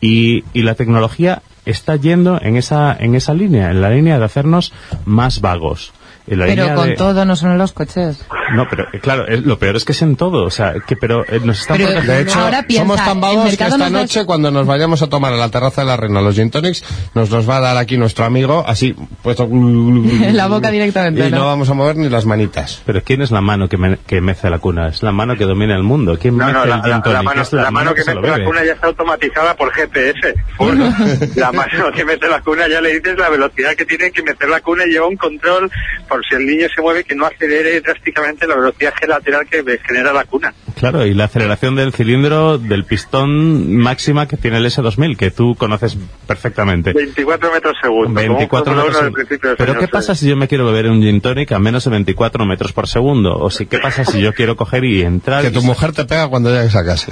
Y, 0.00 0.42
la 0.52 0.74
tecnología 0.74 1.42
está 1.64 1.94
yendo 1.94 2.42
en 2.42 2.56
esa, 2.56 2.92
en 2.98 3.14
esa 3.14 3.32
línea, 3.32 3.70
en 3.70 3.80
la 3.80 3.90
línea 3.90 4.18
de 4.18 4.24
hacernos 4.24 4.72
más 5.04 5.40
vagos. 5.40 5.92
En 6.28 6.38
la 6.40 6.46
Pero 6.46 6.62
línea 6.62 6.74
con 6.74 6.88
de- 6.88 6.94
todo, 6.96 7.24
no 7.24 7.36
son 7.36 7.52
en 7.52 7.58
los 7.58 7.72
coches. 7.72 8.24
No, 8.54 8.66
pero 8.68 8.86
eh, 8.92 8.98
claro, 9.00 9.26
es- 9.28 9.44
lo 9.44 9.58
peor 9.58 9.76
es 9.76 9.84
que 9.84 9.92
es 9.92 10.02
en 10.02 10.16
todo. 10.16 10.44
O 10.44 10.50
sea, 10.50 10.74
que 10.86 10.96
pero 10.96 11.24
eh, 11.28 11.40
nos 11.44 11.60
están 11.60 11.76
Pero- 11.76 12.00
De 12.02 12.20
hecho, 12.22 12.38
Ahora 12.40 12.62
piensa, 12.64 12.82
somos 12.84 13.04
tan 13.04 13.20
vagos 13.20 13.44
que 13.56 13.64
esta 13.64 13.78
nos 13.78 13.90
noche, 13.92 14.24
cuando 14.24 14.50
nos 14.50 14.66
vayamos 14.66 15.02
a 15.02 15.08
tomar 15.08 15.32
a 15.32 15.36
la 15.36 15.48
terraza 15.50 15.82
de 15.82 15.86
la 15.86 15.96
Reina 15.96 16.20
los 16.20 16.34
gin 16.34 16.50
tonics, 16.50 16.82
nos 17.14 17.30
los 17.30 17.48
va 17.48 17.58
a 17.58 17.60
dar 17.60 17.76
aquí 17.76 17.96
nuestro 17.96 18.24
amigo, 18.24 18.64
así, 18.66 18.94
puesto... 19.22 19.44
En 19.44 20.36
la 20.36 20.48
boca 20.48 20.70
directamente, 20.70 21.26
Y 21.28 21.30
no 21.30 21.38
¿no? 21.38 21.46
vamos 21.46 21.68
a 21.70 21.74
mover 21.74 21.96
ni 21.96 22.08
las 22.08 22.26
manitas. 22.26 22.82
Pero 22.84 23.02
¿quién 23.04 23.22
es 23.22 23.30
la 23.30 23.40
mano 23.40 23.68
que, 23.68 23.76
me- 23.76 23.98
que 23.98 24.20
mece 24.20 24.50
la 24.50 24.58
cuna? 24.58 24.88
Es 24.88 25.02
la 25.02 25.12
mano 25.12 25.36
que 25.36 25.44
domina 25.44 25.76
el 25.76 25.82
mundo. 25.84 26.18
¿Quién 26.20 26.36
No, 26.36 26.46
mece 26.46 26.58
no, 26.58 26.64
el 26.64 26.70
la, 26.70 26.76
gin 26.82 26.90
la- 26.90 26.96
la 26.96 27.02
tonic? 27.02 27.22
mano, 27.24 27.42
Es 27.42 27.52
la, 27.52 27.62
la 27.62 27.70
mano 27.70 27.94
que 27.94 28.04
lo 28.14 28.20
mete 28.22 28.38
la 28.38 28.44
cuna 28.44 28.64
ya 28.64 28.72
está 28.72 28.86
automatizada 28.88 29.54
por 29.54 29.72
GPS. 29.72 30.34
La 31.36 31.52
mano 31.52 31.92
que 31.94 32.04
mete 32.04 32.28
la 32.28 32.40
cuna 32.40 32.68
ya 32.68 32.80
le 32.80 32.94
dices 32.94 33.16
la 33.18 33.28
velocidad 33.28 33.74
que 33.74 33.84
tiene 33.84 34.10
que 34.10 34.22
meter 34.22 34.48
la 34.48 34.60
cuna 34.60 34.84
y 34.86 34.90
lleva 34.90 35.06
un 35.06 35.16
control 35.16 35.70
por 36.08 36.15
si 36.28 36.36
el 36.36 36.46
niño 36.46 36.66
se 36.74 36.80
mueve 36.80 37.04
que 37.04 37.14
no 37.14 37.26
acelere 37.26 37.80
drásticamente 37.80 38.46
la 38.46 38.56
velocidad 38.56 38.94
lateral 39.06 39.46
que 39.46 39.62
genera 39.86 40.12
la 40.12 40.24
cuna. 40.24 40.54
Claro, 40.78 41.06
y 41.06 41.14
la 41.14 41.24
aceleración 41.24 41.74
del 41.74 41.92
cilindro 41.92 42.58
del 42.58 42.84
pistón 42.84 43.74
máxima 43.76 44.28
que 44.28 44.36
tiene 44.36 44.58
el 44.58 44.66
S2000, 44.66 45.16
que 45.16 45.30
tú 45.30 45.54
conoces 45.54 45.96
perfectamente. 46.26 46.92
24 46.92 47.52
metros 47.52 47.76
segundo. 47.80 48.12
24 48.12 48.74
como 48.74 48.84
un 48.84 48.92
Fórmula 48.92 49.10
metros 49.10 49.40
de 49.40 49.56
Pero 49.56 49.78
¿qué 49.78 49.88
pasa 49.88 50.14
si 50.14 50.28
yo 50.28 50.36
me 50.36 50.48
quiero 50.48 50.66
beber 50.66 50.88
un 50.88 51.00
gin 51.00 51.20
tonic 51.20 51.52
a 51.52 51.58
menos 51.58 51.84
de 51.84 51.90
24 51.90 52.44
metros 52.44 52.72
por 52.72 52.88
segundo? 52.88 53.38
O 53.38 53.50
si, 53.50 53.66
¿qué 53.66 53.78
pasa 53.78 54.04
si 54.04 54.20
yo 54.20 54.34
quiero 54.34 54.56
coger 54.56 54.84
y 54.84 55.02
entrar? 55.02 55.42
Que 55.42 55.48
y 55.48 55.52
tu 55.52 55.62
mujer 55.62 55.92
te 55.92 56.04
pega 56.04 56.28
cuando 56.28 56.50
llegues 56.50 56.76
a 56.76 56.84
casa. 56.84 57.10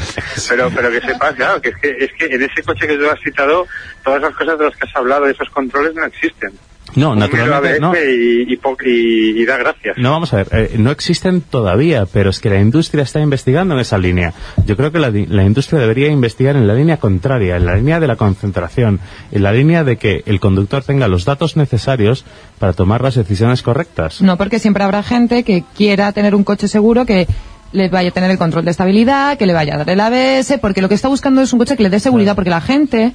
Pero, 0.48 0.70
pero 0.74 0.90
que 0.90 1.00
sepas, 1.00 1.34
claro, 1.34 1.60
que 1.62 1.70
es 1.70 1.76
que, 1.76 1.88
es 1.88 2.10
que 2.18 2.26
en 2.26 2.42
ese 2.42 2.62
coche 2.62 2.86
que 2.86 2.96
tú 2.96 3.08
has 3.08 3.20
citado, 3.20 3.66
todas 4.04 4.20
las 4.20 4.34
cosas 4.34 4.58
de 4.58 4.66
las 4.66 4.76
que 4.76 4.86
has 4.86 4.96
hablado, 4.96 5.26
esos 5.26 5.48
controles 5.50 5.94
no 5.94 6.04
existen. 6.04 6.52
No, 6.96 7.14
naturalmente 7.16 7.80
no. 7.80 7.92
Y, 7.94 8.52
y, 8.52 8.56
po- 8.56 8.76
y- 8.84 9.40
y 9.42 9.44
da 9.44 9.56
gracias. 9.56 9.96
No, 9.98 10.10
vamos 10.12 10.32
a 10.32 10.36
ver, 10.36 10.48
eh, 10.52 10.74
no 10.78 10.90
existen 10.90 11.40
todavía, 11.40 12.06
pero 12.06 12.30
es 12.30 12.40
que 12.40 12.50
la 12.50 12.60
industria 12.60 13.02
está 13.02 13.20
investigando 13.20 13.74
en 13.74 13.80
esa 13.80 13.98
línea. 13.98 14.32
Yo 14.66 14.76
creo 14.76 14.92
que 14.92 14.98
la, 14.98 15.10
la 15.10 15.44
industria 15.44 15.80
debería 15.80 16.08
investigar 16.08 16.56
en 16.56 16.66
la 16.66 16.74
línea 16.74 16.96
contraria, 16.98 17.56
en 17.56 17.66
la 17.66 17.74
línea 17.76 18.00
de 18.00 18.06
la 18.06 18.16
concentración, 18.16 19.00
en 19.32 19.42
la 19.42 19.52
línea 19.52 19.84
de 19.84 19.96
que 19.96 20.22
el 20.26 20.40
conductor 20.40 20.82
tenga 20.84 21.08
los 21.08 21.24
datos 21.24 21.56
necesarios 21.56 22.24
para 22.58 22.72
tomar 22.72 23.02
las 23.02 23.14
decisiones 23.16 23.62
correctas. 23.62 24.22
No, 24.22 24.36
porque 24.36 24.58
siempre 24.58 24.84
habrá 24.84 25.02
gente 25.02 25.42
que 25.42 25.64
quiera 25.76 26.12
tener 26.12 26.34
un 26.34 26.44
coche 26.44 26.68
seguro 26.68 27.04
que 27.06 27.26
le 27.72 27.88
vaya 27.88 28.10
a 28.10 28.12
tener 28.12 28.30
el 28.30 28.38
control 28.38 28.64
de 28.64 28.70
estabilidad, 28.70 29.36
que 29.36 29.46
le 29.46 29.52
vaya 29.52 29.74
a 29.74 29.78
dar 29.78 29.90
el 29.90 29.98
ABS, 30.00 30.58
porque 30.60 30.80
lo 30.80 30.88
que 30.88 30.94
está 30.94 31.08
buscando 31.08 31.40
es 31.42 31.52
un 31.52 31.58
coche 31.58 31.76
que 31.76 31.82
le 31.82 31.90
dé 31.90 31.98
seguridad, 31.98 32.36
porque 32.36 32.50
la 32.50 32.60
gente, 32.60 33.12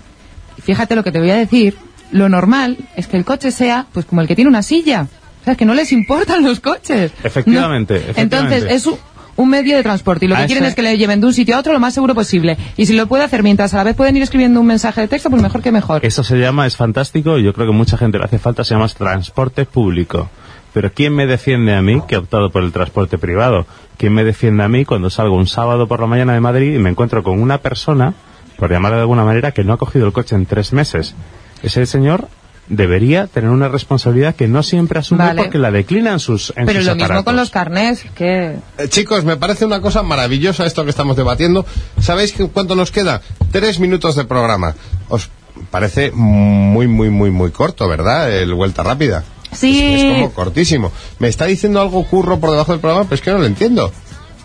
fíjate 0.62 0.96
lo 0.98 1.04
que 1.04 1.12
te 1.14 1.20
voy 1.20 1.30
a 1.30 1.36
decir, 1.38 1.76
lo 2.12 2.30
normal 2.30 2.78
es 2.96 3.08
que 3.08 3.18
el 3.18 3.26
coche 3.26 3.52
sea 3.52 3.86
pues 3.94 4.06
como 4.06 4.22
el 4.22 4.28
que 4.28 4.36
tiene 4.36 4.50
una 4.50 4.64
silla. 4.64 5.08
O 5.42 5.44
sea, 5.44 5.54
es 5.54 5.58
que 5.58 5.66
no 5.66 5.74
les 5.74 5.92
importan 5.92 6.44
los 6.44 6.60
coches. 6.60 7.12
Efectivamente, 7.24 7.94
No. 7.94 8.00
efectivamente. 8.00 8.56
Entonces, 8.56 8.72
es 8.76 8.86
un, 8.86 8.98
un 9.38 9.50
medio 9.50 9.78
de 9.78 9.84
transporte 9.84 10.26
y 10.26 10.28
lo 10.28 10.36
A 10.36 10.40
que 10.40 10.48
quieren 10.48 10.66
es 10.66 10.76
que 10.76 10.82
le 10.82 10.98
lleven 10.98 11.22
de 11.22 11.28
un 11.28 11.34
sitio 11.34 11.56
a 11.56 11.60
otro 11.60 11.72
lo 11.72 11.80
más 11.80 11.94
seguro 11.94 12.14
posible. 12.14 12.58
Y 12.76 12.86
si 12.88 12.94
lo 12.94 13.08
puede 13.08 13.24
hacer 13.24 13.42
mientras 13.42 13.74
a 13.74 13.78
la 13.78 13.84
vez 13.86 13.96
pueden 13.96 14.18
ir 14.18 14.22
escribiendo 14.24 14.60
un 14.60 14.68
mensaje 14.68 15.00
de 15.02 15.08
texto, 15.08 15.30
pues 15.30 15.42
mejor 15.42 15.62
que 15.62 15.72
mejor. 15.72 16.06
Eso 16.06 16.24
se 16.26 16.38
llama, 16.38 16.68
es 16.68 16.76
fantástico, 16.76 17.38
y 17.38 17.44
yo 17.44 17.54
creo 17.54 17.68
que 17.68 17.74
mucha 17.74 17.98
gente 17.98 18.18
le 18.18 18.26
hace 18.26 18.38
falta, 18.38 18.64
se 18.66 18.74
llama 18.74 18.88
transporte 18.90 19.66
público. 19.66 20.30
Pero 20.74 20.92
¿quién 20.94 21.16
me 21.16 21.26
defiende 21.26 21.74
a 21.74 21.82
mí 21.82 22.02
que 22.08 22.16
he 22.16 22.18
optado 22.18 22.52
por 22.52 22.64
el 22.64 22.72
transporte 22.74 23.18
privado? 23.18 23.66
¿Quién 23.98 24.14
me 24.14 24.24
defiende 24.24 24.64
a 24.64 24.68
mí 24.68 24.84
cuando 24.86 25.10
salgo 25.10 25.36
un 25.36 25.48
sábado 25.48 25.88
por 25.88 26.00
la 26.02 26.06
mañana 26.08 26.34
de 26.34 26.42
Madrid 26.42 26.76
y 26.76 26.80
me 26.80 26.90
encuentro 26.90 27.24
con 27.24 27.42
una 27.42 27.60
persona, 27.60 28.14
por 28.58 28.70
llamarla 28.70 28.98
de 28.98 29.02
alguna 29.02 29.24
manera, 29.24 29.52
que 29.52 29.64
no 29.64 29.74
ha 29.74 29.78
cogido 29.78 30.06
el 30.06 30.12
coche 30.14 30.36
en 30.36 30.46
tres 30.46 30.74
meses? 30.74 31.16
Ese 31.64 31.86
señor 31.86 32.28
debería 32.70 33.26
tener 33.28 33.50
una 33.50 33.68
responsabilidad 33.68 34.36
que 34.36 34.48
no 34.48 34.62
siempre 34.64 35.00
asume 35.00 35.24
Vale. 35.24 35.42
porque 35.42 35.58
la 35.58 35.72
declina 35.72 36.14
en 36.14 36.20
sus 36.20 36.54
en 36.56 36.68
Pero 36.68 36.80
sus 36.80 36.88
lo 36.88 36.96
mismo 36.96 37.24
con 37.24 37.36
los 37.36 37.50
carnés, 37.50 38.06
que... 38.16 38.58
Eh, 38.78 38.88
chicos, 38.90 39.26
me 39.26 39.38
parece 39.38 39.66
una 39.66 39.82
cosa 39.82 40.04
maravillosa 40.04 40.66
esto 40.66 40.84
que 40.84 40.92
estamos 40.92 41.18
debatiendo. 41.18 41.66
¿Sabéis 42.00 42.32
que 42.32 42.48
cuánto 42.48 42.76
nos 42.76 42.92
queda? 42.92 43.22
Tres 43.52 43.80
minutos 43.80 44.16
de 44.16 44.26
programa. 44.26 44.76
Os 45.10 45.30
parece 45.72 46.12
muy, 46.12 46.88
muy, 46.88 47.10
muy, 47.10 47.32
muy 47.32 47.52
corto, 47.52 47.88
¿verdad? 47.88 48.32
El 48.32 48.54
Vuelta 48.54 48.84
Rápida. 48.84 49.24
Sí. 49.52 49.82
Es, 49.82 50.04
es 50.04 50.14
como 50.14 50.34
cortísimo. 50.34 50.92
Me 51.18 51.28
está 51.28 51.46
diciendo 51.46 51.82
algo 51.82 52.06
Curro 52.06 52.40
por 52.40 52.52
debajo 52.52 52.72
del 52.72 52.82
programa, 52.82 53.06
pero 53.06 53.16
es 53.16 53.22
que 53.22 53.32
no 53.32 53.40
lo 53.40 53.46
entiendo. 53.46 53.92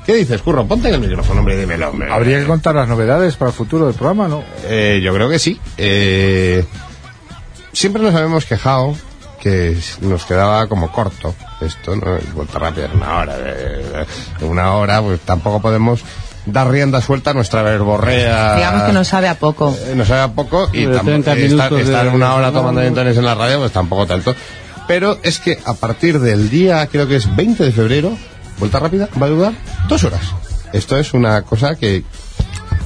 ¿Qué 0.07 0.15
dices, 0.15 0.43
Curro? 0.43 0.67
Ponte 0.67 0.89
en 0.89 0.95
el 0.95 1.01
micrófono, 1.01 1.41
hombre, 1.41 1.59
dímelo, 1.59 1.89
hombre. 1.89 2.13
Habría 2.13 2.39
que 2.39 2.47
contar 2.47 2.75
las 2.75 2.89
novedades 2.89 3.37
para 3.37 3.51
el 3.51 3.57
futuro 3.57 3.87
del 3.87 3.95
programa, 3.95 4.29
¿no? 4.29 4.45
Eh, 4.67 5.01
yo 5.03 5.15
creo 5.15 5.31
que 5.31 5.39
sí. 5.39 5.59
Eh, 5.79 6.65
siempre 7.75 8.03
nos 8.03 8.15
habíamos 8.15 8.45
quejado 8.47 8.95
que 9.41 9.77
nos 10.01 10.25
quedaba 10.25 10.67
como 10.69 10.91
corto 10.91 11.35
esto, 11.61 11.95
¿no? 11.97 12.17
El 12.17 12.25
Vuelta 12.35 12.59
rápida 12.59 12.89
una 12.95 13.19
hora. 13.19 13.37
una 14.41 14.73
hora, 14.75 15.03
pues 15.03 15.21
tampoco 15.21 15.61
podemos 15.61 16.01
dar 16.47 16.71
rienda 16.71 17.01
suelta 17.03 17.31
a 17.31 17.35
nuestra 17.35 17.63
verborrea. 17.63 18.57
Digamos 18.57 18.83
que 18.85 18.93
nos 18.93 19.09
sabe 19.09 19.29
a 19.29 19.35
poco. 19.39 19.77
Eh, 19.87 19.95
nos 19.95 20.09
sabe 20.09 20.23
a 20.23 20.29
poco 20.33 20.69
y 20.73 20.87
De 20.87 20.97
tampoco 20.97 21.23
30 21.23 21.33
estar, 21.35 21.73
estar 21.75 22.05
de- 22.11 22.17
una 22.17 22.35
hora 22.35 22.51
de- 22.51 22.57
tomando 22.57 22.83
entones 22.83 23.17
en 23.17 23.25
la 23.25 23.35
radio, 23.35 23.59
pues 23.61 23.73
tampoco 23.73 24.07
tanto. 24.07 24.35
Pero 24.87 25.19
es 25.23 25.39
que 25.39 25.59
a 25.65 25.75
partir 25.75 26.21
del 26.21 26.51
día, 26.51 26.87
creo 26.89 27.07
que 27.09 27.17
es 27.17 27.35
20 27.37 27.65
de 27.65 27.73
febrero, 27.73 28.17
vuelta 28.59 28.79
rápida, 28.79 29.09
va 29.21 29.27
a 29.27 29.31
durar 29.31 29.53
dos 29.89 30.05
horas. 30.05 30.21
Esto 30.73 30.99
es 30.99 31.15
una 31.15 31.43
cosa 31.43 31.77
que 31.77 32.03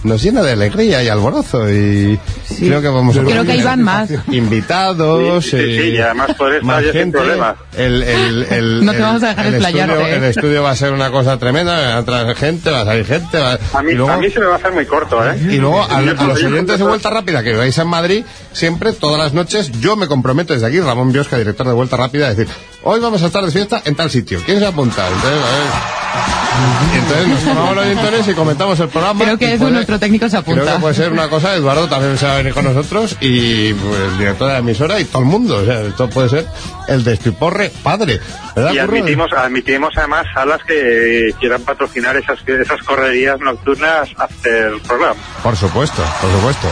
nos 0.05 0.23
llena 0.23 0.43
de 0.43 0.53
alegría 0.53 1.03
y 1.03 1.09
alborozo 1.09 1.69
y 1.71 2.19
creo 2.59 2.81
que 2.81 2.89
vamos 2.89 3.17
a 3.17 3.23
Creo 3.23 3.45
que 3.45 3.63
van 3.65 3.83
más. 3.83 4.09
invitados 4.29 5.45
Sí, 5.45 5.51
sí, 5.51 5.57
sí, 5.57 5.63
eh, 5.81 5.89
y 5.91 5.99
además 5.99 6.31
más 6.63 6.83
estar 6.83 6.83
yo 6.85 6.93
sin 6.93 7.01
gente 7.01 7.19
problema. 7.19 7.57
el, 7.77 8.03
el, 8.03 8.43
el- 8.51 8.85
No 8.85 8.93
te 8.93 8.99
el- 8.99 9.03
vamos 9.05 9.23
a 9.23 9.29
dejar 9.29 9.47
el 9.47 9.55
estudio, 9.55 10.01
¿eh? 10.07 10.17
el 10.17 10.25
estudio 10.25 10.63
va 10.63 10.71
a 10.71 10.77
ser 10.77 10.93
una 10.93 11.11
cosa 11.11 11.39
tremenda 11.39 11.73
va 11.73 11.97
a 11.97 11.99
entrar 11.99 12.35
gente 12.37 12.71
va 12.71 12.81
a 12.81 12.85
salir 12.85 13.07
gente 13.07 13.39
va- 13.39 13.59
A 13.75 13.83
mí, 13.83 13.93
y 13.93 13.95
luego 13.95 14.13
a 14.13 14.17
mí 14.19 14.31
se 14.31 14.41
me 14.41 14.47
va 14.47 14.55
a 14.55 14.57
hacer 14.57 14.73
muy 14.73 14.87
corto, 14.87 15.19
¿eh? 15.31 15.37
y 15.51 15.57
luego 15.57 15.83
a, 15.83 16.01
los 16.01 16.43
oyentes 16.43 16.79
de 16.79 16.85
Vuelta 16.85 17.11
Rápida 17.11 17.43
que 17.43 17.55
vais 17.57 17.77
en 17.77 17.89
Madrid, 17.89 18.25
siempre, 18.53 18.93
todas 18.93 19.19
las 19.19 19.33
noches, 19.35 19.71
yo 19.81 19.97
me 19.97 20.07
comprometo 20.07 20.53
desde 20.55 20.67
aquí, 20.67 20.81
Ramón 20.81 21.13
Biosca, 21.13 21.37
director 21.39 21.67
de 21.67 21.73
Vuelta 21.73 21.97
Rápida, 21.97 22.27
a 22.27 22.35
decir, 22.35 22.49
hoy 22.83 23.01
vamos 23.01 23.23
a 23.23 23.27
estar 23.27 23.45
de 23.45 23.51
fiesta 23.51 23.83
en 23.85 23.95
tal 23.95 24.11
sitio. 24.11 24.41
¿Quién 24.45 24.59
se 24.61 24.67
ha 24.67 24.69
apuntado? 24.69 25.13
Entonces, 25.15 25.41
a 25.41 25.51
ver, 25.53 26.48
entonces 26.95 27.29
nos 27.29 27.41
tomamos 27.45 27.77
los 27.77 27.85
gin 27.87 27.99
tonics 27.99 28.29
y 28.29 28.35
comentamos 28.35 28.81
el 28.81 28.89
programa. 28.89 29.25
Creo 29.25 29.39
que 29.39 29.45
y 29.45 29.49
eso 29.49 29.59
puede- 29.59 29.73
nuestro 29.73 29.99
técnico 29.99 30.29
se 30.29 30.43
Creo 30.43 30.45
que 30.45 30.61
apunta. 30.61 30.79
puede 30.81 30.95
ser 30.95 31.13
una 31.13 31.29
cosa, 31.29 31.55
Eduardo 31.55 31.89
también 31.89 32.17
se 32.19 32.27
va 32.27 32.35
a 32.35 32.37
venir 32.39 32.53
con 32.55 32.65
nosotros 32.65 33.17
y 33.21 33.73
pues, 33.75 34.01
el 34.01 34.19
director 34.19 34.47
de 34.49 34.53
la 34.55 34.59
emisora 34.61 35.01
y 35.01 35.05
todo 35.05 35.23
el 35.23 35.29
mundo. 35.29 35.57
O 35.59 35.65
sea, 35.65 35.81
esto 35.83 36.09
puede 36.11 36.29
ser 36.29 36.47
el 36.89 37.05
despiporre 37.05 37.71
padre. 37.83 38.21
¿Verdad, 38.57 38.73
Y 38.73 38.79
admitimos, 38.79 39.33
admitimos 39.33 39.93
además 39.97 40.27
salas 40.35 40.61
que 40.67 41.31
quieran 41.39 41.63
patrocinar 41.63 42.17
esas, 42.17 42.39
esas 42.47 42.83
correrías 42.83 43.39
nocturnas 43.41 44.09
after 44.17 44.73
programa. 44.87 45.21
Por 45.43 45.57
supuesto, 45.57 46.03
por 46.21 46.31
supuesto. 46.33 46.69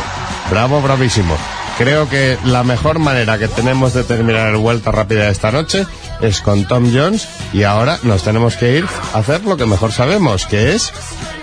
Bravo, 0.50 0.80
bravísimo. 0.80 1.36
Creo 1.78 2.08
que 2.08 2.38
la 2.44 2.64
mejor 2.64 2.98
manera 2.98 3.38
que 3.38 3.48
tenemos 3.48 3.92
de 3.92 4.02
terminar 4.02 4.48
el 4.48 4.56
Vuelta 4.56 4.92
Rápida 4.92 5.24
de 5.24 5.30
esta 5.30 5.52
noche 5.52 5.86
es 6.22 6.40
con 6.40 6.64
Tom 6.66 6.90
Jones 6.94 7.28
y 7.52 7.64
ahora 7.64 7.98
nos 8.02 8.22
tenemos 8.22 8.56
que 8.56 8.78
ir 8.78 8.86
a 9.12 9.18
hacer 9.18 9.44
lo 9.44 9.58
que 9.58 9.66
mejor 9.66 9.92
sabemos, 9.92 10.46
que 10.46 10.74
es... 10.74 10.92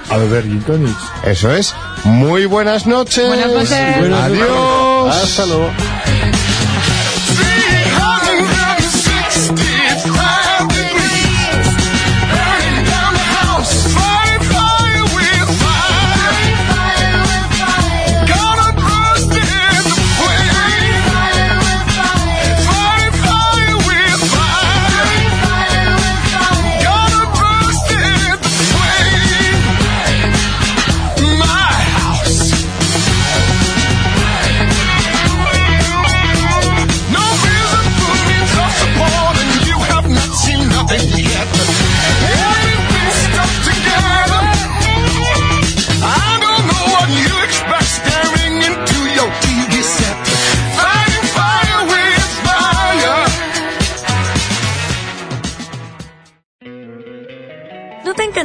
A 0.10 0.18
beber 0.18 0.44
gin 0.44 0.62
tonics. 0.64 0.98
Eso 1.24 1.52
es. 1.54 1.74
Muy 2.04 2.46
buenas 2.46 2.86
noches. 2.86 3.26
Buenas 3.26 3.52
noches. 3.52 3.98
Buenas 4.00 4.30
noches. 4.30 4.44
Adiós. 4.44 5.16
Hasta 5.16 5.46
luego. 5.46 5.72